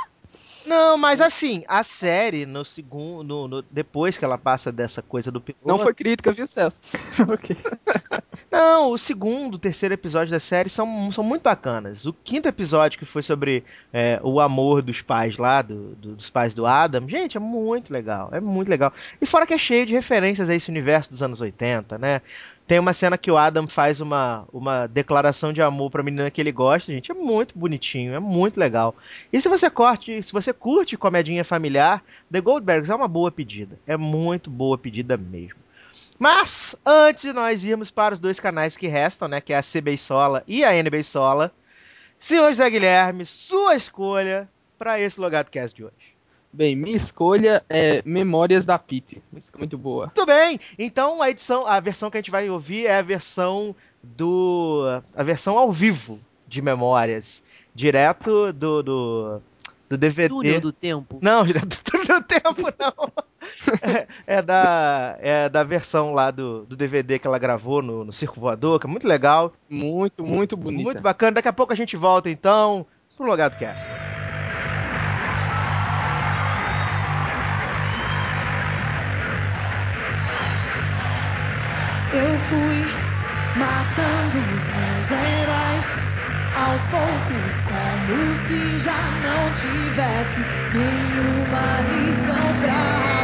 [0.68, 3.24] Não, mas assim, a série, no segundo.
[3.24, 5.66] no- no- depois que ela passa dessa coisa do piloto.
[5.66, 6.82] Não foi crítica, viu, Celso?
[7.32, 7.56] ok.
[8.52, 12.06] Não, o segundo, o terceiro episódio da série são, são muito bacanas.
[12.06, 16.30] O quinto episódio, que foi sobre é, o amor dos pais lá, do- do- dos
[16.30, 18.30] pais do Adam, gente, é muito legal.
[18.32, 18.94] É muito legal.
[19.22, 22.22] E fora que é cheio de referências a esse universo dos anos 80, né?
[22.68, 26.42] Tem uma cena que o Adam faz uma, uma declaração de amor pra menina que
[26.42, 27.10] ele gosta, gente.
[27.10, 28.94] É muito bonitinho, é muito legal.
[29.32, 33.80] E se você curte, se você curte comedinha familiar, The Goldbergs é uma boa pedida.
[33.88, 35.60] É muito boa pedida mesmo.
[36.20, 39.40] Mas, antes de nós irmos para os dois canais que restam, né?
[39.40, 41.54] Que é a CB Sola e a NB Sola,
[42.20, 46.17] senhor José Guilherme, sua escolha para esse Logado Cast de hoje.
[46.52, 49.22] Bem, minha escolha é Memórias da Pete.
[49.32, 50.06] Música muito boa.
[50.06, 53.76] Muito bem, então a edição, a versão que a gente vai ouvir é a versão
[54.02, 55.02] do.
[55.16, 57.44] a versão ao vivo de Memórias.
[57.76, 58.82] Direto do.
[58.82, 59.42] do,
[59.90, 60.30] do DVD.
[60.30, 61.20] Túnel do tempo.
[61.22, 63.12] Não, direto do túnel do tempo, não.
[63.82, 68.12] É, é da, é da versão lá do, do DVD que ela gravou no, no
[68.12, 69.54] Circo Voador, que é muito legal.
[69.70, 70.84] Muito, muito bonita.
[70.84, 71.34] Muito bacana.
[71.34, 72.86] Daqui a pouco a gente volta então
[73.16, 73.90] pro Logado Cast.
[82.12, 82.94] Eu fui
[83.54, 86.06] matando os meus heróis.
[86.56, 93.17] Aos poucos, como se já não tivesse nenhuma lição pra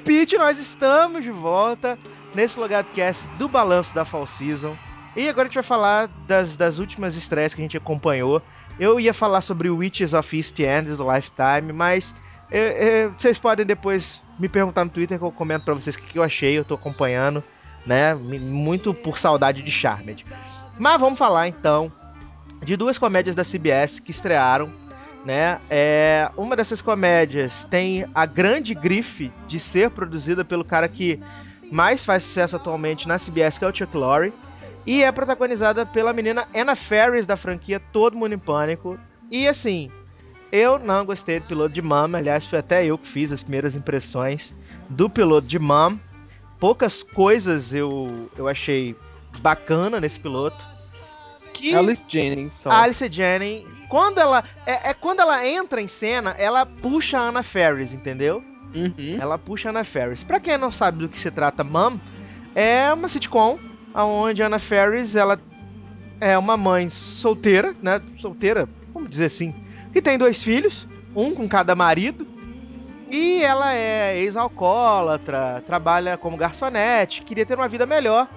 [0.00, 1.98] Pete, nós estamos de volta
[2.34, 4.76] nesse Logado Cast do balanço da Fall Season.
[5.16, 8.42] E agora a gente vai falar das, das últimas estreias que a gente acompanhou.
[8.78, 12.14] Eu ia falar sobre Witches of East End do Lifetime, mas
[12.50, 15.98] é, é, vocês podem depois me perguntar no Twitter que eu comento pra vocês o
[15.98, 17.44] que eu achei, eu tô acompanhando,
[17.84, 18.14] né?
[18.14, 20.24] Muito por saudade de Charmed.
[20.78, 21.92] Mas vamos falar então
[22.62, 24.70] de duas comédias da CBS que estrearam
[25.24, 25.60] né?
[25.68, 31.20] É, uma dessas comédias tem a grande grife de ser produzida pelo cara que
[31.70, 34.32] mais faz sucesso atualmente na CBS, que é o Chuck Lorre,
[34.86, 38.98] e é protagonizada pela menina Anna Faris da franquia Todo Mundo em Pânico.
[39.30, 39.90] E assim,
[40.50, 43.74] eu não gostei do piloto de Mom, aliás, foi até eu que fiz as primeiras
[43.76, 44.52] impressões
[44.88, 45.96] do piloto de Mom.
[46.58, 48.96] Poucas coisas eu, eu achei
[49.40, 50.58] bacana nesse piloto
[51.52, 52.70] que Alice Jennings só.
[52.70, 57.42] Alice Jennings, quando ela é, é, quando ela entra em cena, ela puxa a Anna
[57.42, 58.42] Ferris, entendeu?
[58.74, 59.18] Uhum.
[59.20, 60.22] Ela puxa a Anna Ferris.
[60.22, 61.98] Para quem não sabe do que se trata, Mom
[62.54, 63.58] é uma sitcom
[63.92, 65.38] onde a Anna Ferris ela
[66.20, 68.00] é uma mãe solteira, né?
[68.20, 69.52] Solteira, vamos dizer assim,
[69.92, 72.26] que tem dois filhos, um com cada marido.
[73.10, 78.28] E ela é ex-alcoólatra, trabalha como garçonete, queria ter uma vida melhor.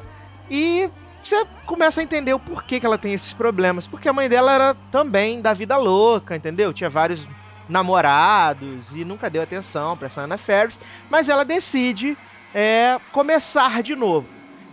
[0.49, 0.89] E
[1.30, 3.88] você começa a entender o porquê que ela tem esses problemas.
[3.88, 6.74] Porque a mãe dela era também da vida louca, entendeu?
[6.74, 7.26] Tinha vários
[7.68, 10.80] namorados e nunca deu atenção pra essa Ana Ferris.
[11.10, 12.18] Mas ela decide
[12.54, 14.30] é, começar de novo.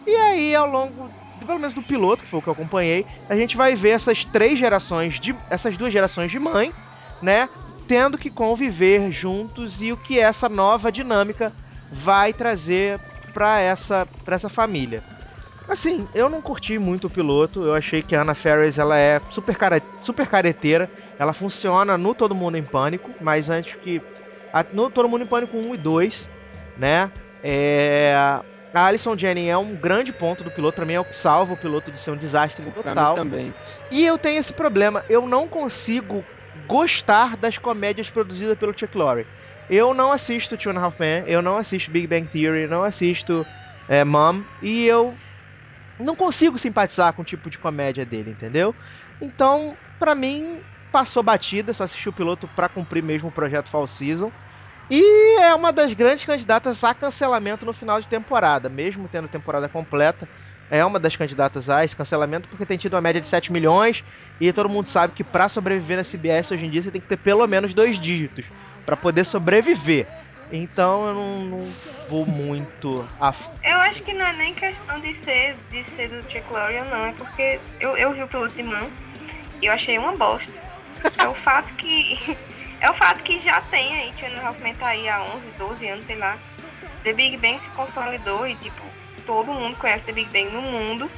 [0.07, 3.37] E aí, ao longo, pelo menos do piloto, que foi o que eu acompanhei, a
[3.37, 5.35] gente vai ver essas três gerações de.
[5.49, 6.73] essas duas gerações de mãe,
[7.23, 7.49] né?
[7.87, 11.53] Tendo que conviver juntos e o que essa nova dinâmica
[11.91, 13.01] vai trazer
[13.33, 15.03] para essa, essa família.
[15.71, 17.62] Assim, eu não curti muito o piloto.
[17.62, 20.91] Eu achei que a Anna Ferris ela é super, cara, super careteira.
[21.16, 24.03] Ela funciona no Todo Mundo em Pânico, mas antes que.
[24.73, 26.29] No Todo Mundo em Pânico 1 e 2,
[26.77, 27.12] né?
[27.41, 28.14] É,
[28.75, 30.75] a Alison Jennings é um grande ponto do piloto.
[30.75, 33.14] Pra mim é o que salva o piloto de ser um desastre total.
[33.14, 33.55] também.
[33.89, 35.05] E eu tenho esse problema.
[35.09, 36.25] Eu não consigo
[36.66, 39.25] gostar das comédias produzidas pelo Chuck Lorre.
[39.68, 42.83] Eu não assisto Two and a Half Men, eu não assisto Big Bang Theory, não
[42.83, 43.47] assisto
[43.87, 45.16] é, Mom, e eu
[46.01, 48.77] não consigo simpatizar com o tipo de comédia dele, entendeu?
[49.21, 53.87] Então, para mim, passou batida, só assisti o piloto para cumprir mesmo o projeto Fall
[53.87, 54.33] Season.
[54.91, 59.69] E é uma das grandes candidatas a cancelamento no final de temporada, mesmo tendo temporada
[59.69, 60.29] completa.
[60.69, 64.03] É uma das candidatas a esse cancelamento porque tem tido uma média de 7 milhões
[64.39, 67.07] e todo mundo sabe que para sobreviver na CBS hoje em dia você tem que
[67.09, 68.51] ter pelo menos dois dígitos
[68.85, 70.09] para poder sobreviver.
[70.53, 71.73] Então eu não, não
[72.09, 73.33] vou muito a.
[73.63, 77.07] Eu acho que não é nem questão de ser, de ser do Lorre ou não,
[77.07, 78.91] é porque eu, eu vi o piloto de mão
[79.63, 80.53] e eu achei uma bosta.
[81.19, 82.37] É o fato que.
[82.83, 86.07] É o fato que já tem aí, Tiana Hoffman tá aí há 11, 12 anos,
[86.07, 86.39] sei lá.
[87.05, 88.83] The Big Bang se consolidou e, tipo,
[89.27, 91.11] todo mundo conhece The Big Bang no mundo.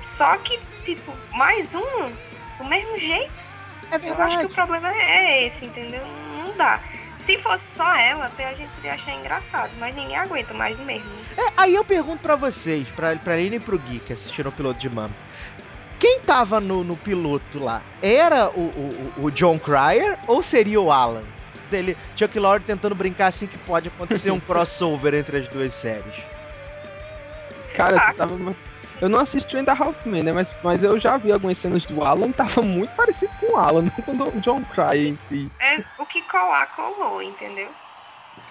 [0.00, 2.10] Só que, tipo, mais uma,
[2.56, 3.44] do mesmo jeito.
[3.90, 4.20] É verdade.
[4.20, 6.02] Eu acho que o problema é esse, entendeu?
[6.38, 6.80] Não dá.
[7.20, 10.84] Se fosse só ela, até a gente podia achar engraçado, mas ninguém aguenta mais do
[10.84, 11.08] mesmo.
[11.36, 14.52] É, aí eu pergunto para vocês, pra, pra Aline e pro Gui, que assistiram o
[14.52, 15.14] piloto de Mama.
[15.98, 17.82] Quem tava no, no piloto lá?
[18.00, 21.22] Era o, o, o John Cryer ou seria o Alan?
[21.70, 26.14] Dele, Chuck Lorre tentando brincar assim que pode acontecer um crossover entre as duas séries.
[27.74, 28.56] Cara, você tava
[29.00, 30.32] eu não assisti ainda Halfman, né?
[30.32, 33.56] Mas, mas eu já vi algumas cenas do Alan e tava muito parecido com o
[33.56, 33.82] Alan,
[34.14, 35.50] não com o John Cry em si.
[35.60, 37.68] É o que colar, colou, entendeu?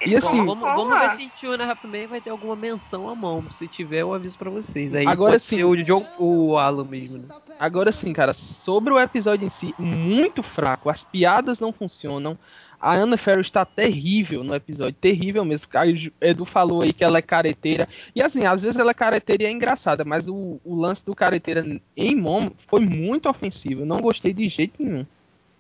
[0.05, 3.09] E assim, vamos, vamos ver se Two and a Half Men vai ter alguma menção
[3.09, 3.43] à mão.
[3.51, 4.95] Se tiver, eu aviso pra vocês.
[4.95, 5.57] Aí Agora pode sim.
[5.57, 7.25] ser o John, o Alan mesmo, né?
[7.59, 10.89] Agora sim, cara, sobre o episódio em si, muito fraco.
[10.89, 12.37] As piadas não funcionam.
[12.79, 15.67] A Anna Ferris está terrível no episódio, terrível mesmo.
[15.73, 15.85] A
[16.25, 17.87] Edu falou aí que ela é careteira.
[18.15, 21.13] E assim, às vezes ela é careteira e é engraçada, mas o, o lance do
[21.13, 21.65] careteira
[21.95, 23.81] em Mom foi muito ofensivo.
[23.81, 25.05] Eu não gostei de jeito nenhum.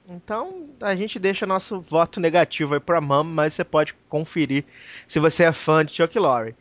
[0.07, 4.63] Então a gente deixa nosso voto negativo aí pra Mom, mas você pode conferir
[5.07, 6.55] se você é fã de Chuck Lorre.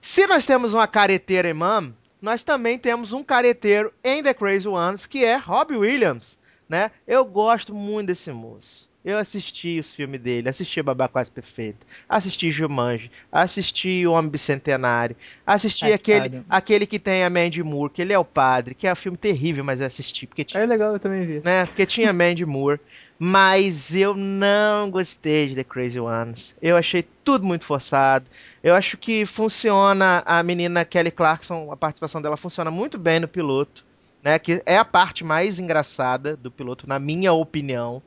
[0.00, 1.90] Se nós temos uma careteira em Mom,
[2.22, 6.38] nós também temos um careteiro em The Crazy Ones, que é Robbie Williams,
[6.68, 6.90] né?
[7.06, 8.88] Eu gosto muito desse moço.
[9.04, 15.14] Eu assisti os filmes dele, assisti Babá Quase Perfeita, assisti Jumanji, assisti O Homem Bicentenário,
[15.46, 16.44] assisti Ai, aquele, cara.
[16.48, 19.18] aquele que tem a Mandy Moore, que ele é o padre, que é um filme
[19.18, 21.42] terrível, mas eu assisti, porque tinha É legal, eu também vi.
[21.44, 21.66] né?
[21.66, 22.80] Porque tinha Mandy Moore.
[23.16, 26.54] Mas eu não gostei de The Crazy Ones.
[26.60, 28.28] Eu achei tudo muito forçado.
[28.62, 33.28] Eu acho que funciona a menina Kelly Clarkson, a participação dela funciona muito bem no
[33.28, 33.84] piloto,
[34.22, 34.36] né?
[34.38, 38.02] Que é a parte mais engraçada do piloto, na minha opinião.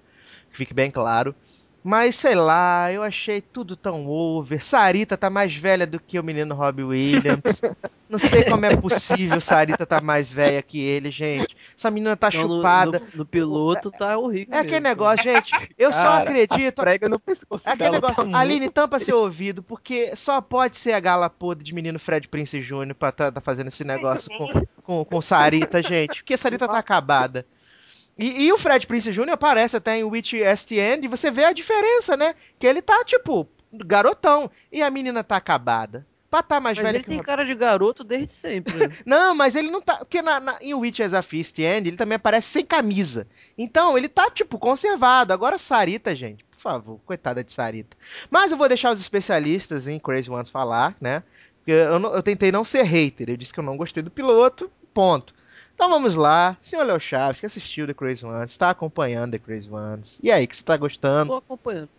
[0.57, 1.35] Que fique bem claro.
[1.83, 4.61] Mas sei lá, eu achei tudo tão over.
[4.61, 7.61] Sarita tá mais velha do que o menino Robbie Williams.
[8.09, 11.55] Não sei como é possível Sarita tá mais velha que ele, gente.
[11.77, 12.99] Essa menina tá Então, no- chupada.
[12.99, 14.53] No, no piloto tá horrível.
[14.55, 15.53] É aquele negócio, gente.
[15.77, 16.79] Eu só Cara, acredito.
[16.79, 20.41] As pregas no pescoço É aquele dela negócio, tá Aline, tampa seu ouvido, porque só
[20.41, 22.95] pode ser a gala podre de menino Fred Prince Jr.
[22.97, 26.17] pra tá, tá fazendo esse negócio com, com, com Sarita, gente.
[26.17, 27.45] Porque Sarita tá acabada.
[28.17, 29.29] E, e o Fred Prince Jr.
[29.29, 32.33] aparece até em Witch Est End e você vê a diferença, né?
[32.57, 34.49] Que ele tá, tipo, garotão.
[34.71, 36.05] E a menina tá acabada.
[36.29, 38.73] Pra tá mais Mas velha ele que tem o cara de garoto desde sempre.
[38.75, 38.91] né?
[39.05, 39.97] não, mas ele não tá.
[39.99, 43.25] Porque na, na, em Witches of East End ele também aparece sem camisa.
[43.57, 45.31] Então ele tá, tipo, conservado.
[45.31, 47.95] Agora Sarita, gente, por favor, coitada de Sarita.
[48.29, 51.23] Mas eu vou deixar os especialistas em Crazy Ones falar, né?
[51.59, 53.29] Porque eu, não- eu tentei não ser hater.
[53.29, 55.33] Eu disse que eu não gostei do piloto, ponto.
[55.77, 59.69] Então vamos lá, senhor Léo Chaves, que assistiu The Crazy Ones, está acompanhando The Crazy
[59.71, 60.17] Ones.
[60.23, 61.27] E aí, que você tá gostando?
[61.27, 61.89] Tô acompanhando.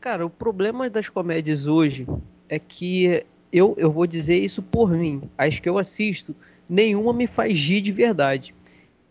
[0.00, 2.06] Cara, o problema das comédias hoje
[2.48, 5.20] é que eu, eu vou dizer isso por mim.
[5.36, 6.32] As que eu assisto,
[6.68, 8.54] nenhuma me faz rir de verdade.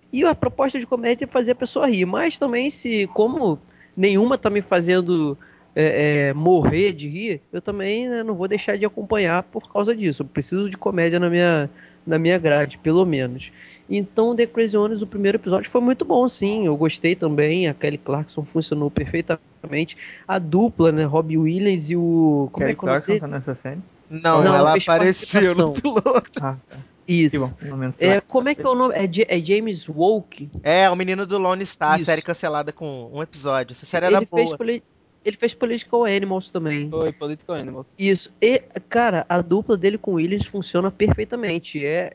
[0.10, 2.06] E a proposta de comédia é fazer a pessoa rir.
[2.06, 3.60] Mas também, se como
[3.96, 5.38] nenhuma tá me fazendo
[5.76, 9.94] é, é, morrer de rir, eu também né, não vou deixar de acompanhar por causa
[9.94, 10.22] disso.
[10.24, 11.70] Eu preciso de comédia na minha,
[12.08, 13.52] na minha grade, pelo menos.
[13.94, 16.66] Então, The Crazy Ones, o primeiro episódio foi muito bom, sim.
[16.66, 17.68] Eu gostei também.
[17.68, 19.98] A Kelly Clarkson funcionou perfeitamente.
[20.28, 21.04] A dupla, né?
[21.04, 22.50] Robbie Williams e o.
[22.52, 23.80] Como Kelly é que é nome Clarkson tá nessa série?
[24.10, 26.32] Não, Não, ela apareceu no piloto.
[26.42, 26.78] Ah, tá.
[27.08, 27.39] Que Isso.
[27.39, 27.52] bom.
[27.56, 28.94] pelo menos É, como é que é o nome?
[28.96, 30.50] É, é James Woke?
[30.64, 32.06] É, o menino do Lone Star, Isso.
[32.06, 33.74] série cancelada com um episódio.
[33.76, 34.39] Essa série era Ele boa.
[34.42, 34.84] fez, poli-
[35.26, 36.89] ele fez Political Animals também.
[36.89, 37.94] Foi Political Animals.
[38.00, 38.32] Isso.
[38.42, 41.84] E, cara, a dupla dele com o Williams funciona perfeitamente.
[41.86, 42.14] É,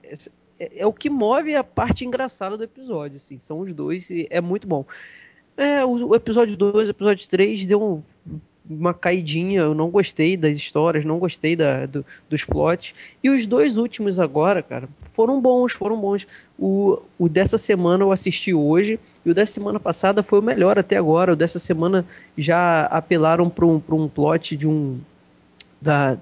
[0.59, 3.39] é, é o que move a parte engraçada do episódio, assim.
[3.39, 4.85] São os dois e é muito bom.
[5.57, 8.03] É, o, episódio 2, o episódio 3 deu um-
[8.69, 9.61] uma caidinha.
[9.61, 12.95] Eu não gostei das histórias, não gostei da, do- dos plots.
[13.23, 16.27] E os dois últimos agora, cara, foram bons, foram bons.
[16.59, 19.01] O, o dessa semana eu assisti hoje.
[19.25, 21.33] E o dessa semana passada foi o melhor até agora.
[21.33, 22.05] O dessa semana
[22.37, 24.99] já apelaram para um, um plot de um.
[25.81, 26.19] Da,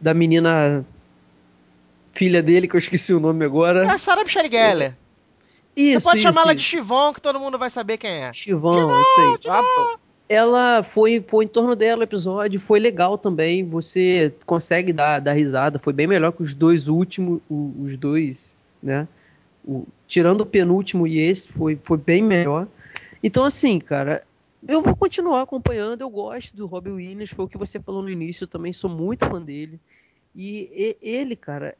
[0.00, 0.84] da menina.
[2.14, 3.92] Filha dele, que eu esqueci o nome É agora.
[3.92, 4.96] a Sarah Michelle Gellar.
[5.76, 6.62] Isso, Você pode ela de.
[6.62, 8.32] Chivon, que todo mundo vai saber quem é.
[8.32, 9.38] Chivão, isso aí.
[9.38, 9.98] Pô,
[10.28, 13.64] Ela foi, foi em torno dela o episódio, foi legal também.
[13.66, 15.78] Você consegue dar, dar risada.
[15.78, 19.08] Foi bem melhor que os dois últimos, os dois, né?
[19.66, 22.68] O- tirando o penúltimo e esse, foi, foi bem melhor.
[23.22, 24.22] Então, assim, cara,
[24.66, 26.02] eu vou continuar acompanhando.
[26.02, 28.44] Eu gosto do Robbie Williams, foi o que você falou no início.
[28.44, 29.80] Eu também sou muito fã dele.
[30.36, 31.74] E- ele, cara,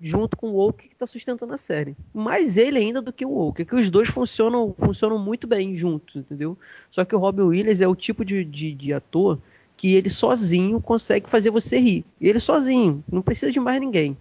[0.00, 1.96] junto com o Woke, que tá sustentando a série.
[2.12, 5.76] Mais ele ainda do que o Woke, é que os dois funcionam, funcionam muito bem
[5.76, 6.56] juntos, entendeu?
[6.90, 9.38] Só que o Robin Williams é o tipo de, de, de ator
[9.76, 12.04] que ele sozinho consegue fazer você rir.
[12.20, 14.16] Ele sozinho, não precisa de mais ninguém.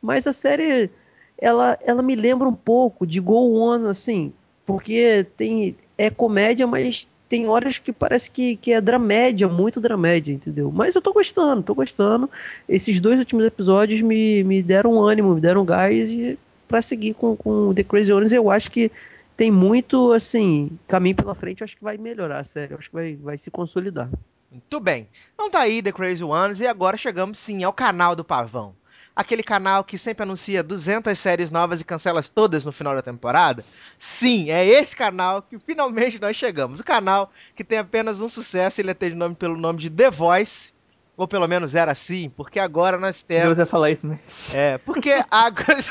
[0.00, 0.90] Mas a série,
[1.36, 4.32] ela, ela me lembra um pouco de Go On, assim,
[4.64, 10.32] porque tem é comédia, mas tem horas que parece que, que é dramédia, muito dramédia,
[10.32, 10.72] entendeu?
[10.72, 12.30] Mas eu tô gostando, tô gostando.
[12.68, 17.36] Esses dois últimos episódios me, me deram ânimo, me deram gás e para seguir com,
[17.36, 18.90] com The Crazy Ones, eu acho que
[19.36, 22.94] tem muito, assim, caminho pela frente, eu acho que vai melhorar, sério, eu acho que
[22.94, 24.10] vai, vai se consolidar.
[24.50, 25.06] Muito bem.
[25.34, 28.74] Então tá aí The Crazy Ones e agora chegamos sim ao canal do Pavão.
[29.18, 33.64] Aquele canal que sempre anuncia 200 séries novas e cancela todas no final da temporada.
[33.98, 36.78] Sim, é esse canal que finalmente nós chegamos.
[36.78, 39.90] O canal que tem apenas um sucesso, ele é ter de nome pelo nome de
[39.90, 40.72] The Voice.
[41.16, 43.46] Ou pelo menos era assim, porque agora nós temos.
[43.46, 44.20] Deus vai falar isso, né?
[44.54, 45.78] É, porque agora.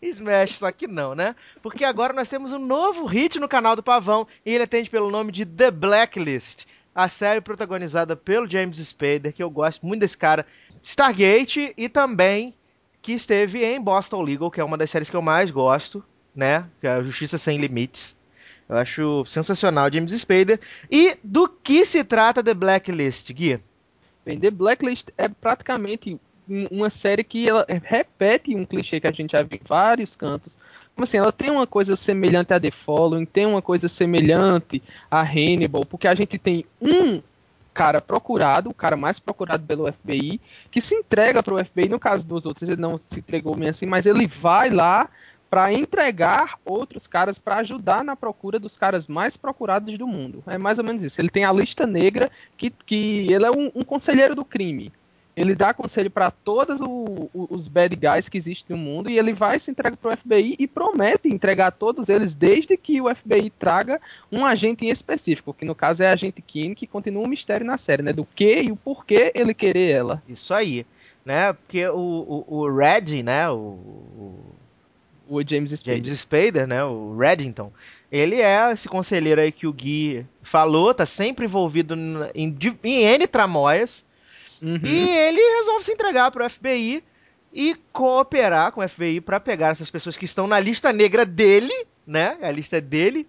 [0.00, 1.36] Smash, só que não, né?
[1.62, 5.10] Porque agora nós temos um novo hit no canal do Pavão e ele atende pelo
[5.10, 6.64] nome de The Blacklist.
[6.94, 10.46] A série protagonizada pelo James Spader, que eu gosto muito desse cara.
[10.86, 12.54] Stargate e também
[13.02, 16.02] que esteve em Boston Legal, que é uma das séries que eu mais gosto,
[16.34, 16.64] né?
[16.80, 18.14] Que é a Justiça Sem Limites.
[18.68, 20.60] Eu acho sensacional James Spader.
[20.88, 23.58] E do que se trata The Blacklist, Gui?
[24.24, 29.12] Bem, The Blacklist é praticamente um- uma série que ela repete um clichê que a
[29.12, 30.56] gente já viu em vários cantos.
[30.94, 34.80] Como assim, ela tem uma coisa semelhante a The Following, tem uma coisa semelhante
[35.10, 37.20] a Hannibal, porque a gente tem um
[37.76, 42.00] cara procurado, o cara mais procurado pelo FBI, que se entrega para o FBI, no
[42.00, 45.10] caso dos outros ele não se entregou bem assim, mas ele vai lá
[45.50, 50.42] para entregar outros caras para ajudar na procura dos caras mais procurados do mundo.
[50.46, 51.20] É mais ou menos isso.
[51.20, 54.90] Ele tem a lista negra que, que ele é um, um conselheiro do crime.
[55.36, 59.18] Ele dá conselho para todos o- o- os bad guys que existem no mundo e
[59.18, 63.50] ele vai se entrega pro FBI e promete entregar todos eles desde que o FBI
[63.50, 64.00] traga
[64.32, 67.66] um agente em específico, que no caso é a agente Keane, que continua um mistério
[67.66, 68.14] na série, né?
[68.14, 70.22] Do que e o porquê ele querer ela.
[70.26, 70.86] Isso aí.
[71.22, 71.52] Né?
[71.52, 73.50] Porque o, o, o Red, né?
[73.50, 74.40] O, o
[75.28, 76.02] O James Spader.
[76.04, 76.82] James Spader, né?
[76.84, 77.70] O Reddington.
[78.10, 81.94] Ele é esse conselheiro aí que o Gui falou, tá sempre envolvido
[82.34, 84.02] em, em N tramóias.
[84.62, 84.80] Uhum.
[84.82, 87.02] E ele resolve se entregar pro FBI
[87.52, 91.86] e cooperar com o FBI pra pegar essas pessoas que estão na lista negra dele,
[92.06, 92.36] né?
[92.42, 93.26] A lista é dele.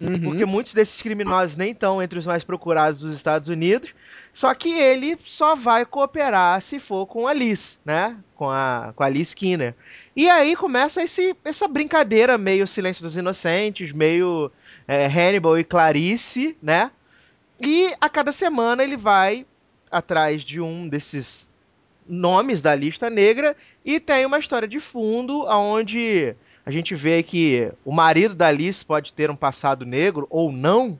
[0.00, 0.20] Uhum.
[0.20, 3.92] Porque muitos desses criminosos nem estão entre os mais procurados dos Estados Unidos.
[4.32, 8.16] Só que ele só vai cooperar se for com a Liz, né?
[8.36, 9.74] Com a, com a Liz Skinner.
[10.14, 14.52] E aí começa esse, essa brincadeira meio Silêncio dos Inocentes, meio
[14.86, 16.92] é, Hannibal e Clarice, né?
[17.60, 19.44] E a cada semana ele vai
[19.90, 21.48] atrás de um desses
[22.08, 26.34] nomes da lista negra e tem uma história de fundo onde
[26.64, 30.98] a gente vê que o marido da Alice pode ter um passado negro ou não,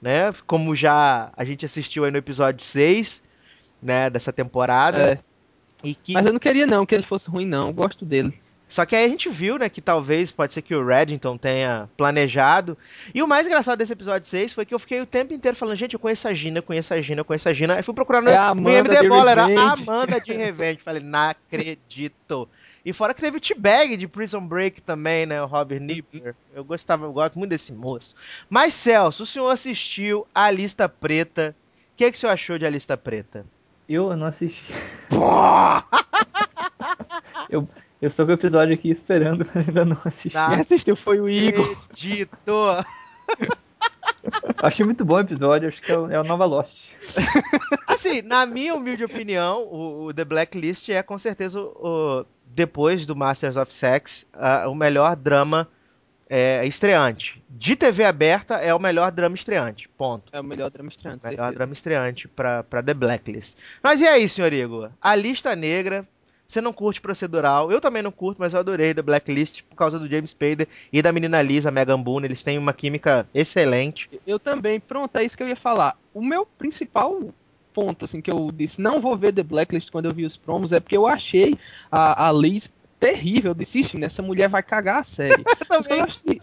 [0.00, 0.32] né?
[0.46, 3.22] Como já a gente assistiu aí no episódio 6,
[3.82, 5.12] né, dessa temporada.
[5.12, 5.18] É.
[5.82, 6.12] E que...
[6.12, 7.68] Mas eu não queria não que ele fosse ruim, não.
[7.68, 8.38] Eu gosto dele.
[8.68, 11.88] Só que aí a gente viu, né, que talvez pode ser que o Reddington tenha
[11.96, 12.76] planejado.
[13.14, 15.76] E o mais engraçado desse episódio 6 foi que eu fiquei o tempo inteiro falando,
[15.76, 17.76] gente, eu conheço a Gina, eu conheço a Gina, eu conheço a Gina.
[17.76, 19.44] Aí fui procurar no, É a no IMDb, de era.
[19.44, 20.82] Amanda de Revenge.
[20.82, 22.48] Falei, não acredito.
[22.84, 26.34] E fora que teve o T-Bag de Prison Break também, né, o Robert Nipper.
[26.54, 28.14] Eu gostava, eu gosto muito desse moço.
[28.50, 31.56] Mas, Celso, o senhor assistiu A Lista Preta.
[31.94, 33.44] O que, que o senhor achou de A Lista Preta?
[33.88, 34.72] Eu não assisti.
[37.48, 37.68] eu,
[38.00, 40.30] eu estou com o episódio aqui esperando, mas ainda não assisti.
[40.36, 40.50] Tá.
[40.50, 41.64] Quem assistiu foi o Igor.
[41.90, 42.52] Acredito!
[44.62, 46.88] Achei muito bom o episódio, acho que é o, é o Nova Lost.
[47.86, 51.72] Assim, na minha humilde opinião, o, o The Blacklist é com certeza o,
[52.20, 55.68] o- depois do Masters of Sex a- o melhor drama
[56.28, 57.42] é, estreante.
[57.48, 59.88] De TV aberta é o melhor drama estreante.
[59.96, 60.24] Ponto.
[60.32, 61.54] É o melhor drama estreante, Melhor certeza.
[61.56, 63.54] drama estreante pra The Blacklist.
[63.82, 64.90] Mas e aí, senhor Igor?
[65.00, 66.06] A lista negra.
[66.50, 67.70] Você não curte procedural.
[67.70, 71.02] Eu também não curto, mas eu adorei The Blacklist por causa do James Spader e
[71.02, 72.26] da menina Lisa, Megan Boone.
[72.26, 74.08] Eles têm uma química excelente.
[74.26, 75.94] Eu também, pronto, é isso que eu ia falar.
[76.14, 77.20] O meu principal
[77.74, 80.72] ponto, assim, que eu disse, não vou ver The Blacklist quando eu vi os promos,
[80.72, 81.54] é porque eu achei
[81.92, 83.50] a, a Liz terrível.
[83.50, 85.44] Eu disse, "Ixi, essa mulher vai cagar a série.
[85.68, 86.40] Mas quando, eu assisti,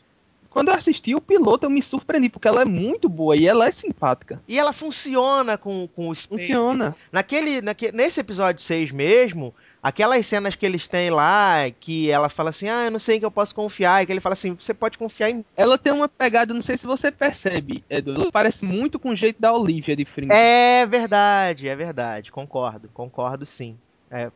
[0.51, 3.67] quando eu assisti o piloto, eu me surpreendi, porque ela é muito boa e ela
[3.67, 4.39] é simpática.
[4.47, 6.45] E ela funciona com, com o Spader.
[6.45, 6.95] Funciona.
[7.11, 9.51] Naquele, naque- nesse episódio 6 mesmo,
[9.87, 13.25] aquelas cenas que eles têm lá, que ela fala assim, ah, eu não sei que
[13.25, 15.45] eu posso confiar, e que ele fala assim, você pode confiar em.
[15.55, 19.15] Ela tem uma pegada, não sei se você percebe, Edu, ela parece muito com o
[19.15, 20.33] jeito da Olivia de Fringe.
[20.33, 23.77] É verdade, é verdade, concordo, concordo sim.
[24.09, 24.31] É.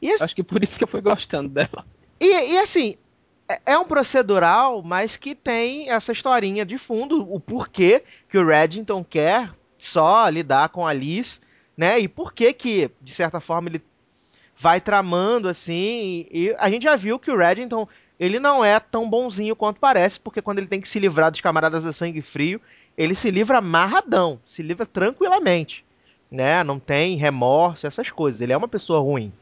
[0.00, 1.86] E, ass- Acho que por isso que eu fui gostando dela.
[2.20, 2.96] e, e assim,
[3.48, 8.46] é- é um procedural, mas que tem essa historinha de fundo, o porquê que o
[8.46, 11.40] Reddington quer só lidar com a Liz,
[11.74, 11.98] né?
[11.98, 13.82] E por que que, de certa forma, ele
[14.62, 16.24] vai tramando assim.
[16.30, 17.88] E, e a gente já viu que o Reddington,
[18.18, 21.40] ele não é tão bonzinho quanto parece, porque quando ele tem que se livrar dos
[21.40, 22.60] camaradas a sangue frio,
[22.96, 25.84] ele se livra amarradão, se livra tranquilamente,
[26.30, 26.62] né?
[26.62, 28.40] Não tem remorso, essas coisas.
[28.40, 29.32] Ele é uma pessoa ruim.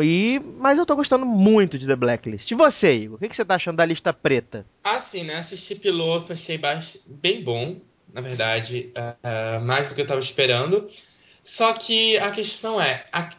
[0.00, 2.50] E, mas eu tô gostando muito de The Blacklist.
[2.50, 3.16] E você, Igor?
[3.16, 4.64] O que, que você tá achando da lista preta?
[4.84, 5.36] Assim, né?
[5.36, 6.60] Assisti piloto, achei
[7.06, 7.76] bem bom,
[8.12, 8.92] na verdade,
[9.22, 10.86] ah, mais do que eu tava esperando.
[11.42, 13.30] Só que a questão é, a-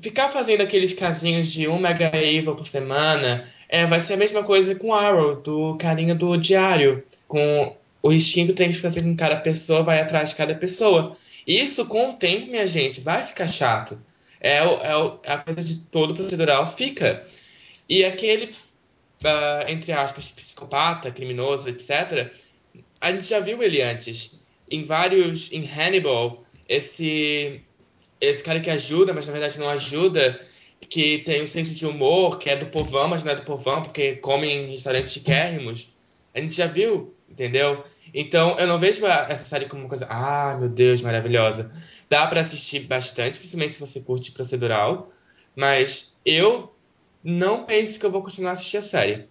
[0.00, 4.42] ficar fazendo aqueles casinhos de um Mega Evil por semana é, vai ser a mesma
[4.44, 9.36] coisa com Arrow, do carinha do diário, com o instinto tem que fazer com cada
[9.36, 11.16] pessoa vai atrás de cada pessoa.
[11.46, 13.98] Isso, com o tempo, minha gente, vai ficar chato.
[14.40, 17.26] É, o- é o- a coisa de todo procedural fica.
[17.88, 18.54] E aquele
[19.24, 22.30] ah, entre aspas, psicopata, criminoso, etc.,
[23.00, 24.38] a gente já viu ele antes.
[24.70, 25.52] Em vários.
[25.52, 27.60] Em Hannibal, esse.
[28.20, 30.40] Esse cara que ajuda, mas na verdade não ajuda,
[30.88, 33.82] que tem um senso de humor, que é do povão, mas não é do povão,
[33.82, 35.88] porque come em restaurantes chiquérrimos.
[36.34, 37.84] A gente já viu, entendeu?
[38.14, 41.70] Então eu não vejo essa série como uma coisa, ah, meu Deus, maravilhosa.
[42.08, 45.08] Dá pra assistir bastante, principalmente se você curte procedural,
[45.54, 46.74] mas eu
[47.22, 49.24] não penso que eu vou continuar a assistir a série.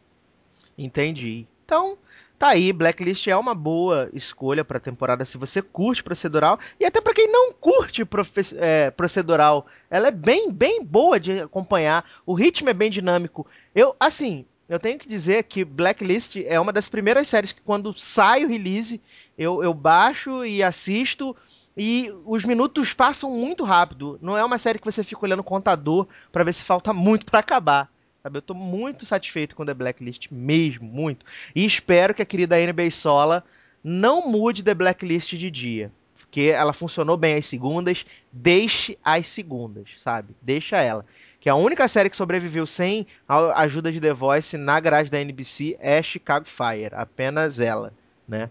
[0.78, 1.46] Entendi.
[1.66, 1.98] Então,
[2.40, 7.02] tá aí, Blacklist é uma boa escolha pra temporada se você curte procedural e até
[7.02, 8.08] pra quem não curte
[8.56, 12.06] é, procedural, ela é bem, bem boa de acompanhar.
[12.26, 13.46] O ritmo é bem dinâmico.
[13.76, 17.94] Eu, assim, eu tenho que dizer que Blacklist é uma das primeiras séries que quando
[18.00, 19.02] sai o release,
[19.38, 21.36] eu, eu baixo e assisto.
[21.76, 24.18] E os minutos passam muito rápido.
[24.22, 27.26] Não é uma série que você fica olhando o contador pra ver se falta muito
[27.26, 27.90] pra acabar.
[28.22, 28.38] Sabe?
[28.38, 31.26] Eu tô muito satisfeito com The Blacklist, mesmo, muito.
[31.56, 33.44] E espero que a querida NBA Sola
[33.84, 35.92] não mude The Blacklist de dia.
[36.18, 40.36] Porque ela funcionou bem às segundas, deixe as segundas, sabe?
[40.42, 41.04] Deixa ela.
[41.40, 45.20] Que a única série que sobreviveu sem a ajuda de The Voice na grade da
[45.20, 46.94] NBC é Chicago Fire.
[46.94, 47.94] Apenas ela,
[48.28, 48.50] né?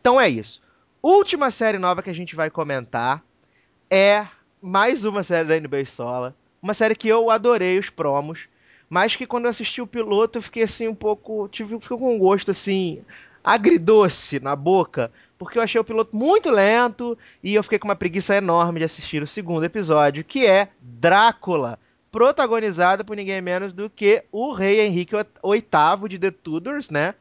[0.00, 0.60] Então é isso.
[1.00, 3.22] Última série nova que a gente vai comentar
[3.88, 4.26] é
[4.60, 6.34] mais uma série da NBA Sola.
[6.60, 8.48] Uma série que eu adorei os promos,
[8.94, 11.48] mas que quando eu assisti o piloto eu fiquei assim um pouco.
[11.48, 13.02] Tive, fiquei com um gosto assim.
[13.42, 17.96] agridoce na boca, porque eu achei o piloto muito lento e eu fiquei com uma
[17.96, 21.76] preguiça enorme de assistir o segundo episódio, que é Drácula,
[22.12, 27.16] protagonizada por ninguém menos do que o rei Henrique VIII de The Tudors, né?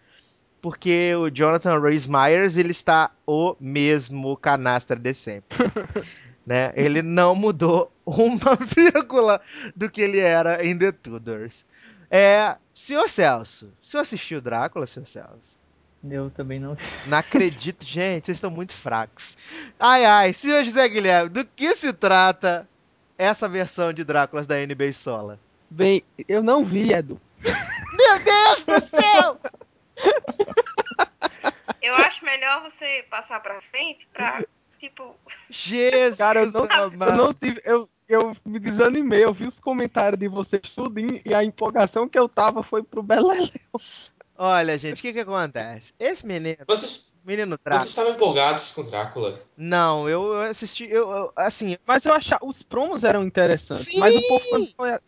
[0.61, 5.57] Porque o Jonathan Rhys Myers, ele está o mesmo canastra de sempre.
[6.45, 6.71] né?
[6.75, 9.41] Ele não mudou uma vírgula
[9.75, 11.65] do que ele era em The Tudors.
[12.09, 15.61] É, senhor Celso, o senhor assistiu Drácula, senhor Celso?
[16.09, 16.75] Eu também não.
[17.07, 19.37] Não acredito, gente, vocês estão muito fracos.
[19.79, 22.67] Ai, ai, senhor José Guilherme, do que se trata
[23.17, 25.39] essa versão de Dráculas da NBA Sola?
[25.69, 27.19] Bem, eu não vi, Edu.
[27.41, 29.39] Meu Deus do céu!
[31.81, 34.43] Eu acho melhor você passar pra frente pra,
[34.89, 35.15] tipo.
[35.49, 37.61] Jesus, Cara, eu não, eu não tive.
[37.63, 42.19] Eu, eu me desanimei, eu vi os comentários de vocês tudo e a empolgação que
[42.19, 43.49] eu tava foi pro Beleléu.
[44.37, 45.93] Olha, gente, o que que acontece?
[45.99, 47.85] Esse menino, Vocês, menino vocês Drácula.
[47.85, 49.39] estavam empolgados com Drácula?
[49.55, 52.43] Não, eu eu assisti, eu, eu- assim, Mas eu achava.
[52.45, 53.85] Os promos eram interessantes.
[53.85, 53.99] Sim!
[53.99, 54.99] Mas o povo foi.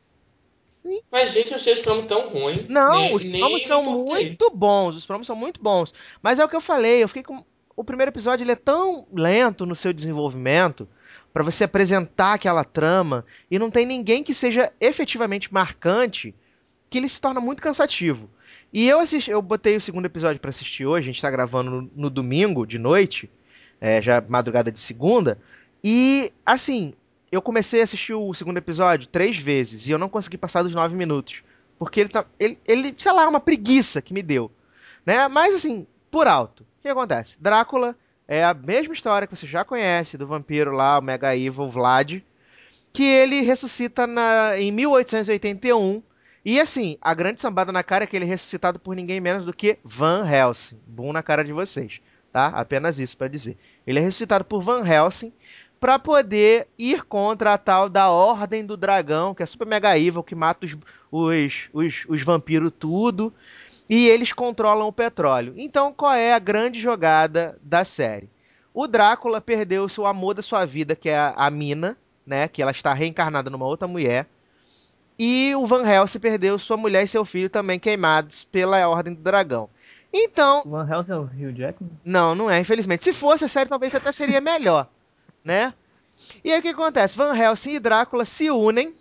[1.11, 2.67] Mas, gente, eu achei os promos tão ruim.
[2.69, 4.95] Não, nem, os promos são muito bons.
[4.95, 5.91] Os promos são muito bons.
[6.21, 7.43] Mas é o que eu falei, eu fiquei com.
[7.75, 10.87] O primeiro episódio ele é tão lento no seu desenvolvimento
[11.33, 16.33] pra você apresentar aquela trama e não tem ninguém que seja efetivamente marcante
[16.89, 18.29] que ele se torna muito cansativo.
[18.71, 21.69] E eu assisti, eu botei o segundo episódio pra assistir hoje, a gente tá gravando
[21.69, 23.29] no, no domingo de noite,
[23.81, 25.37] é, já madrugada de segunda,
[25.83, 26.93] e assim,
[27.31, 30.73] eu comecei a assistir o segundo episódio três vezes e eu não consegui passar dos
[30.73, 31.43] nove minutos.
[31.77, 32.25] Porque ele tá.
[32.39, 34.49] Ele, ele sei lá, é uma preguiça que me deu.
[35.05, 35.27] Né?
[35.27, 36.63] Mas assim, por alto.
[36.63, 37.35] O que acontece?
[37.41, 37.93] Drácula
[38.25, 42.23] é a mesma história que você já conhece do vampiro lá, o Mega Evil Vlad.
[42.93, 46.01] Que ele ressuscita na, em 1881.
[46.45, 49.43] E assim, a grande sambada na cara é que ele é ressuscitado por ninguém menos
[49.43, 50.79] do que Van Helsing.
[50.87, 51.99] Boom na cara de vocês,
[52.31, 52.47] tá?
[52.47, 53.57] Apenas isso pra dizer.
[53.85, 55.33] Ele é ressuscitado por Van Helsing
[55.81, 60.23] pra poder ir contra a tal da Ordem do Dragão, que é super mega evil,
[60.23, 60.77] que mata os,
[61.11, 63.33] os, os, os vampiros tudo,
[63.89, 65.53] e eles controlam o petróleo.
[65.57, 68.29] Então, qual é a grande jogada da série?
[68.73, 72.61] O Drácula perdeu o amor da sua vida, que é a, a Mina, né, que
[72.61, 74.27] ela está reencarnada numa outra mulher,
[75.17, 79.21] e o Van Helsing perdeu sua mulher e seu filho também queimados pela Ordem do
[79.21, 79.69] Dragão.
[80.11, 81.91] Então, O Van Helsing é o Hugh Jackman?
[82.03, 83.03] não, não é, infelizmente.
[83.03, 84.87] Se fosse a série, talvez até seria melhor,
[85.43, 85.73] né?
[86.43, 87.15] E aí o que acontece?
[87.17, 88.93] Van Helsing e Drácula se unem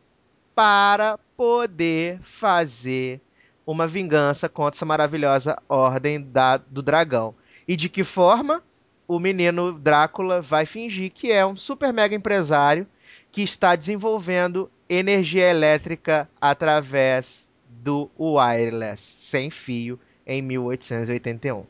[0.54, 3.20] para poder fazer
[3.66, 7.34] uma vingança contra essa maravilhosa ordem da, do dragão.
[7.66, 8.62] E de que forma?
[9.06, 12.86] O menino Drácula vai fingir que é um super mega empresário
[13.30, 21.66] que está desenvolvendo energia elétrica através do wireless, sem fio, em 1881.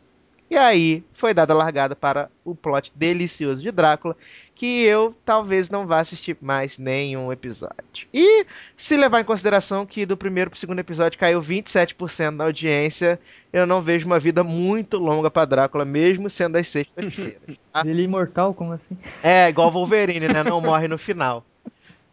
[0.50, 4.16] E aí foi dada a largada para o plot delicioso de Drácula,
[4.54, 8.06] que eu talvez não vá assistir mais nenhum episódio.
[8.12, 8.46] E
[8.76, 13.18] se levar em consideração que do primeiro para o segundo episódio caiu 27% da audiência,
[13.52, 17.40] eu não vejo uma vida muito longa para Drácula, mesmo sendo as sextas-feiras.
[17.72, 17.82] Ah.
[17.86, 18.54] Ele é imortal?
[18.54, 18.96] Como assim?
[19.22, 20.44] É, igual Wolverine, né?
[20.44, 21.44] Não morre no final.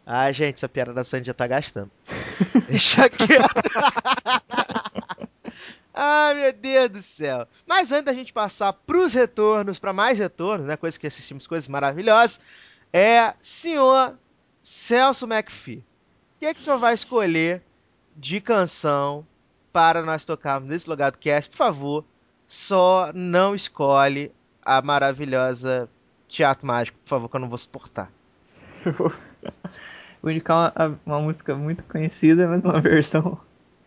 [0.04, 1.90] Ah, gente, essa piada da Sandy já tá gastando.
[2.68, 3.62] Deixa quieto.
[5.94, 7.46] Ai, meu Deus do céu.
[7.66, 10.76] Mas antes da gente passar pros retornos, para mais retornos, né?
[10.76, 12.40] Coisas que assistimos, coisas maravilhosas.
[12.92, 14.16] É, senhor
[14.62, 15.78] Celso McPhee.
[15.78, 17.62] O que é que o senhor vai escolher
[18.16, 19.26] de canção
[19.72, 21.50] para nós tocarmos nesse lugar do cast?
[21.50, 22.04] Por favor,
[22.48, 24.32] só não escolhe
[24.64, 25.88] a maravilhosa
[26.28, 28.10] Teatro Mágico, por favor, que eu não vou suportar.
[30.22, 33.40] Vou indicar uma, uma música muito conhecida, mas uma versão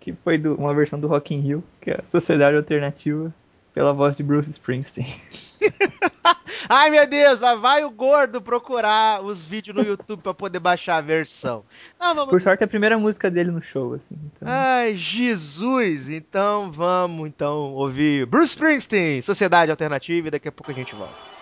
[0.06, 3.34] que foi do, uma versão do Rock in Rio, que é a Sociedade Alternativa,
[3.74, 5.08] pela voz de Bruce Springsteen.
[6.70, 10.98] Ai meu Deus, lá vai o gordo procurar os vídeos no YouTube para poder baixar
[10.98, 11.64] a versão.
[12.00, 14.16] Não, vamos Por sorte, é a primeira música dele no show, assim.
[14.16, 16.08] Então, Ai, Jesus!
[16.08, 21.35] Então vamos então ouvir Bruce Springsteen, Sociedade Alternativa, e daqui a pouco a gente volta.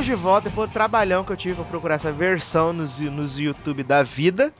[0.00, 3.82] Estamos de volta depois trabalhão que eu tive pra procurar essa versão nos, nos YouTube
[3.82, 4.50] da vida.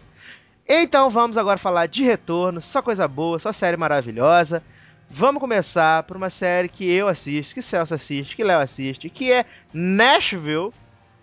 [0.68, 4.62] Então vamos agora falar de retorno, só coisa boa, só série maravilhosa.
[5.09, 9.32] Vamos começar por uma série que eu assisto, que Celso assiste, que Léo assiste, que
[9.32, 10.74] é Nashville,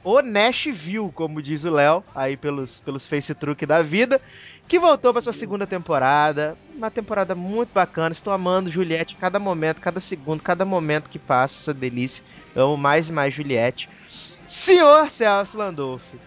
[0.08, 4.22] ou Nashville, como diz o Léo, aí pelos, pelos face truque da vida,
[4.66, 6.58] que voltou para sua segunda temporada.
[6.74, 8.14] Uma temporada muito bacana.
[8.14, 12.24] Estou amando Juliette cada momento, cada segundo, cada momento que passa, essa delícia.
[12.56, 13.90] Amo mais e mais Juliette.
[14.48, 16.18] Senhor Celso Landolfi,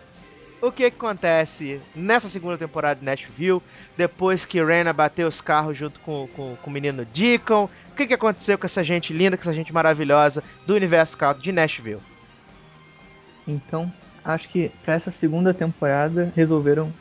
[0.61, 3.63] o que, que acontece nessa segunda temporada de Nashville,
[3.97, 7.67] depois que Rena bateu os carros junto com, com, com o menino Deacon?
[7.91, 11.45] O que, que aconteceu com essa gente linda, com essa gente maravilhosa do universo country
[11.45, 12.10] de Nashville?
[13.51, 13.93] Então,
[14.25, 16.93] acho que para essa segunda temporada resolveram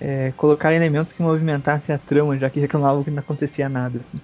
[0.00, 4.00] é, colocar elementos que movimentassem a trama, já que reclamavam que não acontecia nada.
[4.00, 4.20] assim.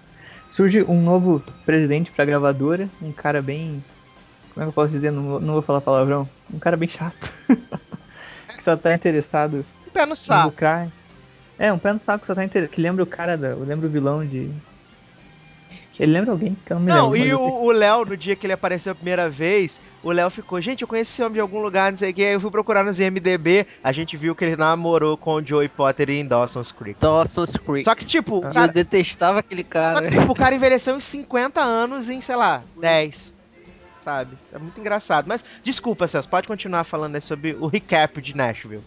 [0.51, 3.82] Surge um novo presidente pra gravadora, um cara bem.
[4.53, 5.11] Como é que eu posso dizer?
[5.12, 6.28] Não, vou- não vou falar palavrão.
[6.53, 7.32] Um cara bem chato.
[8.57, 10.49] que só tá interessado Um pé no em saco.
[10.49, 10.89] lucrar.
[11.59, 12.73] É, um pé no saco que só tá interessado.
[12.73, 13.49] Que lembra o cara da.
[13.49, 14.51] Eu lembro o vilão de.
[15.99, 17.28] Ele lembra alguém que eu não me Não, lembro.
[17.28, 20.82] e o Léo, no dia que ele apareceu a primeira vez, o Léo ficou, gente,
[20.82, 22.24] eu conheci esse homem de algum lugar, não sei o que.
[22.24, 25.68] Aí eu fui procurar nos IMDB, a gente viu que ele namorou com o Joey
[25.68, 27.01] Potter em Dawson's Creek.
[27.01, 27.85] Dawson's Creek.
[27.85, 29.94] Só que, tipo, E eu cara, detestava aquele cara.
[29.94, 33.35] só que, tipo, o cara envelheceu em 50 anos em, sei lá, 10.
[34.05, 34.36] Sabe?
[34.52, 35.27] É muito engraçado.
[35.28, 38.82] Mas, desculpa, Celso, pode continuar falando aí sobre o recap de Nashville.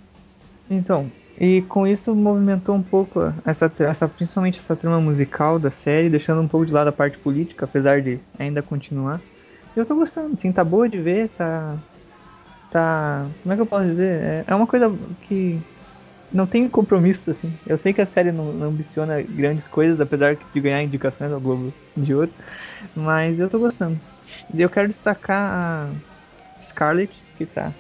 [0.70, 6.10] Então, e com isso movimentou um pouco essa, essa principalmente essa trama musical da série,
[6.10, 9.20] deixando um pouco de lado a parte política, apesar de ainda continuar.
[9.76, 11.82] Eu tô gostando, assim, tá boa de ver, tá.
[12.70, 13.34] Tá.
[13.42, 14.24] Como é que eu posso dizer?
[14.24, 14.88] É, é uma coisa
[15.22, 15.66] que
[16.32, 17.60] não tem compromisso, assim.
[17.66, 21.42] Eu sei que a série não, não ambiciona grandes coisas, apesar de ganhar indicações ao
[21.42, 22.36] Globo de Ouro,
[22.96, 24.02] mas eu tô gostando.
[24.54, 25.98] Eu quero destacar a
[26.62, 27.76] Scarlett, que tá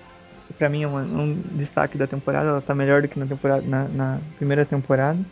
[0.57, 2.49] pra mim é uma- um destaque da temporada.
[2.49, 5.25] Ela tá melhor do que na, temporada, na, na primeira temporada.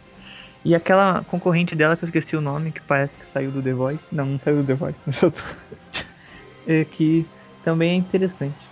[0.65, 3.73] E aquela concorrente dela que eu esqueci o nome, que parece que saiu do The
[3.73, 4.13] Voice.
[4.15, 5.39] Não, não saiu do The Voice, mas eu tô...
[6.65, 7.31] é, que
[7.61, 8.71] também é interessante.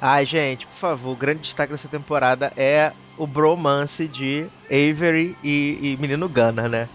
[0.00, 5.92] Ai, gente, por favor, o grande destaque dessa temporada é o bromance de Avery e,
[5.94, 6.90] e menino Gunner, né?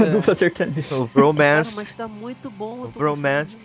[0.00, 0.94] A dupla sertaneja.
[0.94, 1.76] O Cara, bromance.
[1.76, 2.82] mas tá muito bom.
[2.90, 3.56] Tô Bromance.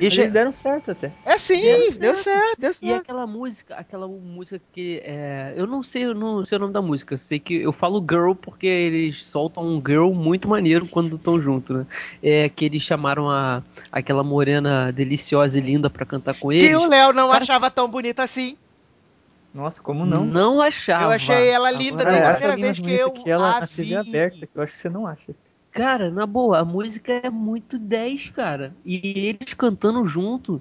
[0.00, 1.12] E Eles já- deram certo até.
[1.24, 2.16] É sim, Deu deu certo.
[2.24, 3.00] certo, deu E certo.
[3.02, 6.82] aquela música, aquela música que é, eu não sei, eu não sei o nome da
[6.82, 7.14] música.
[7.14, 11.40] Eu sei que eu falo girl porque eles soltam um girl muito maneiro quando estão
[11.40, 11.86] juntos, né?
[12.22, 13.62] É que eles chamaram a
[13.92, 16.76] aquela morena deliciosa e linda pra cantar com Que eles.
[16.76, 18.56] o Léo não Cara- achava tão bonita assim.
[19.56, 20.24] Nossa, como não?
[20.26, 21.04] Não achava.
[21.04, 23.66] Eu achei ela linda Agora, desde a primeira vez que eu que ela a na
[23.66, 23.96] TV vi.
[23.96, 25.34] aberta, que eu acho que você não acha.
[25.72, 28.74] Cara, na boa, a música é muito 10, cara.
[28.84, 30.60] E eles cantando junto.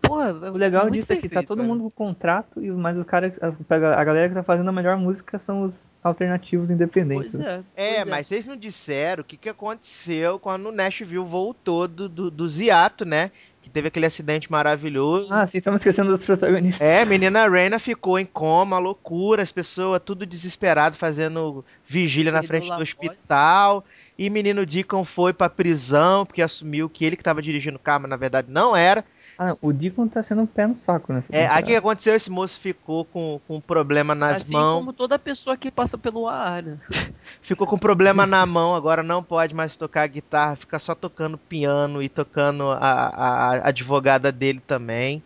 [0.00, 1.68] Porra, O legal muito disso é que tá perfeito, todo cara.
[1.68, 4.96] mundo com contrato, e mas o cara, a, a galera que tá fazendo a melhor
[4.98, 7.34] música são os alternativos independentes.
[7.34, 7.62] Pois é.
[7.74, 12.08] É, pois mas vocês não disseram o que, que aconteceu quando o Nashville voltou do,
[12.08, 13.30] do, do Ziato, né?
[13.64, 15.32] Que teve aquele acidente maravilhoso.
[15.32, 16.86] Ah, sim, estamos esquecendo dos protagonistas.
[16.86, 22.42] É, a menina Reina ficou em coma, loucura, as pessoas tudo desesperado fazendo vigília na
[22.42, 23.82] frente do hospital.
[24.18, 28.02] E menino Deacon foi pra prisão porque assumiu que ele que tava dirigindo o carro,
[28.02, 29.02] mas na verdade não era.
[29.38, 32.14] Ah, o Deacon tá sendo um pé no saco nessa É, aí o que aconteceu?
[32.14, 34.78] Esse moço ficou com, com um problema nas assim mãos.
[34.78, 36.78] como toda pessoa que passa pelo ar, né?
[37.42, 42.02] Ficou com problema na mão, agora não pode mais tocar guitarra, fica só tocando piano
[42.02, 45.22] e tocando a, a, a advogada dele também.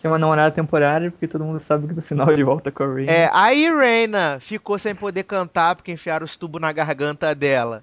[0.00, 2.86] Tem uma namorada temporária, porque todo mundo sabe que no final ele volta com a
[2.86, 3.06] Rain.
[3.06, 7.82] É, aí Reina ficou sem poder cantar porque enfiaram os tubos na garganta dela.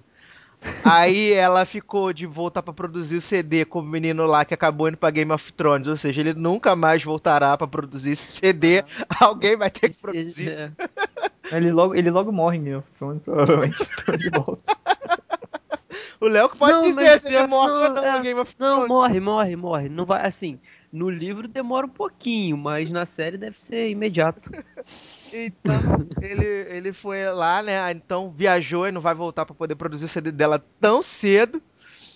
[0.83, 4.87] Aí ela ficou de voltar pra produzir o CD com o menino lá que acabou
[4.87, 8.83] indo pra Game of Thrones, ou seja, ele nunca mais voltará pra produzir esse CD.
[9.19, 10.49] Alguém vai ter que Esse- produzir.
[10.49, 10.71] é.
[11.51, 13.75] Ele, logo, ele logo morre em Game of Thrones, provavelmente.
[14.01, 14.77] Então ele volta.
[16.19, 18.39] O Léo que pode Não, dizer se ele morre ou não, não é, no Game
[18.39, 18.87] of Não, Thrones.
[18.87, 19.89] morre, morre, morre.
[19.89, 20.59] Não vai assim.
[20.93, 24.51] No livro demora um pouquinho, mas na série deve ser imediato.
[25.33, 25.73] Então,
[26.21, 26.43] ele,
[26.81, 27.91] ele foi lá, né?
[27.91, 31.61] Então viajou e não vai voltar pra poder produzir o CD dela tão cedo.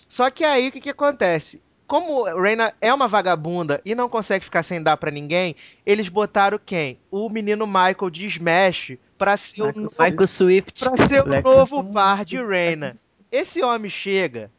[0.08, 1.62] Só que aí o que, que acontece?
[1.86, 6.58] Como Reina é uma vagabunda e não consegue ficar sem dar pra ninguém, eles botaram
[6.64, 6.98] quem?
[7.10, 10.80] O menino Michael de Smash pra ser o Michael novo, Michael Swift.
[10.80, 12.96] pra ser o novo par de Reina.
[13.30, 14.50] Esse homem chega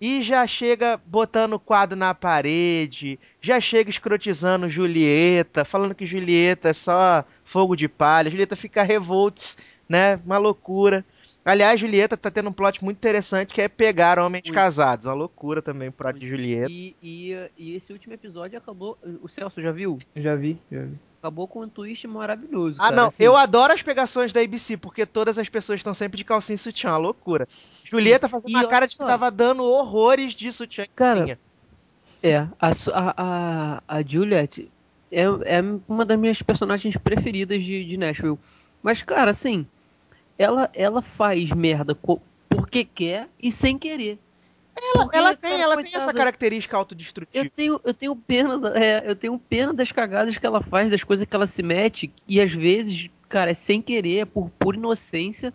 [0.00, 6.68] e já chega botando o quadro na parede, já chega escrotizando Julieta, falando que Julieta
[6.68, 8.30] é só fogo de palha.
[8.30, 9.56] Julieta fica revolts,
[9.88, 10.20] né?
[10.24, 11.04] Uma loucura.
[11.44, 15.04] Aliás, Julieta tá tendo um plot muito interessante que é pegar homens casados.
[15.04, 16.70] Uma loucura também o plot de Julieta.
[16.70, 18.96] E, e, e esse último episódio acabou.
[19.20, 19.98] O Celso já viu?
[20.16, 20.98] Já vi, já vi.
[21.18, 22.76] Acabou com um twist maravilhoso.
[22.78, 23.08] Ah, cara, não.
[23.08, 23.22] assim.
[23.22, 26.58] Eu adoro as pegações da ABC, porque todas as pessoas estão sempre de calcinha e
[26.58, 26.90] sutiã.
[26.90, 27.46] Uma loucura.
[27.84, 30.86] Julieta fazendo E uma cara de que tava dando horrores de sutiã.
[30.94, 31.38] Cara.
[32.22, 34.70] É, a, a, a, a Juliet
[35.14, 38.38] é, é uma das minhas personagens preferidas de, de Nashville.
[38.82, 39.66] Mas, cara, assim,
[40.38, 41.96] ela, ela faz merda
[42.48, 44.18] porque quer e sem querer.
[44.76, 47.44] ela, Porque, ela tem, cara, ela tem essa característica autodestrutiva.
[47.44, 50.90] Eu tenho, eu tenho pena, da- é, eu tenho pena das cagadas que ela faz,
[50.90, 54.50] das coisas que ela se mete, e às vezes, cara, é sem querer, é por
[54.50, 55.52] pura inocência,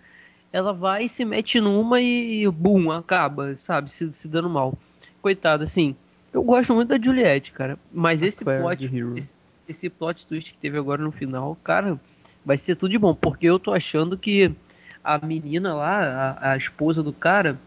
[0.51, 4.77] ela vai e se mete numa e, bum, acaba, sabe, se, se dando mal.
[5.21, 5.95] Coitada, assim,
[6.33, 9.33] eu gosto muito da Juliette, cara, mas esse Claire plot, esse,
[9.69, 11.99] esse plot twist que teve agora no final, cara,
[12.45, 14.51] vai ser tudo de bom, porque eu tô achando que
[15.03, 17.57] a menina lá, a, a esposa do cara,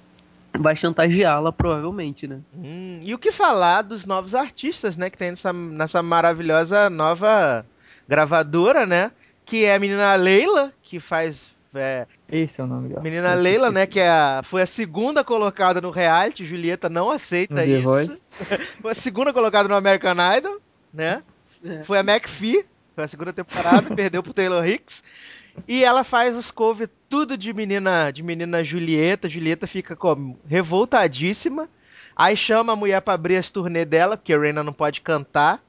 [0.59, 2.41] vai chantageá-la provavelmente, né?
[2.55, 5.09] Hum, e o que falar dos novos artistas, né?
[5.09, 7.65] Que tem nessa, nessa maravilhosa nova
[8.09, 9.11] gravadora, né?
[9.45, 11.51] Que é a menina Leila, que faz.
[11.74, 13.01] é, Esse é o nome dela.
[13.01, 13.87] menina Leila, né?
[13.87, 16.45] Que é a, foi a segunda colocada no reality.
[16.45, 18.19] Julieta não aceita No isso.
[18.81, 20.61] Foi a segunda colocada no American Idol,
[20.93, 21.23] né?
[21.65, 21.85] É.
[21.85, 22.65] Foi a McPhee,
[22.95, 25.03] foi a segunda temporada, perdeu pro Taylor Hicks.
[25.69, 29.29] E ela faz os cover tudo de menina, de menina Julieta.
[29.29, 31.69] Julieta fica como revoltadíssima.
[32.17, 35.63] Aí chama a mulher pra abrir as turnê dela, porque a Reina não pode cantar.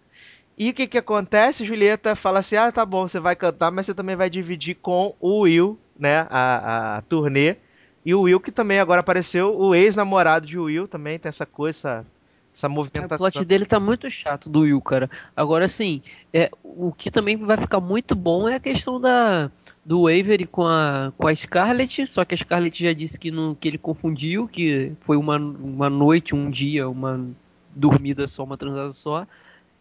[0.58, 1.66] E o que que acontece?
[1.66, 5.16] Julieta fala assim: "Ah, tá bom, você vai cantar, mas você também vai dividir com
[5.20, 7.58] o Will, né, a, a turnê.
[8.06, 11.80] E o Will que também agora apareceu, o ex-namorado de Will também tem essa coisa,
[11.80, 12.06] essa,
[12.54, 13.18] essa O movimentação.
[13.18, 15.10] plot dele tá muito chato, do Will, cara.
[15.36, 16.02] Agora, assim,
[16.32, 19.50] é, o que também vai ficar muito bom é a questão da,
[19.84, 23.56] do Avery com a, com a Scarlett, só que a Scarlett já disse que, não,
[23.56, 27.26] que ele confundiu, que foi uma, uma noite, um dia, uma
[27.76, 29.26] dormida só, uma transada só.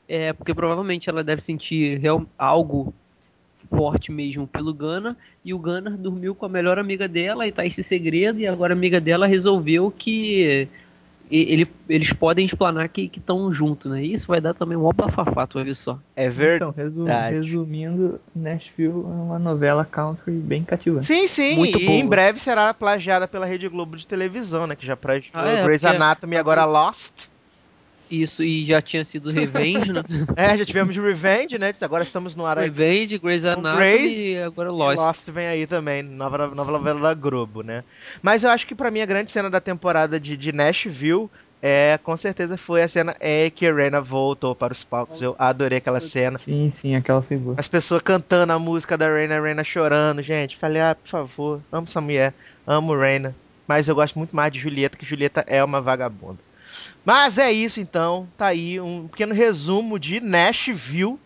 [0.08, 2.92] É, porque provavelmente ela deve sentir real, algo
[3.70, 7.64] forte mesmo pelo Gunnar, e o Gunnar dormiu com a melhor amiga dela, e tá
[7.64, 10.68] esse segredo, e agora a amiga dela resolveu que
[11.40, 14.02] ele- eles podem explanar que estão juntos, né?
[14.04, 15.98] Isso vai dar também um bafafá, tu vai ver só.
[16.14, 16.56] É verdade.
[16.56, 17.34] Então, resu- Verdade.
[17.36, 21.06] resumindo, Nashville é uma novela country bem cativante.
[21.06, 21.98] Sim, sim, Muito e boa.
[21.98, 24.76] em breve será plagiada pela Rede Globo de televisão, né?
[24.76, 27.31] Que já plagiou Ah, é, Grey's Anatomy e agora Lost.
[28.12, 30.02] Isso, e já tinha sido Revenge, né?
[30.36, 31.74] É, já tivemos Revenge, né?
[31.80, 32.64] Agora estamos no ar aí.
[32.66, 34.98] Revenge, Grey's Anatomy Grace e agora E Lost.
[34.98, 37.82] Lost vem aí também, nova, nova novela da Globo, né?
[38.20, 41.30] Mas eu acho que pra mim a grande cena da temporada de, de Nashville
[41.62, 45.22] é, com certeza foi a cena é que a Rena voltou para os palcos.
[45.22, 46.36] Eu adorei aquela cena.
[46.36, 47.54] Sim, sim, aquela foi boa.
[47.56, 50.56] As pessoas cantando a música da Reina, a Reina chorando, gente.
[50.56, 52.34] Falei, ah, por favor, amo essa mulher,
[52.66, 53.34] amo Reina.
[53.66, 56.38] Mas eu gosto muito mais de Julieta, que Julieta é uma vagabunda.
[57.04, 61.18] Mas é isso então, tá aí um pequeno resumo de Nashville.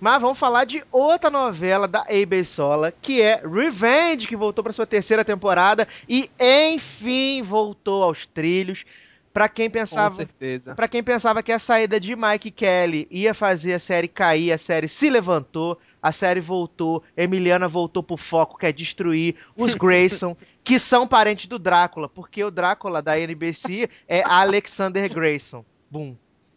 [0.00, 2.42] Mas vamos falar de outra novela da A.B.
[2.44, 8.84] Sola, que é Revenge, que voltou para sua terceira temporada e enfim voltou aos trilhos.
[9.32, 10.74] Pra quem Com pensava, certeza.
[10.74, 14.58] Pra quem pensava que a saída de Mike Kelly ia fazer a série cair, a
[14.58, 20.36] série se levantou, a série voltou, Emiliana voltou pro foco, que é destruir os Grayson,
[20.64, 25.64] que são parentes do Drácula, porque o Drácula da NBC é Alexander Grayson.
[25.90, 26.16] Bum.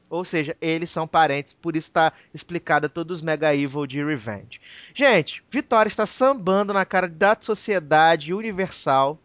[0.10, 4.62] Ou seja, eles são parentes, por isso tá explicada todos os Mega Evil de Revenge.
[4.94, 9.18] Gente, Vitória está sambando na cara da sociedade universal,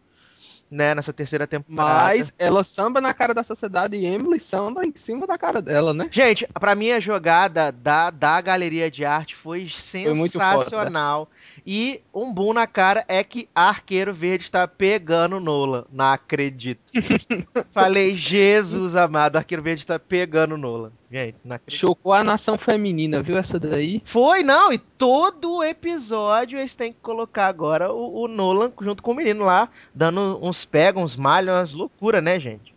[0.69, 2.03] né, nessa terceira temporada.
[2.03, 5.93] Mas ela samba na cara da sociedade e Emily samba em cima da cara dela,
[5.93, 6.07] né?
[6.11, 9.67] Gente, pra mim a jogada da, da galeria de arte foi
[10.15, 11.29] muito sensacional.
[11.65, 15.85] E um boom na cara é que Arqueiro Verde está pegando Nola.
[15.91, 16.81] Não acredito.
[17.73, 20.91] Falei, Jesus amado, Arqueiro Verde está pegando Nola.
[21.11, 21.79] Gente, acredito.
[21.79, 23.99] Chocou a nação feminina, viu essa daí?
[24.05, 29.11] Foi, não, e todo episódio eles têm que colocar agora o, o Nolan junto com
[29.11, 32.75] o menino lá, dando uns pega, uns malhos, umas loucuras, né, gente?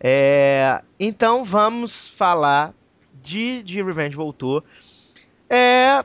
[0.00, 2.74] É, então vamos falar
[3.22, 4.64] de, de Revenge voltou.
[5.48, 6.04] É,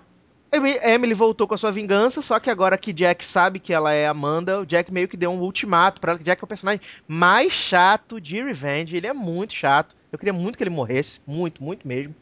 [0.51, 3.91] Emi- Emily voltou com a sua vingança, só que agora que Jack sabe que ela
[3.93, 6.47] é Amanda, o Jack meio que deu um ultimato pra ela, que Jack é o
[6.47, 9.95] personagem mais chato de Revenge, ele é muito chato.
[10.13, 12.15] Eu queria muito que ele morresse, muito, muito mesmo.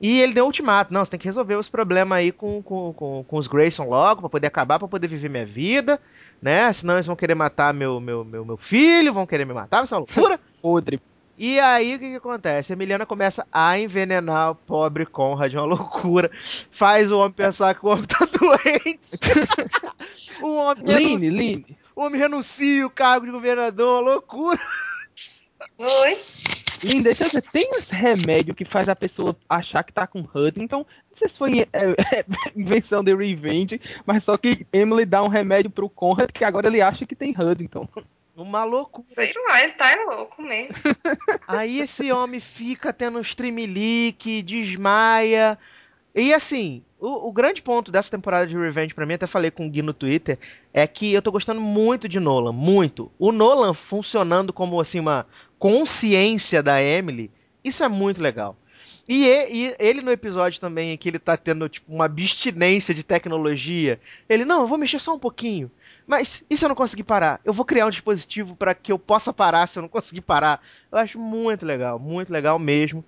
[0.00, 2.92] E ele deu um ultimato, não, você tem que resolver os problemas aí com, com,
[2.92, 6.00] com, com os Grayson logo, pra poder acabar, pra poder viver minha vida,
[6.42, 6.72] né?
[6.72, 9.86] Senão eles vão querer matar meu, meu, meu, meu filho, vão querer me matar, vai
[9.86, 10.38] ser uma loucura.
[10.60, 11.00] Podre.
[11.38, 12.72] E aí o que, que acontece?
[12.72, 16.30] A Emiliana começa a envenenar o pobre Conrad, uma loucura.
[16.70, 19.18] Faz o homem pensar que o homem tá doente.
[20.42, 21.78] o homem Line, denuncia- Line.
[21.96, 24.60] o homem renuncia o cargo de governador, uma loucura.
[25.78, 26.18] Oi?
[26.82, 30.26] Lin, deixa eu ver, tem esse remédio que faz a pessoa achar que tá com
[30.34, 30.78] Huntington.
[30.78, 32.24] Não sei se foi é, é,
[32.56, 36.80] invenção de Revenge, mas só que Emily dá um remédio pro Conrad que agora ele
[36.80, 37.88] acha que tem Huntington.
[38.34, 39.06] Uma loucura.
[39.06, 40.74] Sei lá, ele tá louco mesmo.
[41.46, 45.58] Aí esse homem fica tendo um streamlink, desmaia.
[46.14, 49.66] E assim, o, o grande ponto dessa temporada de Revenge pra mim, até falei com
[49.66, 50.38] o Gui no Twitter,
[50.72, 53.10] é que eu tô gostando muito de Nolan, muito.
[53.18, 55.26] O Nolan funcionando como assim uma
[55.62, 57.30] consciência da Emily,
[57.62, 58.56] isso é muito legal.
[59.08, 59.24] E,
[59.78, 64.62] ele no episódio também, que ele tá tendo tipo, uma abstinência de tecnologia, ele, não,
[64.62, 65.70] eu vou mexer só um pouquinho.
[66.04, 67.40] Mas e se eu não conseguir parar?
[67.44, 70.60] Eu vou criar um dispositivo para que eu possa parar se eu não conseguir parar.
[70.90, 73.04] Eu acho muito legal, muito legal mesmo.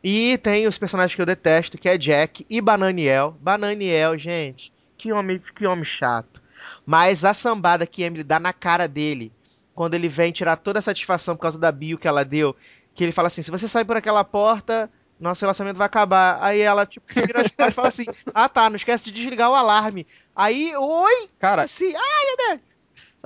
[0.00, 3.36] E tem os personagens que eu detesto, que é Jack e Bananiel.
[3.40, 6.40] Bananiel, gente, que homem, que homem chato.
[6.86, 9.32] Mas a sambada que Emily dá na cara dele,
[9.76, 12.56] quando ele vem tirar toda a satisfação por causa da bio que ela deu,
[12.94, 14.90] que ele fala assim: se você sair por aquela porta,
[15.20, 16.38] nosso relacionamento vai acabar.
[16.40, 19.50] Aí ela, tipo, vira as costas e fala assim: ah tá, não esquece de desligar
[19.50, 20.06] o alarme.
[20.34, 21.28] Aí, oi!
[21.38, 22.60] Cara, Assim, ai meu Deus!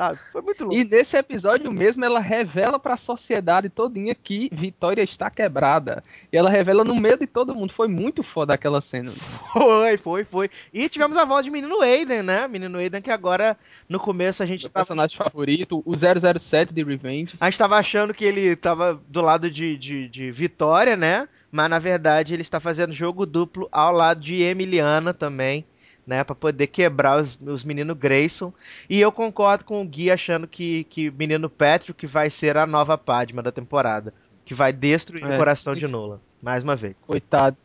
[0.01, 0.18] Sabe?
[0.32, 0.74] Foi muito louco.
[0.74, 6.02] e nesse episódio mesmo ela revela pra sociedade todinha que Vitória está quebrada.
[6.32, 7.74] E ela revela no meio de todo mundo.
[7.74, 9.12] Foi muito foda aquela cena.
[9.52, 10.51] Foi, foi, foi.
[10.72, 12.48] E tivemos a voz de menino Aiden, né?
[12.48, 16.82] Menino Aiden que agora, no começo, a gente Meu tava, personagem favorito, o 007 de
[16.82, 17.35] Revenge.
[17.39, 21.28] a gente tava achando que ele tava do lado de, de, de Vitória, né?
[21.52, 25.64] Mas na verdade ele está fazendo jogo duplo ao lado de Emiliana também,
[26.06, 26.22] né?
[26.24, 28.52] Pra poder quebrar os, os meninos Grayson.
[28.89, 32.66] E eu concordo com o Gui achando que, que o menino Patrick vai ser a
[32.66, 34.12] nova Padma da temporada.
[34.44, 35.36] Que vai destruir o É.
[35.36, 36.18] coração de Nolan.
[36.43, 36.94] Mais uma vez.
[37.06, 37.56] Coitado.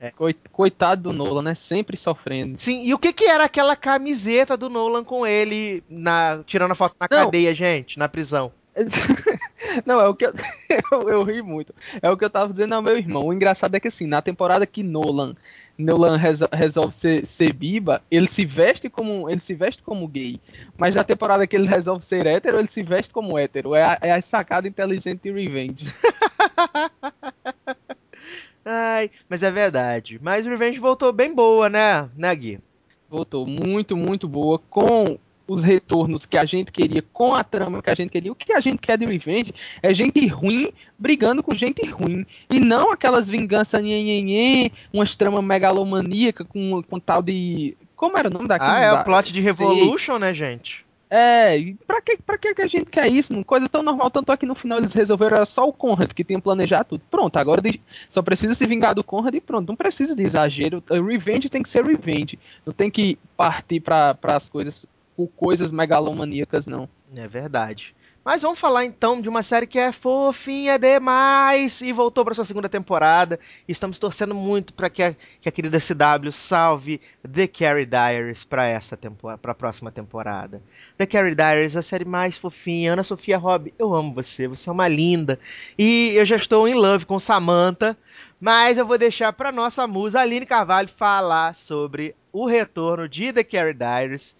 [0.00, 0.10] É.
[0.12, 1.54] Coi- Coitado do Nolan, né?
[1.54, 2.58] Sempre sofrendo.
[2.58, 6.74] Sim, e o que que era aquela camiseta do Nolan com ele na tirando a
[6.74, 7.24] foto na Não.
[7.26, 8.50] cadeia, gente, na prisão?
[9.84, 10.32] Não, é o que eu,
[10.92, 11.74] eu, eu ri muito.
[12.00, 13.26] É o que eu tava dizendo ao meu irmão.
[13.26, 15.34] O engraçado é que assim, na temporada que Nolan
[15.80, 20.40] Nolan reso- resolve ser, ser biba, ele se veste como ele se veste como gay.
[20.76, 23.74] Mas na temporada que ele resolve ser hétero, ele se veste como hétero.
[23.74, 25.86] É a, é a sacada inteligente de Revenge.
[28.64, 30.18] Ai, mas é verdade.
[30.22, 32.60] Mas Revenge voltou bem boa, né, né, Gui?
[33.08, 35.18] Voltou muito, muito boa com
[35.50, 38.30] os retornos que a gente queria, com a trama que a gente queria.
[38.30, 39.52] O que a gente quer de Revenge
[39.82, 42.24] é gente ruim brigando com gente ruim.
[42.48, 47.76] E não aquelas vinganças nhenhenhen, umas tramas megalomaníacas com, com tal de.
[47.96, 48.70] Como era o nome daquele?
[48.70, 49.50] Ah, é da- o plot de Sei.
[49.50, 50.86] Revolution, né, gente?
[51.12, 53.32] É, pra que, pra que a gente quer isso?
[53.34, 56.12] Uma coisa tão normal, tanto é que no final eles resolveram, era só o Conrad
[56.12, 57.02] que tinha planejado tudo.
[57.10, 57.60] Pronto, agora
[58.08, 60.80] só precisa se vingar do Conrad e pronto, não precisa de exagero.
[60.88, 64.86] Revenge tem que ser revenge, não tem que partir para as coisas
[65.28, 66.88] coisas megalomaníacas, não.
[67.14, 67.94] É verdade.
[68.22, 72.44] Mas vamos falar então de uma série que é fofinha demais e voltou para sua
[72.44, 73.40] segunda temporada.
[73.66, 78.66] Estamos torcendo muito para que, a- que a querida CW salve The Carrie Diaries para
[78.66, 78.94] essa
[79.40, 80.62] para a próxima temporada.
[80.98, 82.92] The Carrie Diaries, a série mais fofinha.
[82.92, 85.40] Ana Sofia Robb, eu amo você, você é uma linda.
[85.78, 87.96] E eu já estou em love com Samantha,
[88.38, 93.44] mas eu vou deixar para nossa musa Aline Carvalho falar sobre o retorno de The
[93.44, 94.36] Carrie Diaries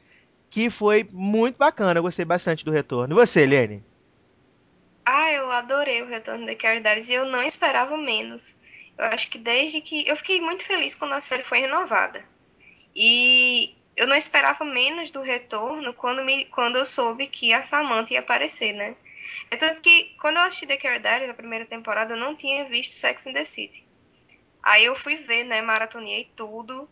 [0.50, 1.98] que foi muito bacana.
[1.98, 3.14] Eu gostei bastante do retorno.
[3.14, 3.82] E você, Helene?
[5.06, 8.54] Ah, eu adorei o retorno da Carrie Diaries e eu não esperava menos.
[8.98, 10.06] Eu acho que desde que.
[10.06, 12.24] Eu fiquei muito feliz quando a série foi renovada.
[12.94, 18.14] E eu não esperava menos do retorno quando, me, quando eu soube que a Samantha
[18.14, 18.96] ia aparecer, né?
[19.50, 22.64] É tanto que quando eu assisti The Carrie Diaries, a primeira temporada, eu não tinha
[22.64, 23.86] visto Sex in the City.
[24.62, 25.62] Aí eu fui ver, né?
[25.62, 26.88] Maratonei tudo.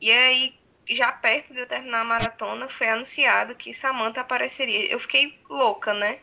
[0.00, 0.54] E aí,
[0.90, 4.90] já perto de eu terminar a maratona, foi anunciado que Samantha apareceria.
[4.90, 6.18] Eu fiquei louca, né?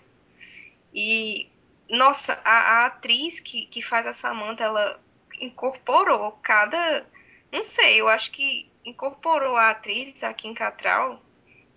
[0.93, 1.49] E,
[1.89, 4.99] nossa, a, a atriz que, que faz a Samantha, ela
[5.39, 7.05] incorporou cada.
[7.51, 11.21] Não sei, eu acho que incorporou a atriz, a Kim Cattrall,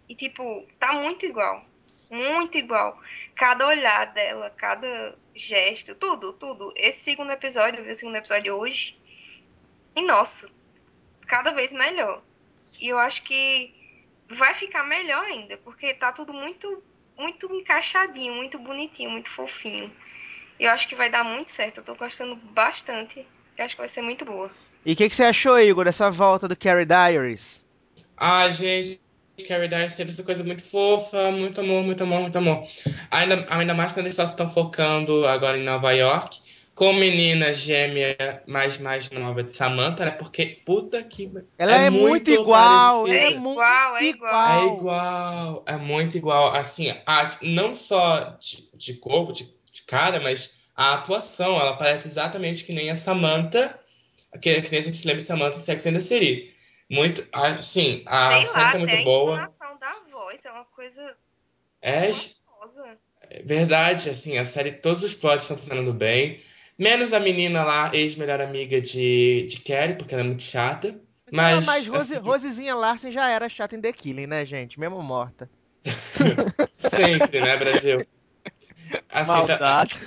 [0.09, 1.65] e, tipo, tá muito igual.
[2.11, 3.01] Muito igual.
[3.37, 6.73] Cada olhar dela, cada gesto, tudo, tudo.
[6.77, 8.99] Esse segundo episódio, eu vi o segundo episódio hoje.
[9.95, 10.51] E, nossa,
[11.27, 12.23] cada vez melhor.
[12.81, 13.75] E eu acho que
[14.29, 16.83] vai ficar melhor ainda, porque tá tudo muito
[17.19, 19.93] muito encaixadinho, muito bonitinho, muito fofinho.
[20.59, 21.79] E eu acho que vai dar muito certo.
[21.79, 23.27] Eu tô gostando bastante.
[23.59, 24.51] Eu acho que vai ser muito boa.
[24.85, 27.61] E o que, que você achou, Igor, dessa volta do Carrie Diaries?
[28.17, 29.01] Ah, gente,
[29.47, 32.63] Carrie Dice sempre essa coisa muito fofa, muito amor, muito amor, muito amor.
[33.11, 36.39] Ainda, ainda mais quando eles estão focando agora em Nova York,
[36.81, 38.17] com menina gêmea
[38.47, 40.13] mais mais nova de Samantha, né?
[40.13, 41.31] Porque puta que.
[41.59, 43.19] Ela é, muito igual, parecida.
[43.19, 44.49] é É muito igual, é igual.
[44.49, 46.55] É igual, é muito igual.
[46.55, 51.61] Assim, a- não só de, de corpo, de, de cara, mas a atuação.
[51.61, 53.79] Ela parece exatamente que nem a Samantha,
[54.41, 56.55] que, que nem a gente se lembra de Samantha em Sex and the City.
[56.89, 59.33] Muito, assim, a Sei série lá, tá muito até a boa.
[59.35, 61.15] entonação da voz é uma coisa
[61.83, 62.99] É gostosa.
[63.45, 66.41] verdade, assim, a série, todos os plots estão funcionando bem.
[66.81, 70.99] Menos a menina lá, ex-melhor amiga de, de Carrie, porque ela é muito chata.
[71.31, 74.81] Mas, Mas, mas Rose, assim, Rosezinha Larsen já era chata em The Killing, né, gente?
[74.81, 75.51] Mesmo morta.
[76.79, 78.07] sempre, né, Brasil?
[79.11, 79.97] Assim, tá- Maldade.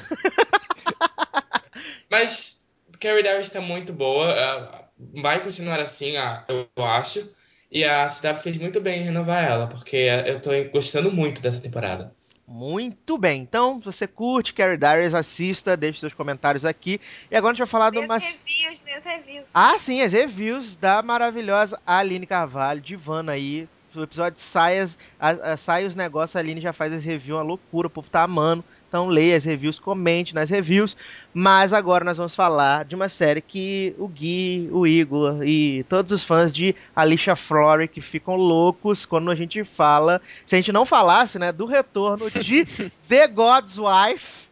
[2.09, 2.67] Mas
[2.99, 4.33] Carrie Darius tá muito boa.
[4.33, 4.85] ah,
[5.21, 7.31] Vai continuar assim, ah, eu acho.
[7.71, 11.61] E a CW fez muito bem em renovar ela, porque eu tô gostando muito dessa
[11.61, 12.11] temporada.
[12.53, 13.41] Muito bem.
[13.41, 17.01] Então, se você curte Carrie Diaries, assista, deixe seus comentários aqui.
[17.31, 18.15] E agora a gente vai falar de uma...
[18.17, 19.49] as reviews, tem as reviews.
[19.55, 23.67] Ah, sim, as reviews da maravilhosa Aline Carvalho, divana aí.
[23.95, 27.37] O episódio sai, as, a- a- sai os negócios, a Aline já faz as reviews,
[27.39, 28.63] uma loucura, o povo tá amando.
[28.93, 30.95] Então leia as reviews, comente nas reviews.
[31.33, 36.11] Mas agora nós vamos falar de uma série que o Gui, o Igor e todos
[36.11, 40.71] os fãs de Alicia Florey que ficam loucos quando a gente fala, se a gente
[40.71, 42.65] não falasse, né, do retorno de
[43.09, 44.43] The God's Wife,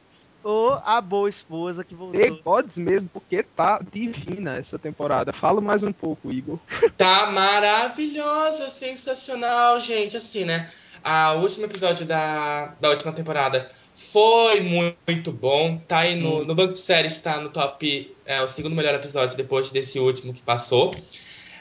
[0.44, 2.20] ou A Boa Esposa que voltou.
[2.20, 5.32] The Gods mesmo, porque tá divina essa temporada.
[5.32, 6.58] Fala mais um pouco, Igor.
[6.98, 10.18] Tá maravilhosa, sensacional, gente.
[10.18, 10.68] Assim, né?
[11.04, 13.70] A último episódio da, da última temporada
[14.12, 15.78] foi mu- muito bom.
[15.88, 18.16] Tá aí no, no banco de séries, tá no top.
[18.26, 20.92] É o segundo melhor episódio depois desse último que passou.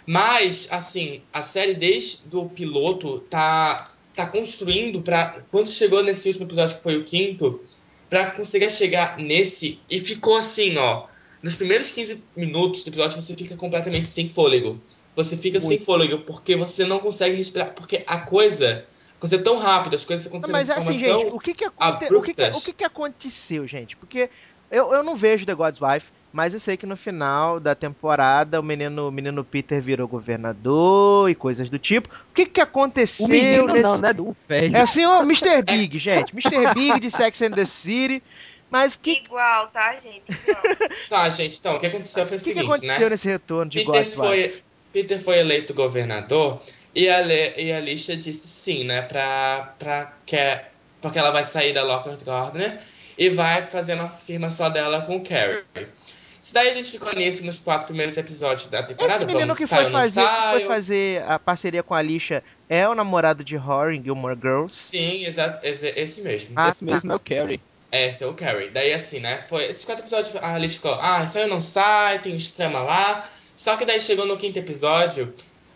[0.06, 5.40] Mas, assim, a série desde o piloto tá, tá construindo pra.
[5.50, 7.60] Quando chegou nesse último episódio, que foi o quinto,
[8.08, 9.78] pra conseguir chegar nesse.
[9.88, 11.06] E ficou assim, ó.
[11.42, 14.80] Nos primeiros 15 minutos do episódio, você fica completamente sem fôlego.
[15.16, 15.84] Você fica sem Muito.
[15.84, 17.74] fôlego, porque você não consegue respirar.
[17.74, 18.84] Porque a coisa.
[19.20, 21.20] A coisa é tão rápida, as coisas acontecendo mas de forma assim, tão.
[21.20, 21.92] gente, o que que, aconte...
[21.92, 22.56] o, que, que, abruptas.
[22.56, 23.94] o que que aconteceu, gente?
[23.94, 24.30] Porque
[24.70, 28.58] eu, eu não vejo The God's Wife, mas eu sei que no final da temporada
[28.58, 32.08] o menino, o menino Peter virou governador e coisas do tipo.
[32.08, 33.82] O que que aconteceu O menino nesse...
[33.82, 34.14] não, né?
[34.14, 34.74] Do velho.
[34.74, 35.62] É assim, o Mr.
[35.66, 36.32] Big, gente.
[36.32, 36.72] Mr.
[36.72, 38.22] Big de Sex and the City.
[38.70, 40.22] Mas o que, Igual, tá, gente?
[40.30, 40.62] Igual.
[41.10, 43.10] Tá, gente, então, o que aconteceu foi o que, que seguinte, aconteceu né?
[43.10, 44.16] nesse retorno de Peter God's Wife?
[44.16, 46.62] foi, Peter foi eleito governador
[46.94, 49.02] e a, Le, e a Alicia disse sim, né?
[49.02, 50.60] Pra, pra que,
[51.00, 52.80] porque ela vai sair da Lockhart Gardner
[53.16, 55.64] e vai fazendo a firma só dela com o Carrie.
[56.42, 59.14] Isso daí a gente ficou nisso nos quatro primeiros episódios da temporada.
[59.14, 62.88] Esse menino vamos, que foi, fazer, que foi fazer a parceria com a Alicia é
[62.88, 64.74] o namorado de Horror em Gilmore Girls?
[64.74, 66.54] Sim, exato, esse, esse mesmo.
[66.56, 67.60] Ah, Esse mesmo é o Carrie.
[67.92, 68.70] Esse é o Carrie.
[68.70, 69.44] Daí assim, né?
[69.48, 72.80] Foi, esses quatro episódios a Alice ficou, ah, sai ou não sai, tem um estrema
[72.80, 73.28] lá.
[73.54, 75.32] Só que daí chegou no quinto episódio,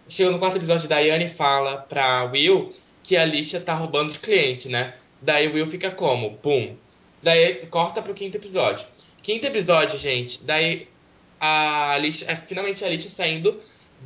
[0.09, 2.73] chegou no quarto episódio, Diane fala pra Will
[3.03, 4.95] que a Alicia tá roubando os clientes, né?
[5.21, 6.37] Daí Will fica como?
[6.39, 6.77] Pum.
[7.23, 8.87] Daí corta pro quinto episódio.
[9.23, 10.89] Quinto episódio, gente, daí
[11.41, 13.61] a Alicia, é finalmente a Alicia saindo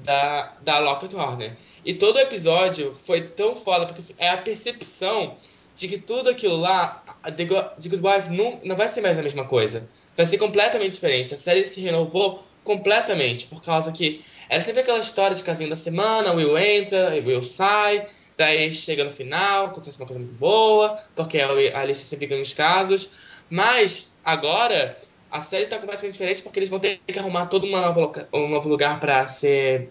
[0.05, 1.57] da, da Lockett Horner.
[1.85, 5.37] E todo o episódio foi tão foda, porque é a percepção
[5.75, 7.05] de que tudo aquilo lá,
[7.37, 9.89] The Good Wife não, não vai ser mais a mesma coisa.
[10.16, 11.35] Vai ser completamente diferente.
[11.35, 15.77] A série se renovou completamente, por causa que era sempre aquela história de casinho da
[15.77, 18.07] semana, Will entra, Will sai,
[18.37, 22.43] daí chega no final, acontece uma coisa muito boa, porque a a Alicia sempre ganha
[22.43, 23.11] os casos.
[23.51, 24.97] Mas agora
[25.31, 28.69] a série tá completamente diferente porque eles vão ter que arrumar todo nova um novo
[28.69, 29.91] lugar para ser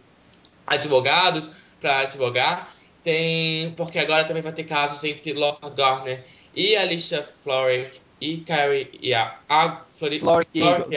[0.66, 2.74] advogados, para advogar.
[3.04, 3.72] Tem.
[3.72, 6.24] Porque agora também vai ter casos entre Lockhart Gardner
[6.56, 10.22] e Alicia Florrick e Carrie e a, a Flori-.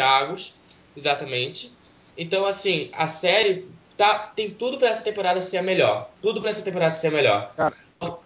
[0.01, 0.55] Agos.
[0.97, 1.71] Exatamente.
[2.21, 3.67] Então, assim, a série
[3.97, 6.11] tá, tem tudo pra essa temporada ser a melhor.
[6.21, 7.51] Tudo pra essa temporada ser a melhor.
[7.57, 7.75] Cara.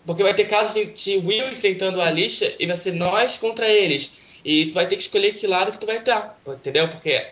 [0.04, 3.68] Porque vai ter casos de, de Will enfrentando a Alicia e vai ser nós contra
[3.68, 4.16] eles.
[4.44, 6.36] E tu vai ter que escolher que lado que tu vai estar.
[6.44, 6.88] Entendeu?
[6.88, 7.24] Porque.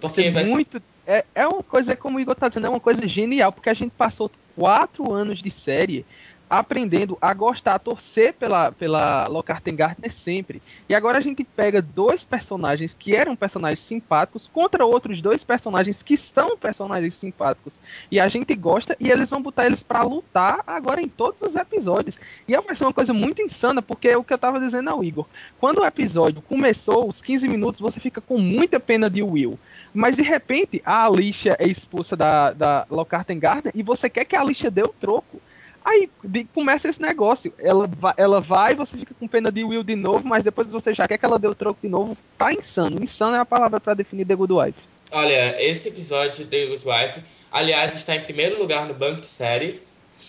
[0.00, 0.82] Porque É vai muito.
[1.06, 3.74] É, é uma coisa, como o Igor tá dizendo, é uma coisa genial, porque a
[3.74, 6.06] gente passou quatro anos de série
[6.50, 10.60] aprendendo a gostar, a torcer pela, pela Lockhart Gardner sempre.
[10.88, 16.02] E agora a gente pega dois personagens que eram personagens simpáticos contra outros dois personagens
[16.02, 17.78] que são personagens simpáticos.
[18.10, 21.54] E a gente gosta e eles vão botar eles pra lutar agora em todos os
[21.54, 22.18] episódios.
[22.48, 24.90] E é vai ser uma coisa muito insana, porque é o que eu tava dizendo
[24.90, 25.26] ao Igor.
[25.60, 29.58] Quando o episódio começou, os 15 minutos, você fica com muita pena de Will.
[29.94, 34.34] Mas de repente a Alicia é expulsa da, da Lockhart Gardner e você quer que
[34.34, 35.40] a Alicia dê o troco.
[35.84, 37.52] Aí de- começa esse negócio.
[37.58, 40.92] Ela vai, ela vai, você fica com pena de Will de novo, mas depois você
[40.94, 42.16] já quer que ela dê o troco de novo.
[42.36, 43.02] Tá insano.
[43.02, 44.78] Insano é a palavra pra definir The Good Wife.
[45.10, 49.26] Olha, esse episódio de The Good Wife, aliás, está em primeiro lugar no banco de
[49.26, 49.82] série.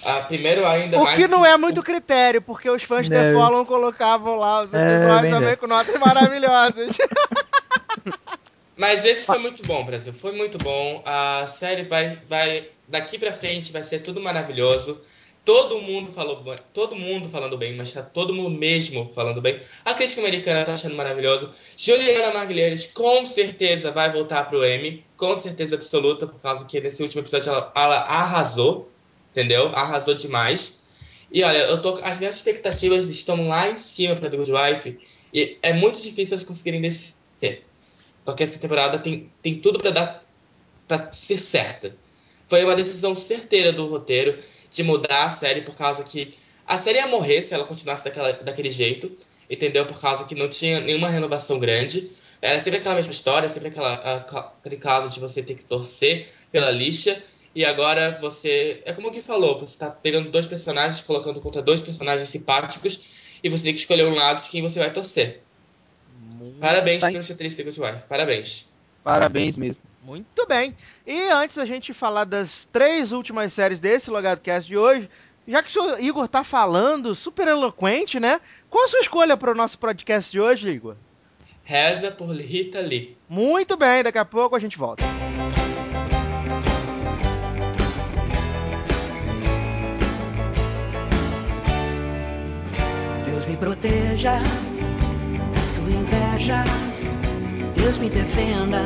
[0.04, 1.18] Ah, primeiro ainda O mais.
[1.18, 3.34] que não é muito critério, porque os fãs de É.
[3.34, 6.98] The Fallen colocavam lá os É, episódios bem também com notas maravilhosas.
[8.76, 10.14] Mas esse foi muito bom, Brasil.
[10.14, 11.04] Foi muito bom.
[11.06, 12.56] A série vai, vai
[12.88, 15.00] daqui pra frente vai ser tudo maravilhoso.
[15.44, 19.60] Todo mundo falou, todo mundo falando bem, mas tá todo mundo mesmo falando bem.
[19.84, 21.50] A crítica americana tá achando maravilhoso.
[21.76, 27.02] Juliana Margulies com certeza vai voltar pro M, com certeza absoluta, por causa que nesse
[27.02, 28.92] último episódio ela, ela arrasou,
[29.32, 29.70] entendeu?
[29.70, 30.80] Arrasou demais.
[31.32, 35.00] E olha, eu tô, as minhas expectativas estão lá em cima pra The Good Wife
[35.34, 37.66] e é muito difícil eles conseguirem descer.
[38.24, 40.24] Porque essa temporada tem, tem tudo pra dar
[40.88, 41.96] para ser certa.
[42.50, 44.38] Foi uma decisão certeira do roteiro
[44.72, 46.34] de mudar a série por causa que
[46.66, 49.12] a série ia morrer se ela continuasse daquela, daquele jeito,
[49.50, 49.86] entendeu?
[49.86, 52.10] Por causa que não tinha nenhuma renovação grande.
[52.42, 56.72] Era sempre aquela mesma história, sempre aquela, aquele caso de você ter que torcer pela
[56.72, 57.22] lixa.
[57.54, 58.82] E agora você.
[58.86, 63.02] É como o Gui falou, você tá pegando dois personagens, colocando contra dois personagens simpáticos,
[63.44, 65.42] e você tem que escolher um lado de quem você vai torcer.
[66.62, 68.08] Parabéns Tá pelo X3 The Good Wife.
[68.08, 68.72] Parabéns.
[69.04, 69.84] Parabéns mesmo.
[70.04, 70.76] Muito bem.
[71.06, 75.10] E antes da gente falar das três últimas séries desse Logado Cast de hoje,
[75.48, 78.42] já que o senhor Igor tá falando, super eloquente, né?
[78.70, 80.96] Qual a sua escolha para o nosso podcast de hoje, Igor?
[81.64, 83.16] Reza por Rita Lee.
[83.30, 85.04] Muito bem, daqui a pouco a gente volta.
[93.26, 94.40] Deus me proteja
[95.54, 96.64] da sua inveja.
[97.76, 98.86] Deus me defenda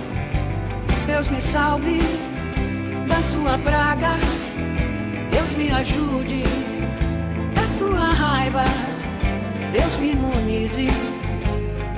[1.11, 1.99] Deus me salve
[3.05, 4.13] da sua praga.
[5.29, 6.41] Deus me ajude
[7.53, 8.63] da sua raiva.
[9.73, 10.87] Deus me imunize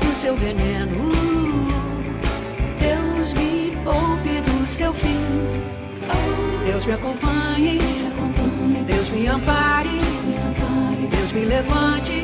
[0.01, 1.11] do seu veneno.
[2.79, 5.23] Deus me poupe do seu fim.
[6.65, 7.77] Deus me acompanhe.
[8.87, 9.99] Deus me ampare.
[11.11, 12.23] Deus me levante.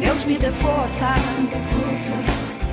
[0.00, 1.12] Deus me dê força.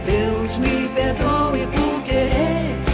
[0.06, 2.89] Deus me perdoe por querer.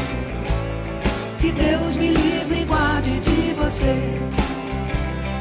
[1.45, 3.93] Que Deus me livre e guarde de você.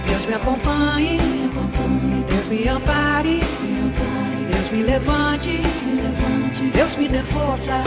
[0.06, 1.16] Deus me acompanhe.
[2.28, 3.40] Deus me ampare.
[4.52, 5.62] Deus me levante.
[6.74, 7.82] Deus me dê força.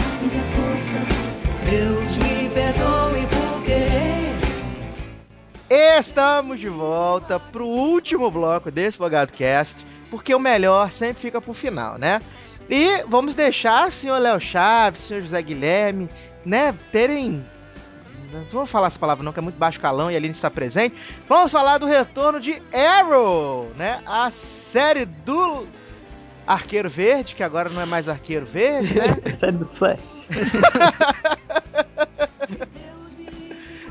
[1.69, 4.33] Deus me perdoe por querer.
[5.99, 11.53] Estamos de volta pro último bloco desse Logado Cast, porque o melhor sempre fica pro
[11.53, 12.19] final, né?
[12.67, 16.09] E vamos deixar o senhor Léo Chaves, senhor José Guilherme,
[16.43, 17.45] né, terem.
[18.31, 20.49] Não vou falar essa palavra não, que é muito baixo calão e a Aline está
[20.49, 20.95] presente.
[21.27, 24.01] Vamos falar do retorno de Arrow, né?
[24.05, 25.67] A série do
[26.45, 29.17] Arqueiro Verde, que agora não é mais Arqueiro Verde, né?
[29.37, 29.99] Série do Flash.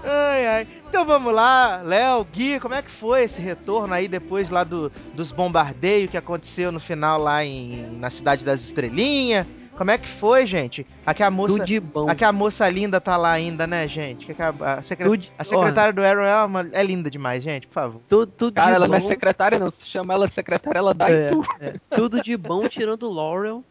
[0.08, 0.66] Ai, ai.
[0.88, 4.88] Então vamos lá, Léo, Gui, como é que foi esse retorno aí depois lá do,
[5.14, 9.44] dos bombardeios que aconteceu no final lá em, na cidade das estrelinhas?
[9.76, 10.86] Como é que foi, gente?
[11.04, 12.08] Aqui a moça, Tudo de bom.
[12.08, 14.24] aqui a moça linda tá lá ainda, né, gente?
[14.26, 17.10] Que que a, a secre- Tudo de- a secretária do Arrow é, uma- é linda
[17.10, 18.00] demais, gente, por favor.
[18.08, 18.92] Tudo, tudo Cara, de ela bom.
[18.92, 19.70] não é secretária, não.
[19.70, 21.48] Se chama ela de secretária, ela dá É, em tudo.
[21.60, 21.74] é.
[21.94, 23.62] Tudo de bom, tirando o Laurel.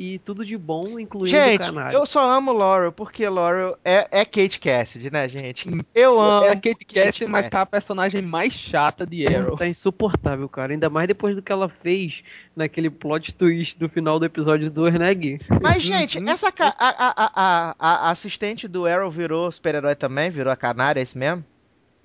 [0.00, 1.96] E tudo de bom, incluindo o Gente, canário.
[1.96, 5.68] eu só amo Laurel porque Laurel é, é Kate Cassidy, né, gente?
[5.92, 6.46] Eu amo.
[6.46, 7.50] É a Kate Cassie, mas Cassidy.
[7.50, 9.56] tá a personagem mais chata de Arrow.
[9.56, 10.72] Tá insuportável, cara.
[10.72, 12.22] Ainda mais depois do que ela fez
[12.54, 15.40] naquele plot twist do final do episódio 2, né, Gui?
[15.60, 20.30] Mas, gente, essa ca- a, a, a, a, a assistente do Arrow virou super-herói também?
[20.30, 21.44] Virou a canária, é isso mesmo?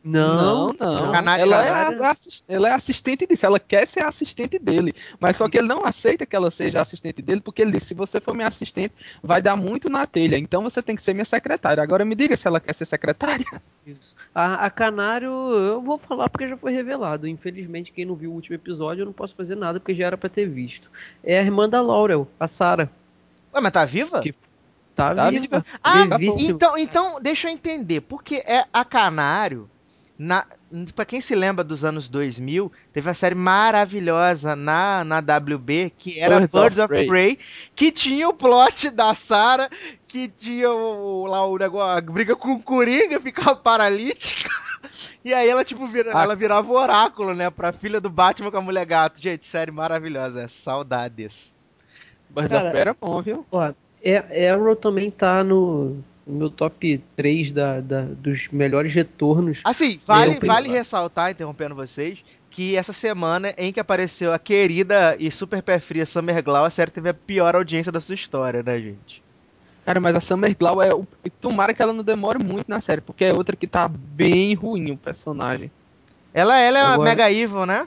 [0.04, 1.12] Não, não.
[1.12, 2.04] Canário, ela, canário.
[2.04, 2.14] É
[2.56, 4.94] ela é assistente disso, ela quer ser assistente dele.
[5.18, 7.94] Mas só que ele não aceita que ela seja assistente dele, porque ele disse: se
[7.94, 8.94] você for minha assistente,
[9.24, 10.38] vai dar muito na telha.
[10.38, 11.82] Então você tem que ser minha secretária.
[11.82, 13.46] Agora me diga se ela quer ser secretária.
[14.36, 17.28] A, a Canário, eu vou falar porque já foi revelado.
[17.28, 20.18] Infelizmente, quem não viu o último episódio, eu não posso fazer nada porque já era
[20.18, 20.90] pra ter visto.
[21.24, 22.90] É a irmã da Laurel, a Sarah.
[23.54, 24.20] Ué, mas tá viva?
[24.22, 24.34] Que
[24.96, 25.42] tá, Tá viva.
[25.42, 25.66] viva.
[25.84, 26.50] Ah, Vivíssima.
[26.52, 28.02] então, então, deixa eu entender.
[28.02, 29.70] Porque é a canário.
[30.18, 30.46] Na,
[30.96, 36.20] pra quem se lembra dos anos 2000, teve uma série maravilhosa na, na WB, que
[36.20, 37.40] era Birds Birds, of of, Prey.
[37.76, 39.70] Que tinha o plot da Sarah,
[40.08, 44.50] que tinha o, lá o negócio, a briga com o Coringa, ficava paralítica.
[45.26, 46.24] E aí ela, tipo, vira, Ah.
[46.24, 49.22] ela virava o oráculo, né, pra filha do Batman com a mulher gato.
[49.22, 51.54] Gente, série maravilhosa, saudades.
[52.30, 53.46] Birds Cara, of Prey era bom, viu?
[53.50, 53.72] Ó,
[54.04, 59.60] é- Arrow também tá no, no meu top 3 da, da- dos melhores retornos.
[59.64, 62.20] Assim, vale, vale ressaltar, interrompendo vocês,
[62.50, 66.70] que essa semana em que apareceu a querida e super pé fria Summer Glau, a
[66.70, 69.22] série teve a pior audiência da sua história, né, gente?
[69.86, 70.94] Cara, mas a Summer Glau é.
[70.94, 71.06] o-
[71.42, 74.92] Tomara que ela não demore muito na série, porque é outra que tá bem ruim
[74.92, 75.70] o personagem.
[76.34, 77.86] Ela, ela é uma Agora- mega evil, né?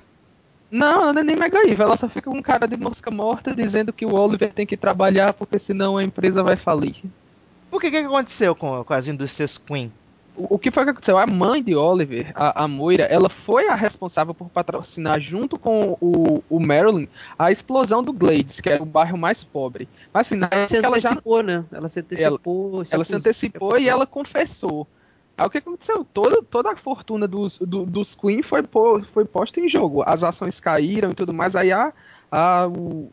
[0.71, 3.55] Não, ela não é nem mega evil, ela só fica com cara de mosca morta
[3.55, 6.97] dizendo que o Oliver tem que trabalhar porque senão a empresa vai falir.
[7.77, 9.93] Por que que aconteceu com, com as indústrias Queen?
[10.35, 11.19] O, o que foi que aconteceu?
[11.19, 15.95] A mãe de Oliver, a, a Moira, ela foi a responsável por patrocinar junto com
[16.01, 17.07] o, o Marilyn
[17.39, 19.87] a explosão do Glades, que era o bairro mais pobre.
[20.11, 21.65] Mas assim, na Ela se ela já antecipou, né?
[21.71, 22.77] Ela se antecipou.
[22.91, 23.85] ela se acus- antecipou acusou.
[23.87, 24.87] e ela confessou.
[25.37, 26.03] Aí o que aconteceu?
[26.03, 30.03] Toda, toda a fortuna dos, do- dos Queen foi, pô- foi posta em jogo.
[30.07, 31.55] As ações caíram e tudo mais.
[31.55, 31.93] Aí a,
[32.33, 33.11] a, o-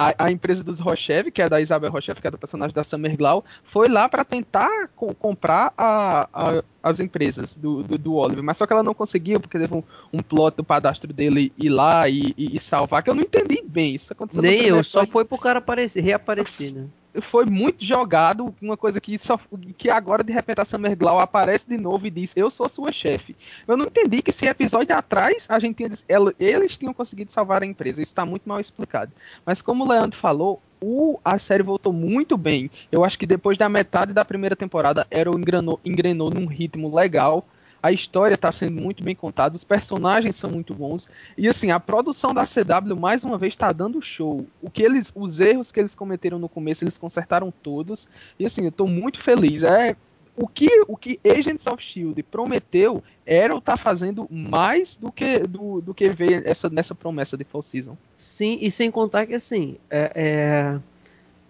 [0.00, 2.82] a, a empresa dos Rochev, que é da Isabel Rochev, que é do personagem da
[2.82, 8.14] Summer Glau, foi lá para tentar co- comprar a, a- as empresas do, do, do
[8.14, 8.42] Oliver.
[8.42, 9.82] Mas só que ela não conseguiu, porque teve um,
[10.12, 13.62] um plot do padastro dele ir lá e, e- e salvar, que eu não entendi
[13.66, 13.94] bem.
[13.94, 16.86] Isso aconteceu Nem eu, só foi pro cara aparecer, reaparecer, né?
[17.20, 19.38] Foi muito jogado, uma coisa que só
[19.76, 22.92] que agora de repente a Summer Glau aparece de novo e diz: "Eu sou sua
[22.92, 23.34] chefe".
[23.66, 27.62] Eu não entendi que esse episódio atrás a gente tinha, ela- eles tinham conseguido salvar
[27.62, 28.00] a empresa.
[28.00, 29.12] Isso está muito mal explicado.
[29.44, 32.70] Mas como o Leandro falou, o, a série voltou muito bem.
[32.90, 37.46] Eu acho que depois da metade da primeira temporada, Arrow engrenou, engrenou num ritmo legal.
[37.82, 41.08] A história está sendo muito bem contada, os personagens são muito bons.
[41.36, 44.46] E assim, a produção da CW mais uma vez está dando show.
[44.60, 48.06] O que eles, os erros que eles cometeram no começo, eles consertaram todos.
[48.38, 49.62] E assim, eu tô muito feliz.
[49.62, 49.96] É
[50.36, 55.80] o que o que Agents of Shield prometeu, Arrow tá fazendo mais do que do,
[55.80, 57.96] do que ver essa nessa promessa de Fall Season.
[58.16, 60.80] Sim, e sem contar que assim, é, é,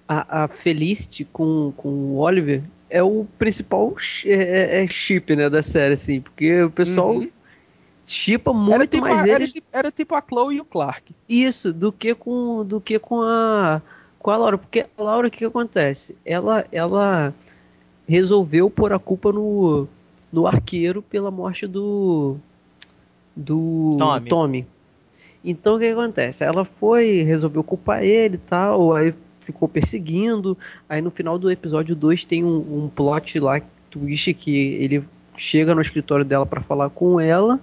[0.08, 5.48] a, a Felicity com, com o Oliver é o principal chi- é, é chip, né,
[5.48, 7.30] da série, assim, porque o pessoal Uhum.
[8.06, 10.64] chipa muito Era tipo, mais a, era, eles tipo, era tipo a Chloe e o
[10.64, 11.14] Clark.
[11.28, 13.80] isso do que com do que com a
[14.18, 16.16] com a Laura, porque a Laura o que, que acontece?
[16.24, 17.34] Ela ela
[18.08, 19.86] resolveu pôr a culpa no
[20.32, 22.36] no arqueiro pela morte do
[23.36, 24.28] do Tommy.
[24.28, 24.66] Tommy.
[25.44, 26.44] Então o que, que acontece?
[26.44, 29.14] Ela foi, resolveu culpar ele e tal, aí
[29.52, 30.56] ficou perseguindo.
[30.88, 33.60] Aí no final do episódio 2 tem um, um plot lá,
[33.90, 35.04] twist, que ele
[35.36, 37.58] chega no escritório dela pra falar com ela.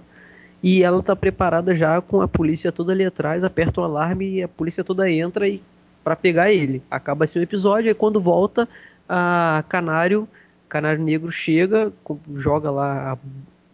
[0.62, 4.42] E ela tá preparada já com a polícia toda ali atrás, aperta o alarme e
[4.42, 5.62] a polícia toda entra e
[6.02, 6.82] para pegar ele.
[6.90, 8.68] Acaba assim o episódio, aí quando volta,
[9.08, 10.26] a Canário,
[10.68, 11.92] Canário Negro chega,
[12.34, 13.18] joga lá a-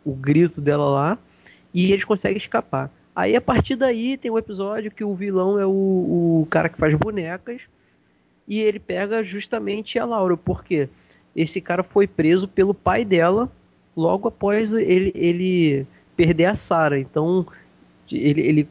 [0.05, 1.19] o grito dela lá
[1.73, 2.91] e eles conseguem escapar.
[3.17, 5.71] Aí a partir daí tem um episódio que o vilão é o,
[6.43, 7.63] o cara que faz bonecas
[8.47, 10.89] e ele pega justamente a Laura, porque
[11.35, 13.51] esse cara foi preso pelo pai dela
[13.97, 16.99] logo após ele, ele perder a Sarah.
[16.99, 17.47] Então
[18.11, 18.69] ele, ele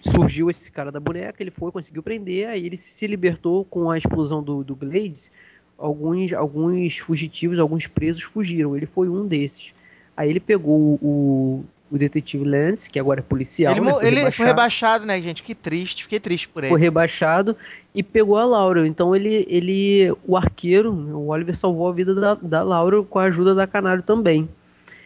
[0.00, 3.98] surgiu esse cara da boneca, ele foi, conseguiu prender, aí ele se libertou com a
[3.98, 5.30] explosão do, do Glades.
[5.78, 8.76] Alguns, alguns fugitivos, alguns presos fugiram.
[8.76, 9.74] Ele foi um desses.
[10.16, 13.72] Aí ele pegou o, o detetive Lance, que agora é policial.
[13.72, 15.42] ele né, foi ele foi rebaixado rebaixado, né, gente?
[15.42, 16.70] Que triste, fiquei triste por ele.
[16.70, 17.54] foi rebaixado
[17.94, 18.86] e pegou a Laura.
[18.86, 23.18] Então ele, ele o arqueiro, né, o Oliver salvou a vida da, da Laura com
[23.18, 24.48] a ajuda da Canário também.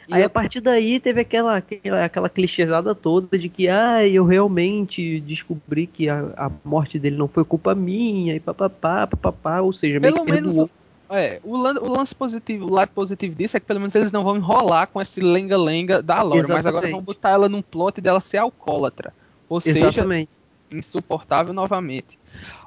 [0.09, 4.07] E Aí eu- a partir daí teve aquela, aquela, aquela clichêsada toda de que ah,
[4.07, 9.61] eu realmente descobri que a, a morte dele não foi culpa minha e papapá, papapá,
[9.61, 10.71] ou seja, meio Pelo que menos perdoou.
[11.11, 14.25] É, o, o lance positivo, o lado positivo disso é que pelo menos eles não
[14.25, 18.21] vão enrolar com esse lenga-lenga da Laura, mas agora vão botar ela num plot dela
[18.21, 19.13] ser alcoólatra.
[19.49, 20.29] Ou seja, Exatamente.
[20.71, 22.19] insuportável novamente.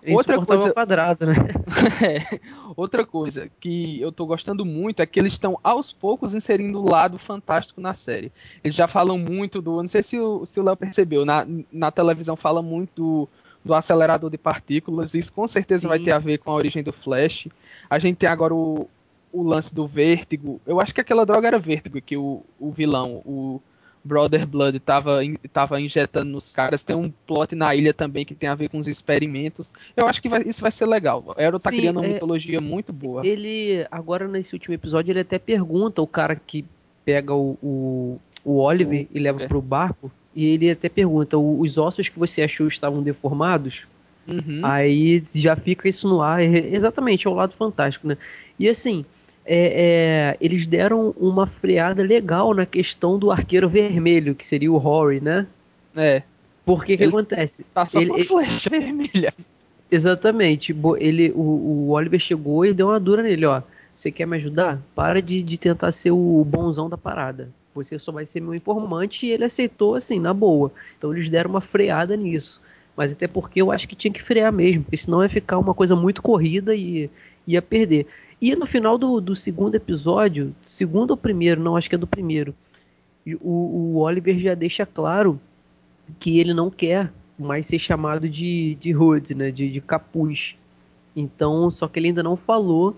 [0.01, 1.33] É outra coisa- ao quadrado, né?
[2.01, 2.39] É,
[2.75, 6.89] Outra coisa que eu tô gostando muito é que eles estão aos poucos inserindo o
[6.89, 8.31] lado fantástico na série.
[8.63, 9.81] Eles já falam muito do.
[9.81, 13.29] Não sei se o se o Léo percebeu, na, na televisão fala muito do,
[13.65, 15.13] do acelerador de partículas.
[15.13, 15.87] Isso com certeza Sim.
[15.89, 17.47] vai ter a ver com a origem do Flash.
[17.89, 18.87] A gente tem agora o,
[19.33, 20.59] o lance do vértigo.
[20.65, 23.61] Eu acho que aquela droga era vértigo que o, o vilão, o
[24.03, 26.83] Brother Blood, tava, in- tava injetando nos caras.
[26.83, 29.73] Tem um plot na ilha também que tem a ver com os experimentos.
[29.95, 31.23] Eu acho que vai- isso vai ser legal.
[31.27, 33.25] O Arrow tá Sim, criando uma é- mitologia muito boa.
[33.25, 36.63] Ele, agora nesse último episódio, ele até pergunta o cara que
[37.03, 40.11] pega o, o, o Oliver e leva pro barco.
[40.35, 43.85] E ele até pergunta: "O- os ossos que você achou estavam deformados?
[44.29, 44.61] Uhum.
[44.63, 46.41] Aí já fica isso no ar.
[46.41, 48.17] é- Exatamente, é o lado fantástico, né?
[48.59, 49.03] E assim,
[49.45, 54.77] é- é, eles deram uma freada legal na questão do arqueiro vermelho, que seria o
[54.77, 55.47] Rory, né?
[55.95, 56.21] É,
[56.65, 57.65] Porque que Ele- acontece?
[57.73, 59.33] tá só Ele- com ele- flecha vermelha.
[59.91, 60.75] Exatamente.
[60.99, 63.61] Ele, o, o Oliver chegou e deu uma dura nele, ó.
[63.95, 64.79] Você quer me ajudar?
[64.95, 67.49] Para de, de tentar ser o bonzão da parada.
[67.73, 70.71] Você só vai ser meu informante e ele aceitou assim, na boa.
[70.97, 72.61] Então eles deram uma freada nisso.
[72.99, 75.73] Mas até porque eu acho que tinha que frear mesmo, porque senão ia ficar uma
[75.73, 77.09] coisa muito corrida e
[77.47, 78.05] ia perder.
[78.41, 82.05] E no final do, do segundo episódio, segundo ou primeiro, não, acho que é do
[82.05, 82.53] primeiro,
[83.39, 85.39] o, o Oliver já deixa claro
[86.19, 89.49] que ele não quer mais ser chamado de, de Hood, né?
[89.49, 90.57] De, de capuz.
[91.15, 92.97] Então, só que ele ainda não falou,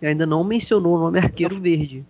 [0.00, 2.06] ainda não mencionou o nome Arqueiro Verde.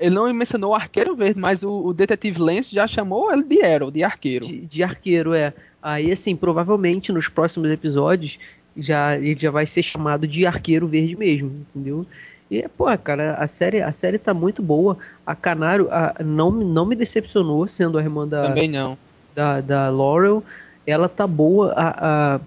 [0.00, 3.62] Ele não mencionou o arqueiro verde, mas o, o detetive Lance já chamou ele de
[3.62, 4.46] Arrow, de arqueiro.
[4.46, 5.54] De, de arqueiro, é.
[5.86, 8.40] Aí, assim, provavelmente nos próximos episódios
[8.76, 12.04] já, ele já vai ser chamado de Arqueiro Verde mesmo, entendeu?
[12.50, 14.98] E, pô, cara, a série, a série tá muito boa.
[15.24, 18.98] A Canário a- não, me- não me decepcionou sendo a irmã da, Também não.
[19.32, 20.42] da, da Laurel,
[20.84, 21.72] ela tá boa.
[21.76, 22.40] A, a,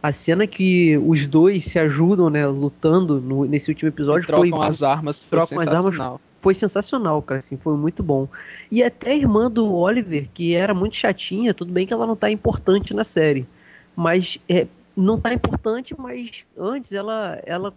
[0.00, 4.62] a cena que os dois se ajudam, né, lutando no- nesse último episódio foi, trocam
[4.62, 6.20] as armas, trocam as armas.
[6.46, 8.28] Foi sensacional, cara, assim, foi muito bom.
[8.70, 12.14] E até a irmã do Oliver, que era muito chatinha, tudo bem que ela não
[12.14, 13.48] tá importante na série,
[13.96, 17.74] mas é, não tá importante, mas antes ela, ela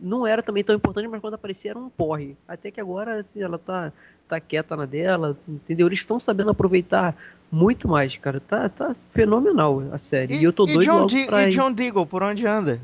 [0.00, 2.38] não era também tão importante, mas quando aparecia era um porre.
[2.48, 3.92] Até que agora assim, ela tá,
[4.26, 5.86] tá quieta na dela, entendeu?
[5.86, 7.14] Eles estão sabendo aproveitar
[7.52, 8.40] muito mais, cara.
[8.40, 10.36] Tá, tá fenomenal a série.
[10.36, 11.52] E, eu tô doido John, logo pra e ir.
[11.52, 12.80] John Deagle, por onde anda?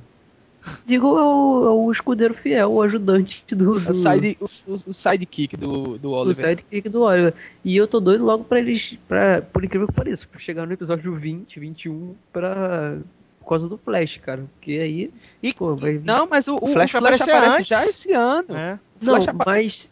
[0.84, 4.74] Digo, é o, é o escudeiro fiel, o ajudante do, do, O, side, o, o,
[4.90, 6.36] o sidekick do, do Oliver.
[6.48, 7.34] sidekick do Oliver.
[7.64, 10.72] E eu tô doido logo pra eles, pra, por incrível que pareça, pra chegar no
[10.72, 12.98] episódio 20, 21, pra,
[13.40, 14.44] por causa do Flash, cara.
[14.54, 15.10] Porque aí,
[15.42, 16.00] E- pô, vai...
[16.04, 17.30] Não, mas o, o O Flash Flash, aparece
[17.60, 17.66] antes.
[17.68, 18.46] já esse ano.
[18.48, 18.78] né?
[19.00, 19.88] Não, mas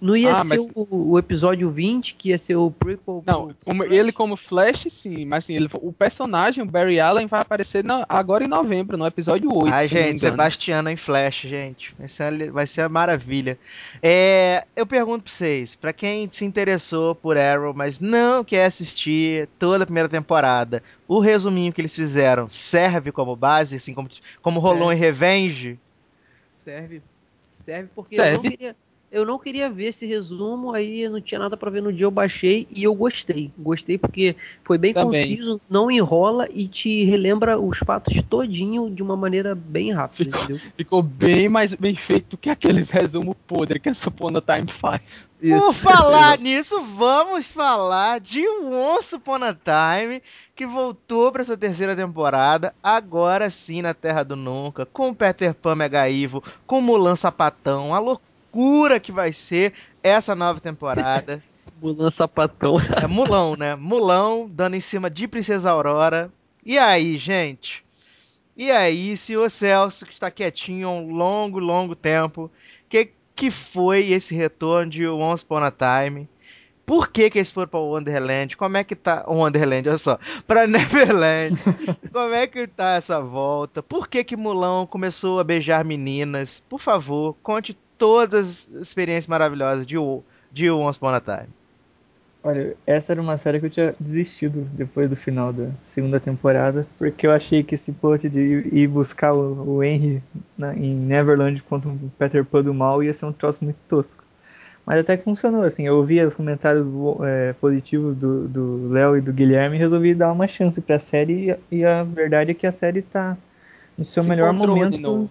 [0.00, 3.22] não ia Ah, ser mas- o, o episódio 20, que ia ser o prequel.
[3.26, 3.54] Não,
[3.90, 8.06] ele como Flash, sim, mas assim, ele, o personagem, o Barry Allen, vai aparecer na-
[8.08, 9.72] agora em novembro, no episódio 8.
[9.74, 10.20] Ai, gente.
[10.20, 11.94] Sebastiano em Flash, gente.
[11.98, 13.58] Vai ser, vai ser a maravilha.
[14.02, 19.48] É, eu pergunto pra vocês, pra quem se interessou por Arrow, mas não quer assistir
[19.58, 24.08] toda a primeira temporada, o resuminho que eles fizeram serve como base, assim como,
[24.40, 24.94] como rolou Serve.
[24.94, 25.78] em Revenge?
[26.64, 27.02] Serve.
[27.58, 28.50] Serve porque Eu, não Serve.
[28.50, 28.76] queria,
[29.12, 32.10] eu não queria ver esse resumo, aí não tinha nada pra ver no dia, eu
[32.10, 33.50] baixei e eu gostei.
[33.58, 35.28] Gostei porque foi bem Também.
[35.28, 40.40] conciso, não enrola e te relembra os fatos todinho de uma maneira bem rápida, Ficou-
[40.44, 40.60] entendeu?
[40.76, 45.26] Ficou bem mais bem feito do que aqueles resumos podres que a Supona Time faz.
[45.40, 50.22] Por falar nisso, vamos falar de Once Upon a Time,
[50.54, 55.74] que voltou para sua terceira temporada, agora sim na Terra do Nunca, com Peter Pan
[55.74, 58.29] Mega Evil, com Mulan Sapatão, a loucura
[59.00, 59.72] que vai ser
[60.02, 61.42] essa nova temporada.
[61.80, 62.76] Mulan sapatão.
[63.02, 63.74] É Mulão, né?
[63.74, 66.30] Mulão dando em cima de Princesa Aurora.
[66.64, 67.84] E aí, gente?
[68.56, 72.50] E aí, senhor Celso, que está quietinho há um longo, longo tempo,
[72.88, 76.28] que que foi esse retorno de Once Upon a Time?
[76.84, 78.54] Por que que eles foram para Wonderland?
[78.54, 81.56] Como é que tá o Wonderland, olha só, para Neverland?
[82.12, 83.82] Como é que tá essa volta?
[83.82, 86.62] Por que que Mulão começou a beijar meninas?
[86.68, 91.48] Por favor, conte todas as experiências maravilhosas de, O- de Once Upon a Time.
[92.42, 96.86] Olha, essa era uma série que eu tinha desistido depois do final da segunda temporada,
[96.98, 98.40] porque eu achei que esse plot de
[98.72, 100.22] ir- buscar o, o Henry
[100.56, 104.24] na- em Neverland contra o Peter Pan do mal ia ser um troço muito tosco.
[104.86, 106.86] Mas até que funcionou, assim, eu ouvi os comentários
[107.26, 111.46] é, positivos do do Léo e do Guilherme e resolvi dar uma chance pra série,
[111.46, 113.36] e a, e a verdade é que a série tá
[113.98, 115.30] no seu Se melhor momento.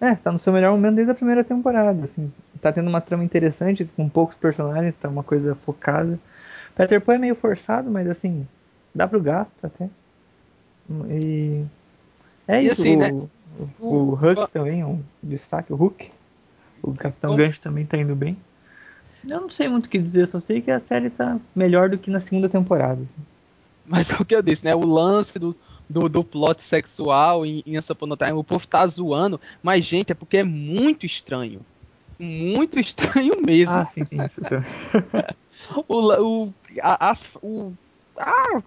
[0.00, 2.32] É, tá no seu melhor momento desde a primeira temporada, assim.
[2.60, 6.18] Tá tendo uma trama interessante, com poucos personagens, tá uma coisa focada.
[6.76, 8.46] Peter Pan é meio forçado, mas assim,
[8.94, 9.88] dá pro gasto até.
[11.10, 11.64] E
[12.46, 13.10] é E isso, assim, o, né?
[13.80, 16.10] o, o Hulk também é um destaque, o Hulk.
[16.82, 18.36] O Capitão Como- Gancho também tá indo bem.
[19.28, 21.98] Eu não sei muito o que dizer, só sei que a série tá melhor do
[21.98, 23.00] que na segunda temporada.
[23.84, 24.74] Mas é o que eu disse, né?
[24.74, 25.54] O lance do,
[25.88, 29.84] do, do plot sexual em, em Once Upon a Time, o povo tá zoando, mas,
[29.84, 31.60] gente, é porque é muito estranho.
[32.18, 33.76] Muito estranho mesmo.
[33.78, 34.40] Ah, sim, sim, isso.
[34.40, 34.54] isso.
[35.88, 37.72] o, o, a, as- o-
[38.16, 38.60] a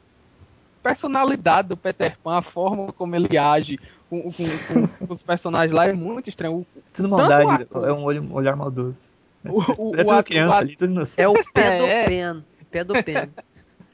[0.81, 3.79] personalidade do Peter Pan, a forma como ele age
[4.09, 6.55] com, com- com- com os personagens lá é muito estranho.
[6.59, 8.99] O, Tudo maldade, ator- é um olho, olhar maldoso.
[9.45, 11.03] o, o, É o ato- criança o ato- ali, tudo.
[11.17, 11.43] É o É.
[11.53, 12.43] Pedopen.
[12.71, 13.29] Pedopen.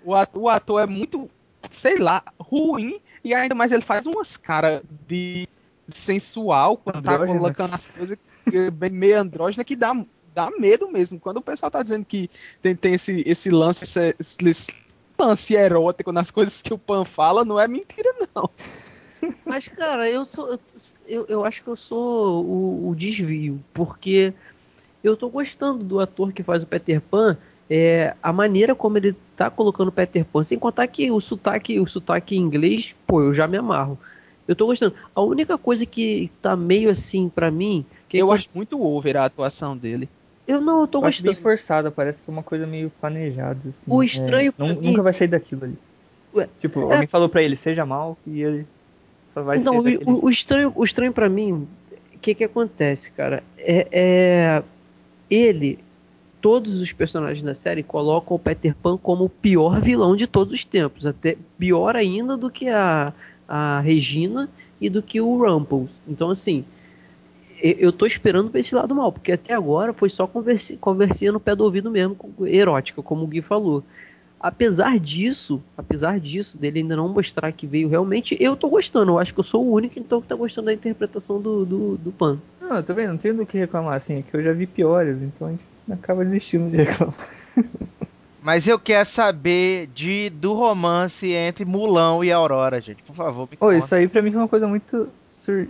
[0.05, 1.29] O ator, o ator é muito,
[1.69, 2.99] sei lá, ruim.
[3.27, 5.45] E ainda mais ele faz umas caras de
[5.89, 8.17] sensual quando tá colocando as coisas
[8.49, 9.93] que- bem meio andrógena que dá,
[10.33, 11.19] dá medo mesmo.
[11.19, 12.29] Quando o pessoal tá dizendo que
[12.61, 14.37] tem, tem esse, esse lance, esse, esse
[15.19, 18.49] lance erótico nas coisas que o Pan fala, não é mentira, não.
[19.43, 20.57] Mas, cara, eu sou.
[21.05, 24.33] Eu, eu acho que eu sou o, o desvio, porque
[25.03, 27.37] eu tô gostando do ator que faz o Peter Pan.
[27.69, 31.79] É, a maneira como ele tá colocando o Peter Pan, sem contar que o sotaque,
[31.79, 33.97] o sotaque em inglês, pô, eu já me amarro.
[34.47, 34.95] Eu tô gostando.
[35.13, 37.85] A única coisa que tá meio assim pra mim.
[38.07, 40.07] Que eu quando- acho muito over a atuação dele.
[40.47, 41.43] Eu não, eu tô Eu acho bem gostando.
[41.43, 43.59] forçada, parece que é uma coisa meio planejada.
[43.69, 43.91] Assim.
[43.91, 45.75] O estranho É, pra nun- mim- Nunca vai sair daquilo ali.
[46.33, 48.65] Ué, tipo, é- alguém falou pra ele, seja mal, e ele
[49.27, 51.67] só vai Não, ser o, daquele o- o estranho, o estranho para mim,
[52.15, 53.43] o que que acontece, cara?
[53.57, 54.63] É, é-
[55.29, 55.79] ele,
[56.47, 60.53] todos os personagens da série colocam o Peter Pan como o pior vilão de todos
[60.53, 63.11] os tempos, até pior ainda do que a,
[63.45, 64.49] a Regina
[64.79, 65.89] e do que o Rumples.
[66.07, 66.63] Então, assim,
[67.61, 71.39] eu tô esperando pra esse lado mal, porque até agora foi só conversi, conversinha no
[71.41, 72.15] pé do ouvido mesmo,
[72.45, 73.83] erótica, como o Gui falou.
[74.39, 79.11] Apesar disso, apesar disso, dele ainda não mostrar que veio realmente, eu tô gostando.
[79.11, 81.97] Eu acho que eu sou o único então que tá gostando da interpretação do, do,
[81.97, 82.39] do Pan.
[82.61, 85.21] Não, eu vendo, não tenho do que reclamar, assim, é que eu já vi piores,
[85.21, 85.49] então
[85.91, 87.15] acaba desistindo de reclamar.
[88.41, 93.03] Mas eu quero saber de, do romance entre Mulão e Aurora, gente.
[93.03, 93.77] Por favor, me conta.
[93.77, 95.09] isso aí pra mim foi uma coisa muito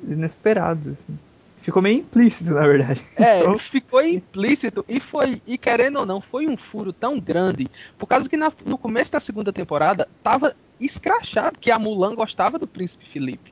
[0.08, 1.20] inesperada, assim.
[1.62, 3.02] Ficou meio implícito, na verdade.
[3.18, 7.68] É, Então, ficou implícito e foi, e querendo ou não, foi um furo tão grande,
[7.98, 12.60] por causa que na- no começo da segunda temporada tava escrachado que a Mulan gostava
[12.60, 13.52] do príncipe Felipe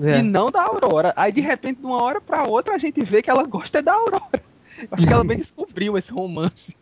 [0.00, 0.18] É.
[0.18, 1.12] e não da Aurora.
[1.16, 3.92] Aí de repente, de uma hora pra outra, a gente vê que ela gosta da
[3.94, 4.42] Aurora.
[4.90, 6.76] Acho que ela bem descobriu esse romance.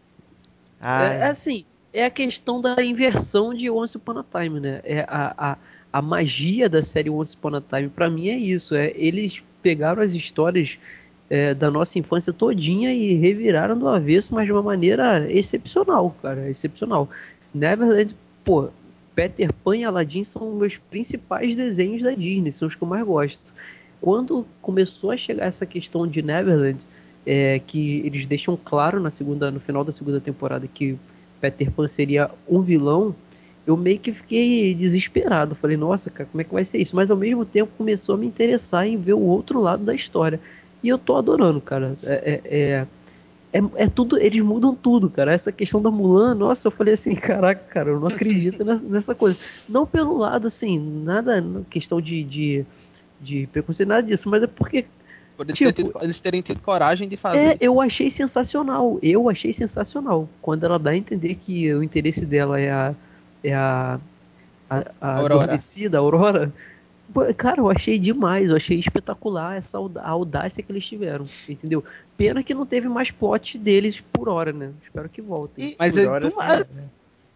[0.80, 4.80] É, é assim, é a questão da inversão de Once Upon a Time, né?
[4.84, 5.56] É a, a,
[5.92, 8.74] a magia da série Once Upon a Time, pra mim, é isso.
[8.74, 10.78] É, eles pegaram as histórias
[11.28, 16.48] é, da nossa infância todinha e reviraram do avesso, mas de uma maneira excepcional, cara.
[16.48, 17.08] Excepcional.
[17.52, 18.14] Neverland,
[18.44, 18.68] pô,
[19.14, 23.04] Peter Pan e Aladdin são meus principais desenhos da Disney, são os que eu mais
[23.04, 23.52] gosto.
[24.00, 26.78] Quando começou a chegar essa questão de Neverland,
[27.26, 30.98] é, que eles deixam claro na segunda, no final da segunda temporada que
[31.40, 33.14] Peter Pan seria um vilão,
[33.66, 35.54] eu meio que fiquei desesperado.
[35.54, 36.96] Falei, nossa, cara, como é que vai ser isso?
[36.96, 40.40] Mas ao mesmo tempo começou a me interessar em ver o outro lado da história.
[40.82, 41.96] E eu tô adorando, cara.
[42.02, 42.86] É, é, é,
[43.52, 45.32] é- é tudo, eles mudam tudo, cara.
[45.32, 49.14] Essa questão da Mulan, nossa, eu falei assim, caraca, cara, eu não acredito nessa, nessa
[49.14, 49.38] coisa.
[49.68, 52.64] Não pelo lado, assim, nada, questão de, de,
[53.20, 54.86] de preconceito, nada disso, mas é porque
[55.38, 57.56] Por eles, Tipo- terem tido, eles terem tido coragem de é, fazer.
[57.60, 58.98] eu achei sensacional.
[59.00, 60.28] Eu achei sensacional.
[60.42, 62.94] Quando ela dá a entender que o interesse dela é a.
[63.44, 64.00] É a.
[64.68, 65.34] A, a Aurora.
[65.44, 66.52] adormecida, a Aurora.
[67.38, 68.50] Cara, eu achei demais.
[68.50, 71.24] Eu achei espetacular essa audácia que eles tiveram.
[71.48, 71.82] Entendeu?
[72.18, 74.72] Pena que não teve mais plot deles por hora, né?
[74.84, 75.70] Espero que voltem.
[75.70, 76.82] E- Mas por ele- hora, tu- assim, né?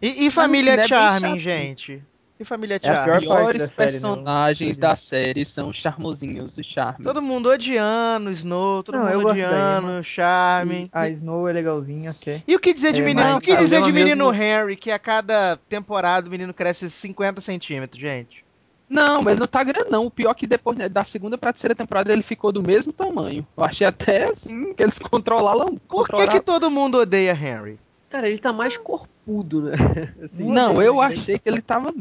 [0.01, 2.03] E, e Família cinema é Charming, gente?
[2.43, 3.21] E Família É a Charming?
[3.21, 3.91] pior parte Os da série, né?
[3.91, 7.03] personagens da série são charmosinhos e charmes.
[7.03, 10.03] Todo mundo odiando Snow, todo Não, mundo odiando Emma.
[10.03, 10.83] Charming.
[10.85, 12.43] E a Snow é legalzinha até.
[12.47, 13.27] E o que dizer de É, menino?
[13.27, 16.89] mas O que dizer de menino mesmo- Harry, que a cada temporada o menino cresce
[16.89, 18.43] 50 centímetros, gente?
[18.89, 20.05] Não, mas não tá grande não.
[20.05, 22.93] O pior é que depois né, da segunda pra terceira temporada ele ficou do mesmo
[22.93, 23.47] tamanho.
[23.57, 25.77] Eu achei até assim que eles controlaram.
[25.87, 27.79] Por que, que todo mundo odeia Harry?
[28.09, 29.73] Cara, ele tá mais corpudo, né?
[30.21, 31.91] Assim, Não, odeio, eu achei que ele tava.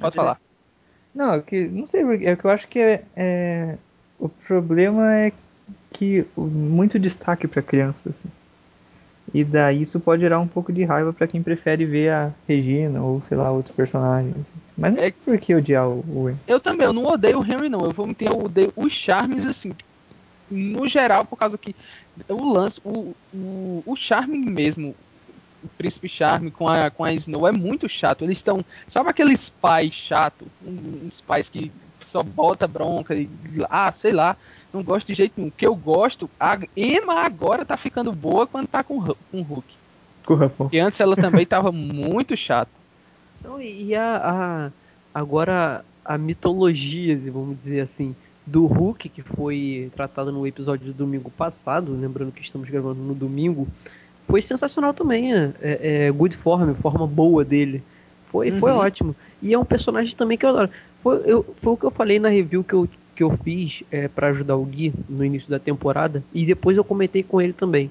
[0.00, 0.40] Pode falar.
[1.14, 3.76] Não, é que não sei porque, é que eu acho que é, é-
[4.18, 5.32] o problema é
[5.92, 8.28] que muito destaque pra criança assim.
[9.32, 13.00] E daí isso pode gerar um pouco de raiva pra quem prefere ver a Regina
[13.00, 14.34] ou sei lá outros personagens.
[14.34, 14.60] assim.
[14.76, 16.36] Mas não É- por que odiar o, o.
[16.48, 17.80] Eu também, eu não odeio o Henry, não.
[17.80, 19.72] Eu vou meter, eu odeio os charmes, assim.
[20.50, 21.74] No geral, por causa que
[22.28, 24.96] o lance, o, o, o charme mesmo,
[25.62, 28.24] o príncipe charme com a, com a Snow é muito chato.
[28.24, 28.64] Eles estão.
[28.88, 30.46] Sabe aqueles pais chato?
[30.64, 31.70] Uns pais que
[32.00, 33.28] só bota bronca e.
[33.68, 34.36] Ah, sei lá.
[34.72, 35.48] Não gosto de jeito nenhum.
[35.48, 39.40] O que eu gosto, a Emma agora tá ficando boa quando tá com, o com
[39.40, 39.74] o Hulk.
[40.66, 42.70] Porque antes ela também tava muito chata.
[43.38, 44.70] Então, e a, a-
[45.12, 48.14] agora a mitologia, vamos dizer assim,
[48.46, 53.14] do Hulk, que foi tratada no episódio do domingo passado, lembrando que estamos gravando no
[53.14, 53.66] domingo,
[54.30, 55.32] foi sensacional também.
[55.32, 55.52] né?
[55.60, 57.82] É, é good form, forma boa dele.
[58.26, 58.78] Foi, foi Uhum.
[58.78, 59.16] ótimo.
[59.42, 60.70] E é um personagem também que eu adoro.
[61.02, 64.06] Foi, eu- foi o que eu falei na review que eu, que eu fiz é,
[64.08, 66.22] para ajudar o Gui no início da temporada.
[66.32, 67.90] E depois eu comentei com ele também.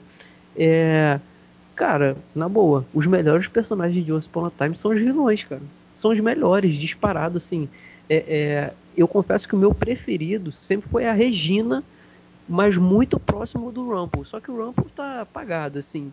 [0.56, 1.20] É,
[1.76, 5.62] cara, na boa, os melhores personagens de Once Upon a Time são os vilões, cara.
[5.94, 7.68] São os melhores, disparado, assim.
[8.10, 11.84] É, é, eu confesso que o meu preferido sempre foi a Regina,
[12.48, 14.26] mas muito próximo do Rumple.
[14.26, 16.12] Só que o Rumple tá apagado, assim.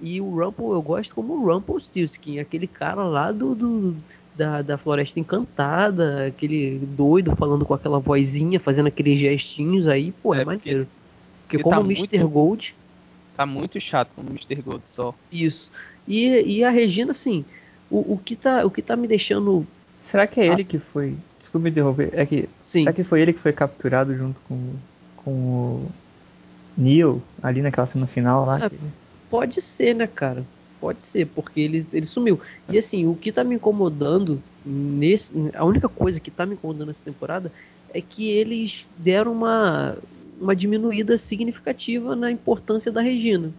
[0.00, 3.96] E o Rumple eu gosto como o Rumple Stilskin, aquele cara lá do, do
[4.34, 10.34] da, da Floresta Encantada, aquele doido falando com aquela vozinha, fazendo aqueles gestinhos aí, pô,
[10.34, 10.86] é, É, maneiro.
[10.86, 10.88] Porque,
[11.42, 12.18] porque como tá o Mr.
[12.18, 12.74] muito- Gold,
[13.36, 14.60] Tá muito chato como Mr.
[14.62, 15.14] Gold só.
[15.32, 15.70] isso.
[16.06, 16.26] E,
[16.58, 17.44] e a Regina, assim,
[17.90, 19.66] o, o, que tá, o que tá me deixando.
[20.00, 21.14] Será que é ele que foi.
[21.38, 22.10] Desculpa me interromper.
[22.12, 22.48] É que.
[22.60, 24.58] Sim, Será que foi ele que foi capturado junto com,
[25.18, 25.86] com o
[26.76, 28.58] Neil ali naquela cena final lá?
[28.62, 28.76] Ah, que-
[29.30, 30.44] pode ser, né, cara?
[30.80, 32.40] Pode ser, porque ele, ele sumiu.
[32.68, 35.32] E assim, o que tá me incomodando nesse.
[35.54, 37.52] A única coisa que tá me incomodando nessa temporada
[37.92, 39.96] é que eles deram uma,
[40.40, 43.52] uma diminuída significativa na importância da Regina.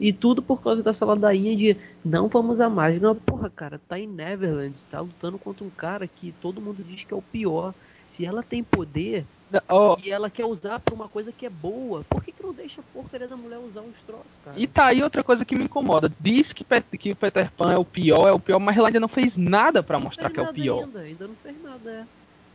[0.00, 3.00] E tudo por causa dessa ladainha de não vamos a mais.
[3.00, 7.04] Não, porra, cara, tá em Neverland, tá lutando contra um cara que todo mundo diz
[7.04, 7.74] que é o pior.
[8.06, 9.24] Se ela tem poder
[9.68, 12.52] Ó, e ela quer usar pra uma coisa que é boa, por que, que não
[12.52, 14.58] deixa a porcaria da mulher usar os troços, cara?
[14.58, 16.10] E tá aí outra coisa que me incomoda.
[16.20, 16.64] Diz que,
[16.98, 19.36] que o Peter Pan é o pior, é o pior, mas ela ainda não fez
[19.36, 20.84] nada pra Não mostrar que é o pior.
[20.84, 22.04] Ainda, ainda não fez nada, é.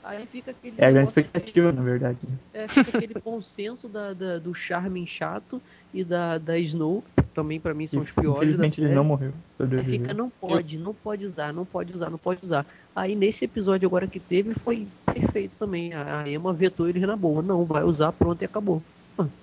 [0.04, 0.76] Aí fica aquele.
[0.78, 2.18] É a grande expectativa, na verdade.
[2.54, 5.62] É, fica aquele consenso da, da- do Charmin chato
[5.94, 8.56] e da, da Snow, que também pra mim são os piores.
[8.56, 9.32] Infelizmente ele não morreu.
[9.58, 10.00] Sobreviveu.
[10.02, 12.66] fica, não pode, não pode usar, não pode usar, não pode usar.
[12.96, 15.94] Aí nesse episódio agora que teve foi perfeito também.
[15.94, 17.42] A Emma vetou eles na boa.
[17.42, 18.82] Não, vai usar, pronto e acabou.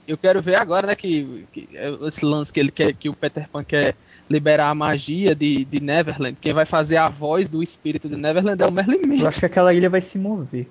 [0.06, 3.14] Eu quero ver agora, né, que, que é esse lance que ele quer, que o
[3.14, 3.94] Peter Pan quer
[4.30, 6.38] liberar a magia de, de Neverland.
[6.40, 9.26] Quem vai fazer a voz do espírito de Neverland é o Merlin Eu Manson.
[9.26, 10.68] acho que aquela ilha vai se mover.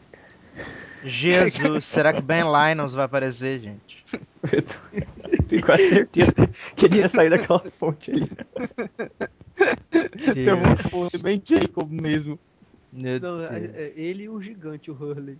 [1.05, 4.03] Jesus, será que Ben Linus vai aparecer, gente?
[4.51, 6.33] Eu tô- tenho quase certeza
[6.75, 8.29] que ele ia sair daquela fonte ali.
[10.33, 12.39] Tem um fundo bem Jacob mesmo.
[12.91, 15.37] Não, é- é ele e o gigante, o Hurley.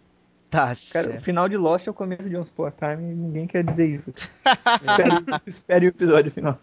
[0.50, 0.76] Tá Cara, o
[1.12, 1.22] certo.
[1.24, 3.88] final de Lost é o começo de Once Upon a Time e ninguém quer dizer
[3.88, 4.12] isso.
[4.12, 5.10] espere,
[5.46, 6.60] espere o episódio final.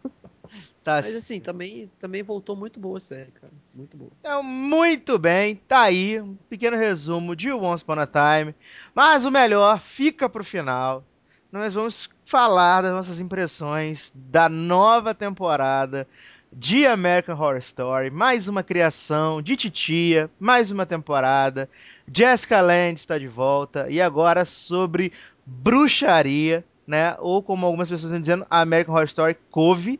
[0.86, 3.52] Tá Mas assim, também, também voltou muito boa a série, cara.
[3.74, 4.12] Muito boa.
[4.20, 8.54] Então, muito bem, tá aí um pequeno resumo de Once Upon a Time.
[8.94, 11.02] Mas o melhor fica pro final.
[11.50, 16.06] Nós vamos falar das nossas impressões da nova temporada
[16.52, 18.08] de American Horror Story.
[18.08, 21.68] Mais uma criação de Titia, mais uma temporada.
[22.14, 23.88] Jessica Lange está de volta.
[23.90, 25.12] E agora sobre
[25.44, 27.16] bruxaria, né?
[27.18, 29.98] Ou como algumas pessoas estão dizendo, American Horror Story Cove.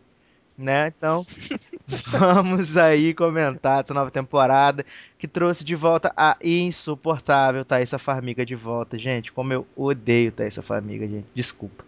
[0.58, 0.88] Né?
[0.96, 1.26] Então,
[2.06, 4.84] vamos aí comentar essa nova temporada
[5.18, 8.98] que trouxe de volta a insuportável Thaisa Farmiga de volta.
[8.98, 11.26] Gente, como eu odeio Thaisa Farmiga, gente.
[11.34, 11.84] Desculpa.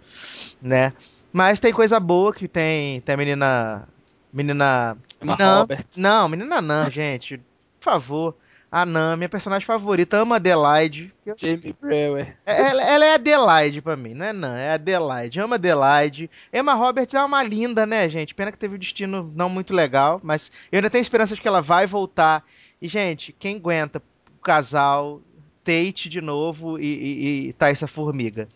[0.60, 0.92] Né?
[1.32, 3.88] Mas tem coisa boa que tem, tem a menina.
[4.32, 4.96] Menina.
[5.20, 5.66] Emma Não,
[5.96, 7.38] não, menina Nan, gente.
[7.80, 8.36] Por favor.
[8.70, 11.12] A Nan, minha personagem favorita, ama Adelaide.
[11.36, 12.36] Jamie Brewer.
[12.44, 15.40] Ela, ela é Adelaide pra mim, não é não, é Adelaide.
[15.40, 16.30] Ama Adelaide.
[16.52, 18.34] Emma Roberts é uma linda, né, gente?
[18.34, 21.48] Pena que teve um destino não muito legal, mas eu ainda tenho esperança de que
[21.48, 22.44] ela vai voltar.
[22.80, 24.02] E, gente, quem aguenta
[24.38, 25.22] o casal
[25.64, 28.48] Tate de novo e, e, e Thaisa Formiga?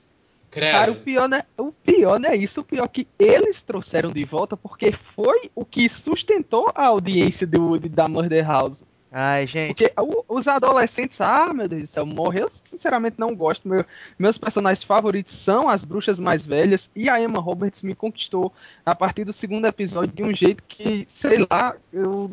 [0.51, 1.43] Cara, o pior, né?
[1.57, 5.51] O pior não é isso, o pior é que eles trouxeram de volta porque foi
[5.55, 8.85] o que sustentou a audiência do, da Murder House.
[9.15, 9.75] Ai, gente.
[9.75, 9.93] Porque
[10.27, 12.45] os adolescentes, ah, meu Deus do céu, morreu.
[12.45, 13.69] Eu sinceramente não gosto.
[13.69, 13.85] Meu-
[14.19, 18.51] meus personagens favoritos são as bruxas mais velhas e a Emma Roberts me conquistou
[18.87, 22.31] a partir do segundo episódio de um jeito que, sei lá, eu,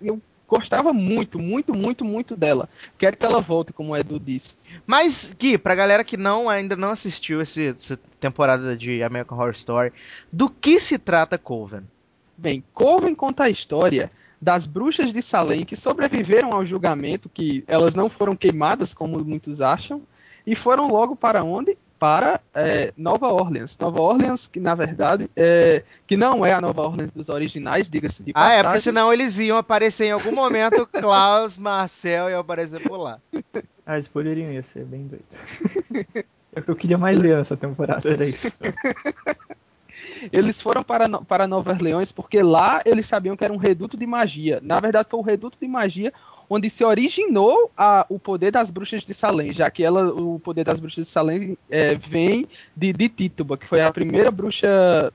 [0.00, 0.18] eu
[0.48, 2.66] gostava muito, muito, muito, muito dela.
[2.96, 4.56] Quero que ela volte, como o Edu disse.
[4.86, 9.52] Mas, Gui, pra galera que não, ainda não assistiu esse, essa temporada de American Horror
[9.52, 9.92] Story,
[10.32, 11.82] do que se trata Coven?
[12.38, 14.10] Bem, Coven conta a história
[14.40, 19.60] das bruxas de Salem que sobreviveram ao julgamento, que elas não foram queimadas, como muitos
[19.60, 20.02] acham,
[20.46, 21.76] e foram logo para onde?
[21.98, 23.76] Para é, Nova Orleans.
[23.80, 28.22] Nova Orleans, que na verdade é, que não é a Nova Orleans dos originais, diga-se
[28.22, 28.58] de Ah, passagem.
[28.58, 33.18] é, porque senão eles iam aparecer em algum momento, Klaus, Marcel iam aparecer por lá.
[33.86, 35.24] Ah, eles poderiam ia ser bem doido.
[36.54, 38.52] É o que eu queria mais ler nessa temporada, era isso.
[40.32, 44.06] Eles foram para, para Nova Orleans porque lá eles sabiam que era um reduto de
[44.06, 44.60] magia.
[44.62, 46.12] Na verdade, foi o reduto de magia
[46.48, 50.64] onde se originou a- o poder das bruxas de Salem, já que ela, o poder
[50.64, 55.12] das bruxas de Salem é, vem de, de Tituba, que foi a primeira bruxa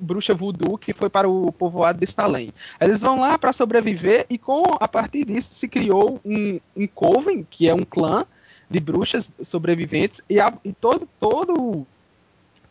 [0.00, 2.52] bruxa voodoo que foi para o povoado de Salem.
[2.80, 7.46] Eles vão lá para sobreviver e com a partir disso se criou um, um coven,
[7.48, 8.24] que é um clã
[8.68, 11.86] de bruxas sobreviventes e, a- e todo todo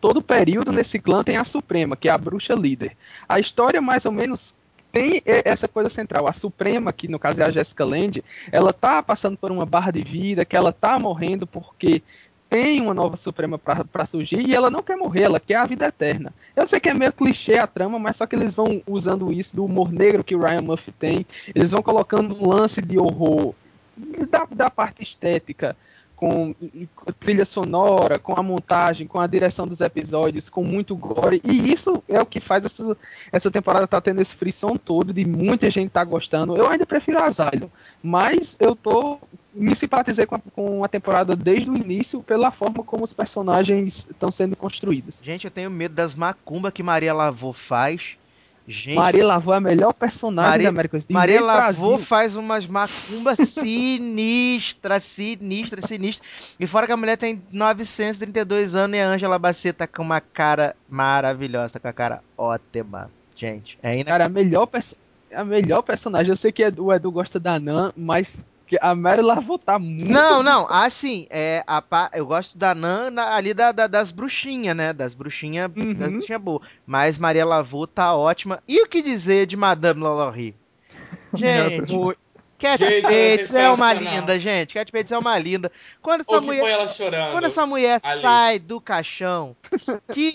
[0.01, 2.97] todo período nesse clã tem a Suprema, que é a bruxa líder.
[3.29, 4.55] A história mais ou menos
[4.91, 6.27] tem essa coisa central.
[6.27, 9.91] A Suprema, que no caso é a Jessica Land, ela tá passando por uma barra
[9.91, 12.01] de vida, que ela tá morrendo porque
[12.49, 15.85] tem uma nova Suprema para surgir e ela não quer morrer, ela quer a vida
[15.85, 16.33] eterna.
[16.53, 19.55] Eu sei que é meio clichê a trama, mas só que eles vão usando isso
[19.55, 21.25] do humor negro que o Ryan Murphy tem,
[21.55, 23.55] eles vão colocando um lance de horror
[24.29, 25.77] da, da parte estética,
[26.21, 26.53] com
[27.19, 31.41] trilha sonora, com a montagem, com a direção dos episódios, com muito gore.
[31.43, 32.95] E isso é o que faz essa,
[33.31, 36.55] essa temporada tá tendo esse frisson todo de muita gente tá gostando.
[36.55, 37.69] Eu ainda prefiro Asylum,
[38.03, 39.17] mas eu tô
[39.51, 44.05] me simpatizei com a, com a temporada desde o início pela forma como os personagens
[44.07, 45.21] estão sendo construídos.
[45.23, 48.15] Gente, eu tenho medo das macumba que Maria Lavô faz
[48.71, 52.65] Gente, Maria Lavô é a melhor personagem Maria, da América do Maria Lavô faz umas
[52.65, 56.27] macumbas sinistras, sinistras, sinistras.
[56.59, 60.21] E fora que a mulher tem 932 anos e a Angela Bassett tá com uma
[60.21, 63.11] cara maravilhosa, tá com a cara ótima.
[63.35, 64.11] Gente, é ainda...
[64.11, 64.69] Cara, a melhor,
[65.33, 69.21] a melhor personagem, eu sei que o Edu gosta da Nan, mas porque a Mary
[69.21, 70.09] Lavô tá muito.
[70.09, 71.83] Não, não, assim, é, a,
[72.13, 74.93] eu gosto da Nan ali da, da, das bruxinhas, né?
[74.93, 75.93] Das bruxinhas uhum.
[75.93, 76.65] das bruxinhas boas.
[76.85, 78.63] Mas Maria Lavô tá ótima.
[78.65, 80.55] E o que dizer de Madame Lalaurie?
[81.35, 81.93] Gente,
[82.61, 84.75] Cat Bates é uma linda, gente.
[84.75, 85.71] Cat Bates é uma linda.
[85.99, 88.21] Quando essa mulher, ela chorando, quando essa mulher ali.
[88.21, 89.55] sai do caixão,
[90.13, 90.33] que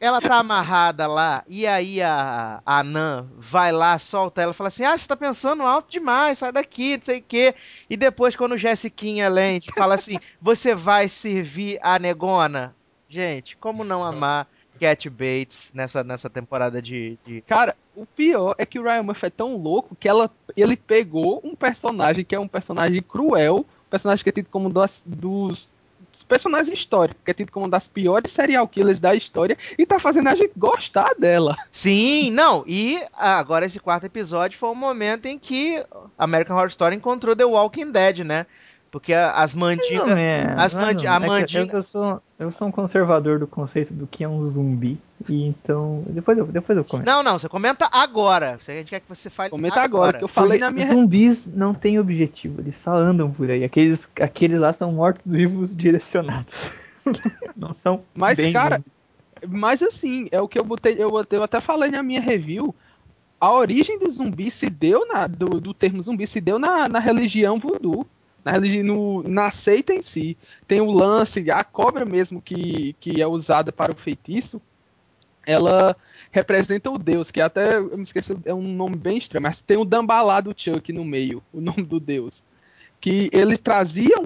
[0.00, 4.84] ela tá amarrada lá, e aí a, a Nan vai lá, solta ela, fala assim:
[4.84, 7.54] Ah, você tá pensando alto demais, sai daqui, não sei o quê.
[7.90, 12.74] E depois, quando o Jessiquinha Land fala assim: Você vai servir a negona?
[13.10, 14.46] Gente, como não amar
[14.78, 19.26] Cat Bates nessa, nessa temporada de, de, Cara, o pior é que o Ryan Murphy
[19.26, 23.90] é tão louco que ela, ele pegou um personagem que é um personagem cruel, um
[23.90, 25.72] personagem que é tido como dos, dos,
[26.12, 29.84] dos personagens históricos, que é tido como uma das piores serial killers da história, e
[29.84, 31.56] tá fazendo a gente gostar dela.
[31.72, 35.84] Sim, não, e agora esse quarto episódio foi o momento em que
[36.16, 38.46] American Horror Story encontrou The Walking Dead, né?
[38.90, 40.18] Porque as mandigas.
[40.56, 41.60] As mandi a mandinga...
[41.60, 44.42] é que, é eu, sou, eu sou um conservador do conceito do que é um
[44.42, 44.98] zumbi.
[45.28, 46.02] E então.
[46.06, 47.06] Depois eu, depois eu comento.
[47.06, 48.58] Não, não, você comenta agora.
[48.66, 49.50] A gente quer que você fale.
[49.50, 50.88] Comenta agora, agora que eu falei Porque na minha.
[50.88, 53.62] Zumbis não têm objetivo, eles só andam por aí.
[53.62, 56.72] Aqueles, aqueles lá são mortos-vivos direcionados.
[57.54, 58.02] não são.
[58.14, 58.82] Mas, cara.
[59.46, 60.94] Mas assim, é o que eu botei.
[60.94, 62.74] Eu, eu até falei na minha review
[63.40, 66.98] a origem do zumbi se deu na, do, do termo zumbi se deu na, na
[66.98, 68.04] religião voodoo
[68.44, 70.36] na, no, na seita em si.
[70.66, 74.60] Tem o lance, a cobra mesmo que, que é usada para o feitiço,
[75.46, 75.96] ela
[76.30, 79.78] representa o deus, que até, eu me esqueci, é um nome bem estranho, mas tem
[79.78, 82.42] o Dambalá do Chuck no meio, o nome do deus.
[83.00, 84.16] Que ele trazia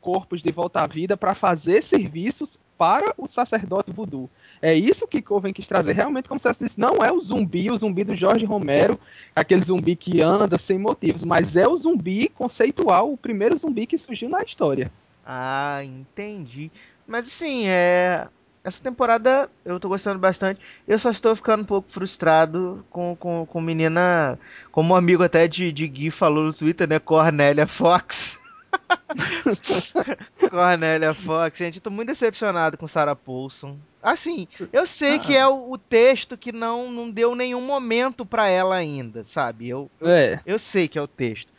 [0.00, 4.28] corpos de volta à vida para fazer serviços para o sacerdote voodoo.
[4.64, 5.92] É isso que Coven quis trazer.
[5.92, 8.98] Realmente, como você disse, não é o zumbi, o zumbi do Jorge Romero,
[9.36, 13.98] aquele zumbi que anda sem motivos, mas é o zumbi conceitual, o primeiro zumbi que
[13.98, 14.90] surgiu na história.
[15.22, 16.70] Ah, entendi.
[17.06, 18.26] Mas assim, é.
[18.64, 20.58] Essa temporada eu tô gostando bastante.
[20.88, 24.38] Eu só estou ficando um pouco frustrado com, com, com menina.
[24.72, 26.98] Como um amigo até de, de Gui falou no Twitter, né?
[26.98, 28.38] Cornélia Fox.
[30.50, 33.78] Cornélia Fox, gente, eu tô muito decepcionado com Sarah Paulson.
[34.02, 35.18] Assim, eu sei ah.
[35.18, 39.68] que é o, o, texto que não, não deu nenhum momento para ela ainda, sabe?
[39.68, 40.34] Eu, é.
[40.34, 41.52] eu, eu sei que é o texto.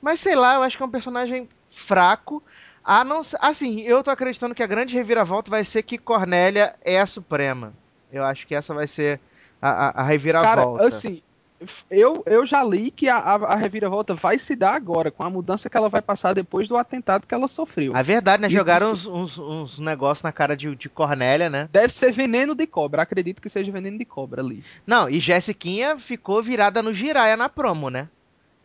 [0.00, 2.42] Mas sei lá, eu acho que é um personagem fraco.
[2.84, 7.00] A não, assim, eu tô acreditando que a grande reviravolta vai ser que Cornélia é
[7.00, 7.74] a Suprema.
[8.12, 9.20] Eu acho que essa vai ser
[9.60, 10.78] a, a, a reviravolta.
[10.78, 11.22] Cara, assim,
[11.90, 15.68] eu, eu já li que a, a, reviravolta vai se dar agora, com a mudança
[15.68, 17.94] que ela vai passar depois do atentado que ela sofreu.
[17.96, 18.48] A verdade, né?
[18.48, 21.68] Jogaram uns, uns, uns negócios na cara de, de Cornélia, né?
[21.72, 24.62] Deve ser veneno de cobra, acredito que seja veneno de cobra ali.
[24.86, 28.08] Não, e Jessiquinha ficou virada no Jiraya na promo, né?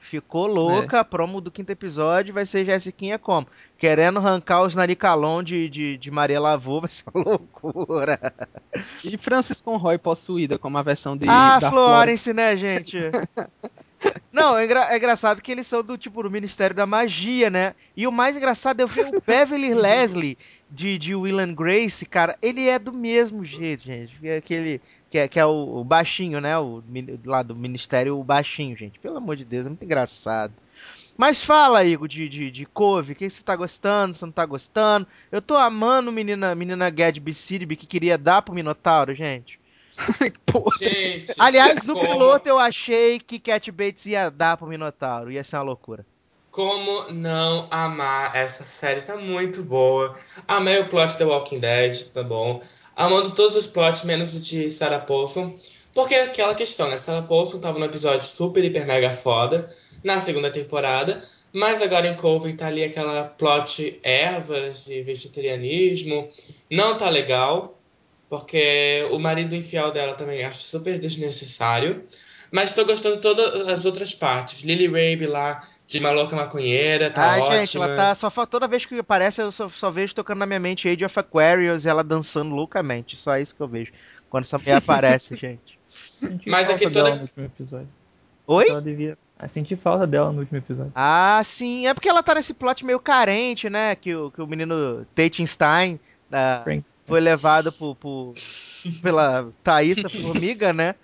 [0.03, 0.99] Ficou louca, é.
[0.99, 3.47] a promo do quinto episódio vai ser Jessiquinha como?
[3.77, 8.19] Querendo arrancar os naricalon de, de, de Maria Lavô, vai ser uma loucura.
[9.03, 11.27] E Francis Conroy possuída como a versão de.
[11.29, 12.97] Ah, da Florence, Florence, né, gente?
[14.31, 17.73] Não, é, engra é, engraçado que eles são do tipo do Ministério da Magia, né?
[17.95, 20.37] E o mais engraçado é ver o Beverly Leslie
[20.69, 22.37] de, de Will and Grace, cara.
[22.41, 24.13] Ele é do mesmo jeito, gente.
[24.27, 24.81] É aquele
[25.13, 26.57] que é, que é o, o, baixinho, né?
[26.57, 26.83] O
[27.23, 28.97] lá do Ministério, o baixinho, gente.
[28.97, 30.51] Pelo amor de Deus, é muito engraçado.
[31.15, 34.43] Mas fala, Igor, de, de, de Cove, o que você tá gostando, você não tá
[34.43, 35.05] gostando?
[35.31, 39.59] Eu tô amando menina, menina Gadsby City que queria dar pro Minotauro, gente.
[40.81, 42.07] gente Aliás, no como?
[42.07, 46.03] piloto eu achei que Cat Bates ia dar pro Minotauro, ia ser uma loucura.
[46.53, 49.01] Como não amar essa série?
[49.01, 50.15] Tá muito boa.
[50.47, 52.61] Amei o plot The Walking Dead, tá bom.
[52.95, 55.57] Amando todos os plots, menos o de Sarah Paulson.
[55.95, 56.99] Porque é aquela questão, né?
[56.99, 59.67] Sarah Paulson tava no episódio super, hiper, mega foda
[60.03, 61.23] na segunda temporada.
[61.51, 66.29] Mas agora em Coven tá ali aquela plot ervas e vegetarianismo.
[66.69, 67.79] Não tá legal.
[68.29, 72.07] Porque o marido infiel dela também acho super desnecessário.
[72.53, 74.61] Mas tô gostando de todas as outras partes.
[74.61, 77.63] Lily Rabe lá, de maluca maconheira, tá ah, ótima.
[77.63, 78.15] gente, ela tá.
[78.15, 81.19] Só toda vez que aparece, eu só, só vejo tocando na minha mente Age of
[81.19, 83.15] Aquarius e ela dançando loucamente.
[83.15, 83.91] Só isso que eu vejo.
[84.29, 85.79] Quando essa mulher aparece, gente.
[86.19, 87.89] Senti Mas falta aqui toda- dela no último episódio.
[88.47, 88.69] Oi?
[88.69, 89.17] Ela devia.
[89.41, 90.91] Eu senti falta dela no último episódio.
[90.95, 91.85] Ah, sim.
[91.87, 93.95] É porque ela tá nesse plot meio carente, né?
[93.95, 95.99] Que o, que o menino Tatenstein
[96.31, 96.83] ah, Frank.
[97.05, 98.33] foi levado por, por-
[99.01, 100.95] pela Thaísa Formiga, né?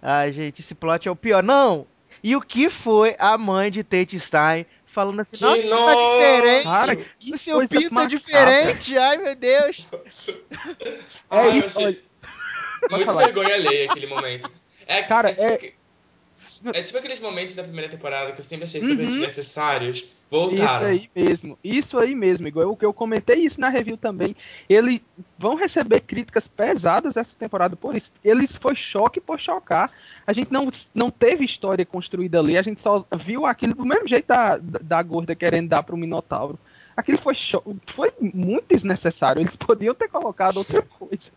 [0.00, 1.42] Ah, gente, esse plot é o pior.
[1.42, 1.86] Não!
[2.22, 6.06] E o que foi a mãe de Tatenstein falando assim, Que nossa, isso tá nojo!
[6.12, 6.64] diferente.
[6.64, 8.98] Cara, o que seu pinto é diferente.
[8.98, 9.88] Ai, meu Deus.
[11.30, 11.98] É isso, olha.
[12.90, 14.50] Muito vergonha alheia aquele momento.
[14.86, 15.74] É, Cara, tipo, é- que-
[16.72, 19.06] é tipo aqueles momentos da primeira temporada que eu sempre achei super Uhum.
[19.08, 19.96] desnecessários.
[19.98, 20.86] Isso Voltaram.
[20.86, 24.34] aí mesmo, isso aí mesmo, igual o que eu comentei isso na review também.
[24.68, 25.00] Eles
[25.38, 28.12] vão receber críticas pesadas essa temporada por isso.
[28.24, 29.92] Eles foi choque por chocar.
[30.26, 34.08] A gente não, não teve história construída ali, a gente só viu aquilo do mesmo
[34.08, 36.58] jeito da, da, da gorda querendo dar pro Minotauro.
[36.96, 39.40] Aquilo foi, cho- foi muito desnecessário.
[39.42, 41.30] Eles podiam ter colocado outra coisa.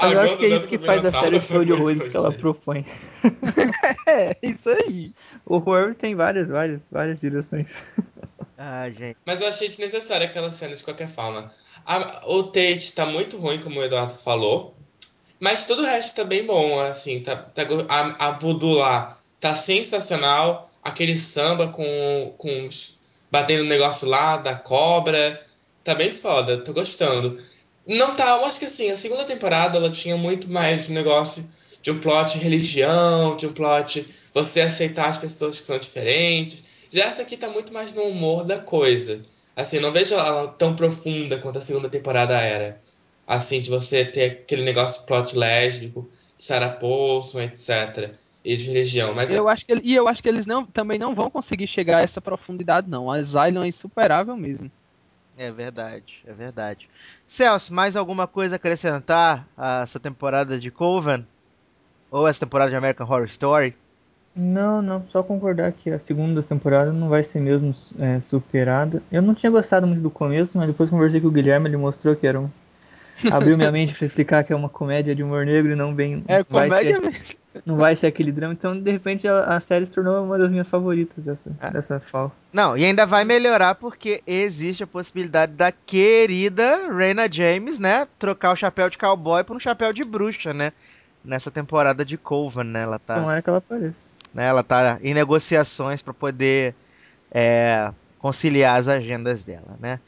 [0.00, 2.16] Mas eu acho que é isso que faz da série foi show de horrores que
[2.16, 2.40] ela nojento.
[2.40, 2.84] propõe.
[4.06, 5.12] É, isso aí.
[5.46, 7.74] O horror tem várias, várias, várias direções.
[8.58, 9.16] Ah, gente.
[9.24, 11.48] Mas eu achei desnecessária aquela cena de qualquer forma.
[11.86, 14.74] A- o Tate tá muito ruim, como o Eduardo falou.
[15.38, 17.20] Mas todo o resto tá bem bom, assim.
[17.22, 20.68] Tá, tá a, a Voodoo lá tá sensacional.
[20.82, 22.98] Aquele samba com, com os-
[23.30, 25.40] batendo o negócio lá da cobra.
[25.84, 27.36] Tá bem foda, tô gostando.
[27.86, 31.48] Não tá, eu acho que assim, a segunda temporada ela tinha muito mais um negócio
[31.82, 36.62] de um plot religião, de um plot você aceitar as pessoas que são diferentes.
[36.90, 39.22] Já essa aqui tá muito mais no humor da coisa.
[39.56, 42.80] Assim, não vejo ela tão profunda quanto a segunda temporada era.
[43.26, 48.14] Assim, de você ter aquele negócio de plot lésbico, de Sarah Paulson, etc.
[48.44, 49.14] E de religião.
[49.14, 51.98] Mas Eu acho que, e eu acho que eles não, também não vão conseguir chegar
[51.98, 53.10] a essa profundidade, não.
[53.10, 54.70] A Zylon é insuperável mesmo.
[55.36, 56.88] É verdade, é verdade.
[57.30, 61.24] Celso, mais alguma coisa a acrescentar a essa temporada de Coven?
[62.10, 63.76] Ou essa temporada de American Horror Story?
[64.34, 67.70] Não, não, só concordar que a segunda temporada não vai ser mesmo
[68.00, 69.00] é, superada.
[69.12, 72.16] Eu não tinha gostado muito do começo, mas depois conversei com o Guilherme, ele mostrou
[72.16, 72.50] que era um.
[73.30, 76.24] Abriu minha mente pra explicar que é uma comédia de humor negro e não bem.
[76.26, 77.39] É comédia ser, mesmo.
[77.66, 78.52] Não vai ser aquele drama.
[78.52, 81.70] Então, de repente, a, a série se tornou uma das minhas favoritas dessa, Ah.
[81.70, 82.30] dessa fala.
[82.52, 88.52] Não, e ainda vai melhorar porque existe a possibilidade da querida Raina James, né, trocar
[88.52, 90.72] o chapéu de cowboy por um chapéu de bruxa, né?
[91.24, 92.82] Nessa temporada de Coven, né?
[92.82, 93.94] Ela tá, Tomara que ela apareça.
[94.32, 96.72] né, ela tá em negociações para poder
[97.32, 97.90] é,
[98.20, 99.98] conciliar as agendas dela, né?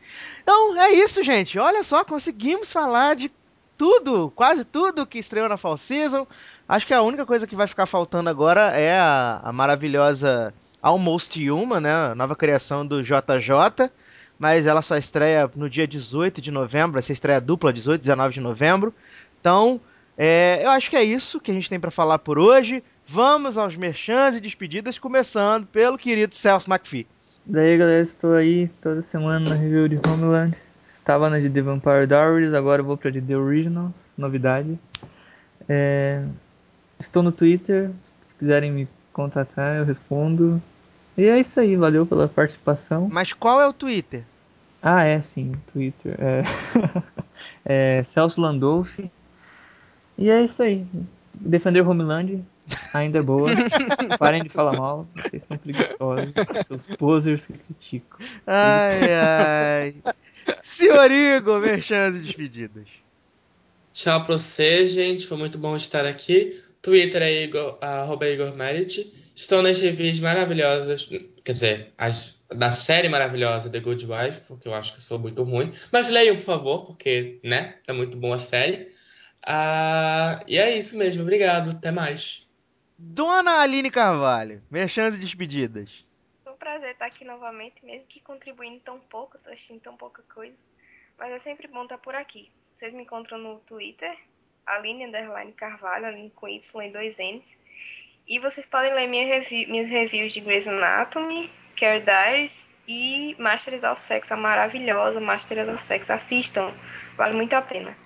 [0.44, 1.58] Então é isso, gente.
[1.58, 3.30] Olha só, conseguimos falar de
[3.76, 6.24] tudo, quase tudo que estreou na Fall Season.
[6.72, 11.38] Acho que a única coisa que vai ficar faltando agora é a, a maravilhosa Almost
[11.50, 11.92] Human, né?
[11.92, 13.90] A nova criação do JJ.
[14.38, 17.02] Mas ela só estreia no dia 18 de novembro.
[17.02, 18.94] Ser estreia dupla, 18 e 19 de novembro.
[19.38, 19.78] Então,
[20.16, 22.82] é, eu acho que é isso que a gente tem para falar por hoje.
[23.06, 27.06] Vamos aos merchans e despedidas, começando pelo querido Celso McPhee.
[27.44, 30.56] Daí, galera, estou aí toda semana na review de Homeland.
[30.88, 34.78] Estava na de The Vampire Diaries, agora vou de The Originals, novidade.
[35.68, 36.24] É,
[37.02, 37.90] Estou no Twitter,
[38.24, 40.62] se quiserem me contatar, eu respondo.
[41.18, 43.08] E é isso aí, valeu pela participação.
[43.10, 44.24] Mas qual é o Twitter?
[44.80, 46.16] Ah, é sim, Twitter.
[46.18, 46.42] É,
[47.98, 49.10] é Celso Landolfi.
[50.16, 50.86] E é isso aí.
[51.34, 52.44] Defender Homeland
[52.94, 53.50] ainda é boa.
[54.18, 56.32] Parem de falar mal, vocês são preguiçosos.
[56.68, 58.20] Seus posers que criticam.
[58.46, 59.94] Ai, ai.
[60.62, 62.88] Senhor Igor, merchans e despedidas.
[63.92, 65.26] Tchau pra você, gente.
[65.26, 66.61] Foi muito bom estar aqui.
[66.82, 69.32] Twitter é Igor, arroba Igor Merit.
[69.34, 71.08] Estou nas reviews maravilhosas,
[71.44, 75.42] quer dizer, as, da série maravilhosa The Good Wife, porque eu acho que sou muito
[75.44, 75.72] ruim.
[75.92, 78.90] Mas leiam, por favor, porque, né, tá muito boa a série.
[79.46, 81.70] Ah, e é isso mesmo, obrigado.
[81.70, 82.46] Até mais.
[82.98, 86.04] Dona Aline Carvalho, merchans e despedidas.
[86.44, 90.22] Foi um prazer estar aqui novamente, mesmo que contribuindo tão pouco, tô assistindo tão pouca
[90.34, 90.54] coisa.
[91.18, 92.50] Mas é sempre bom estar por aqui.
[92.74, 94.16] Vocês me encontram no Twitter,
[94.66, 97.56] Aline Underline Carvalho, Aline com Y e dois N's.
[98.26, 103.82] E vocês podem ler minha revi minhas reviews de Grey's Anatomy, Care Diaries e Masters
[103.82, 106.10] of Sex, a maravilhosa Masters of Sex.
[106.10, 106.72] Assistam,
[107.16, 107.96] vale muito a pena.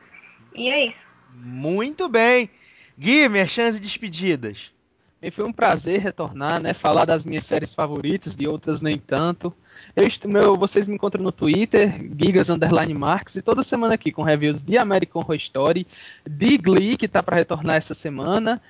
[0.54, 1.10] E é isso.
[1.32, 2.50] Muito bem.
[2.98, 4.72] Gui, merchans e despedidas.
[5.20, 6.74] E foi um prazer retornar, né?
[6.74, 9.52] Falar das minhas séries favoritas, de outras nem tanto.
[9.94, 14.22] Eu, meu, vocês me encontram no Twitter, Gigas Underline Marks, e toda semana aqui com
[14.22, 15.86] reviews de American Horror Story,
[16.28, 18.60] de Glee, que tá para retornar essa semana,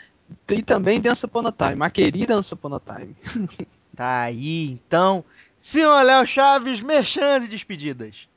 [0.48, 3.16] e também de Once Upon a Time, a querida Once Upon a Time.
[3.96, 5.24] Tá aí, então.
[5.58, 8.28] Senhor Léo Chaves, merchans e despedidas.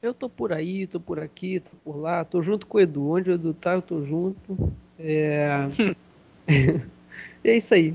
[0.00, 3.10] Eu tô por aí, tô por aqui, tô por lá, tô junto com o Edu.
[3.10, 4.72] Onde o Edu tá, eu tô junto.
[4.96, 5.66] É.
[7.44, 7.94] é isso aí.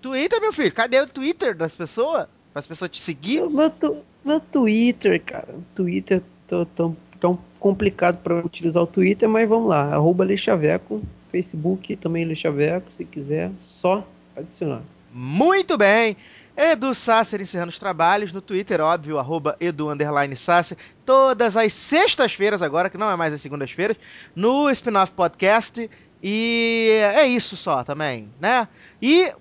[0.00, 0.72] Twitter, meu filho.
[0.72, 2.26] Cadê o Twitter das pessoas?
[2.52, 3.48] Para as pessoas te seguir?
[3.48, 5.54] Meu, tu- meu Twitter, cara.
[5.74, 9.92] Twitter tô tão, tão complicado para utilizar o Twitter, mas vamos lá.
[9.94, 11.02] Arroba Leixaveco.
[11.30, 13.50] Facebook também Leixaveco, se quiser.
[13.60, 14.06] Só
[14.36, 14.82] adicionar.
[15.12, 16.16] Muito bem.
[16.56, 19.86] Edu Sasser encerrando os trabalhos no Twitter, óbvio, arroba Edu
[20.34, 23.96] Sasser, todas as sextas-feiras agora, que não é mais as segundas-feiras,
[24.34, 25.88] no Spin-Off Podcast.
[26.22, 28.66] E é isso só também, né?
[29.00, 29.32] E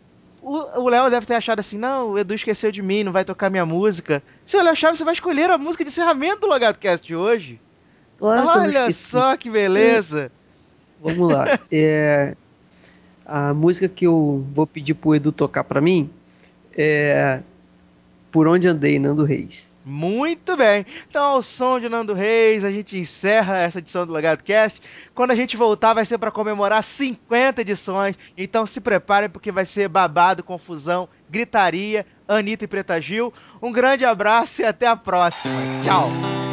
[0.41, 3.25] o o Léo deve ter achado assim, não, o Edu esqueceu de mim, não vai
[3.25, 4.21] tocar minha música.
[4.45, 7.59] Seu Léo Chaves, você vai escolher a música de encerramento do Logado Cast de hoje.
[8.17, 10.31] Claro Olha só que beleza.
[11.01, 11.59] Vamos lá.
[11.71, 12.35] É,
[13.25, 16.09] a música que eu vou pedir pro Edu tocar pra mim
[16.75, 17.41] é
[18.37, 19.75] Por Onde Andei, Nando Reis.
[19.83, 20.85] Muito bem.
[21.09, 24.79] Então, ao som de Nando Reis, a gente encerra essa edição do Logado Cast.
[25.15, 28.15] Quando a gente voltar, vai ser para comemorar 50 edições.
[28.37, 33.33] Então, se preparem, porque vai ser babado, confusão, gritaria, Anitta e Preta Gil.
[33.59, 35.55] Um grande abraço e até a próxima.
[35.83, 36.46] Tchau.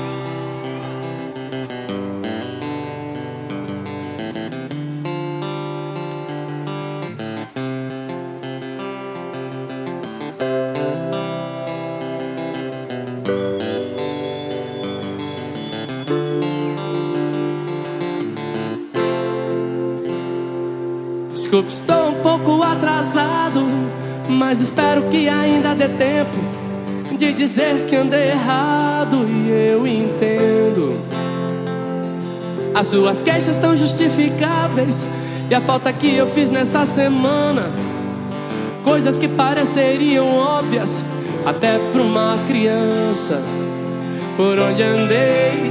[21.55, 23.65] Desculpe, estou um pouco atrasado,
[24.29, 26.37] mas espero que ainda dê tempo
[27.17, 31.01] de dizer que andei errado e eu entendo.
[32.75, 35.07] As suas queixas estão justificáveis
[35.49, 37.71] e a falta que eu fiz nessa semana,
[38.83, 41.05] coisas que pareceriam óbvias
[41.47, 43.41] até para uma criança.
[44.37, 45.71] Por onde andei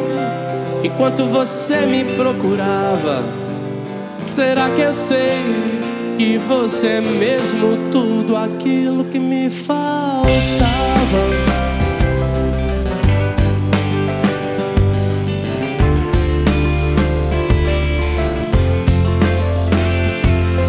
[0.81, 3.43] enquanto você me procurava?
[4.26, 5.38] Será que eu sei
[6.18, 10.24] que você é mesmo tudo aquilo que me faltava?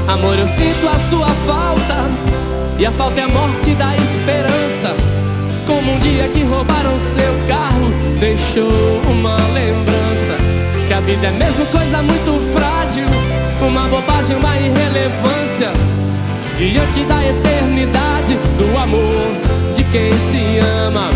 [0.09, 2.05] Amor, eu sinto a sua falta
[2.79, 4.95] e a falta é a morte da esperança.
[5.67, 7.91] Como um dia que roubaram seu carro,
[8.21, 8.71] deixou
[9.11, 10.37] uma lembrança.
[10.87, 13.07] Que a vida é mesmo coisa muito frágil,
[13.75, 15.73] uma bobagem, uma irrelevância.
[16.57, 21.11] Diante da eternidade do amor de quem se ama.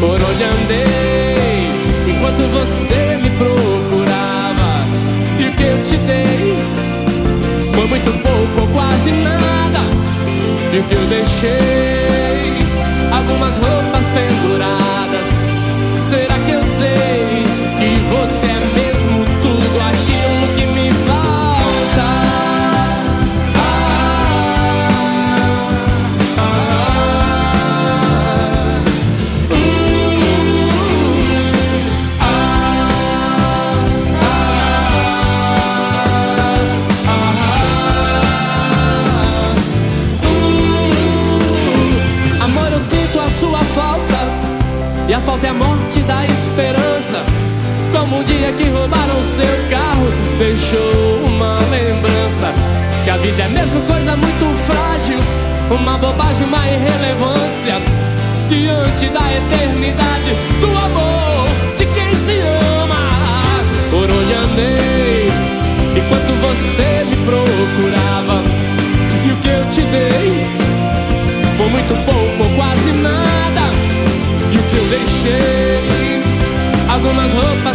[0.00, 1.70] Por onde andei
[2.08, 4.82] enquanto você me procurava.
[5.38, 6.58] E o que eu te dei
[7.72, 9.78] foi muito pouco ou quase nada.
[10.72, 12.58] E o que eu deixei?
[13.12, 14.97] Algumas roupas penduradas.
[53.22, 55.18] vida é mesmo coisa muito frágil,
[55.70, 57.74] uma bobagem, uma irrelevância
[58.48, 62.40] diante da eternidade do amor de quem se
[62.82, 62.96] ama.
[63.90, 65.28] Por onde andei
[65.96, 68.42] enquanto você me procurava
[69.26, 70.46] e o que eu te dei
[71.56, 73.72] por muito pouco ou quase nada
[74.52, 76.22] e o que eu deixei
[76.88, 77.67] algumas roupas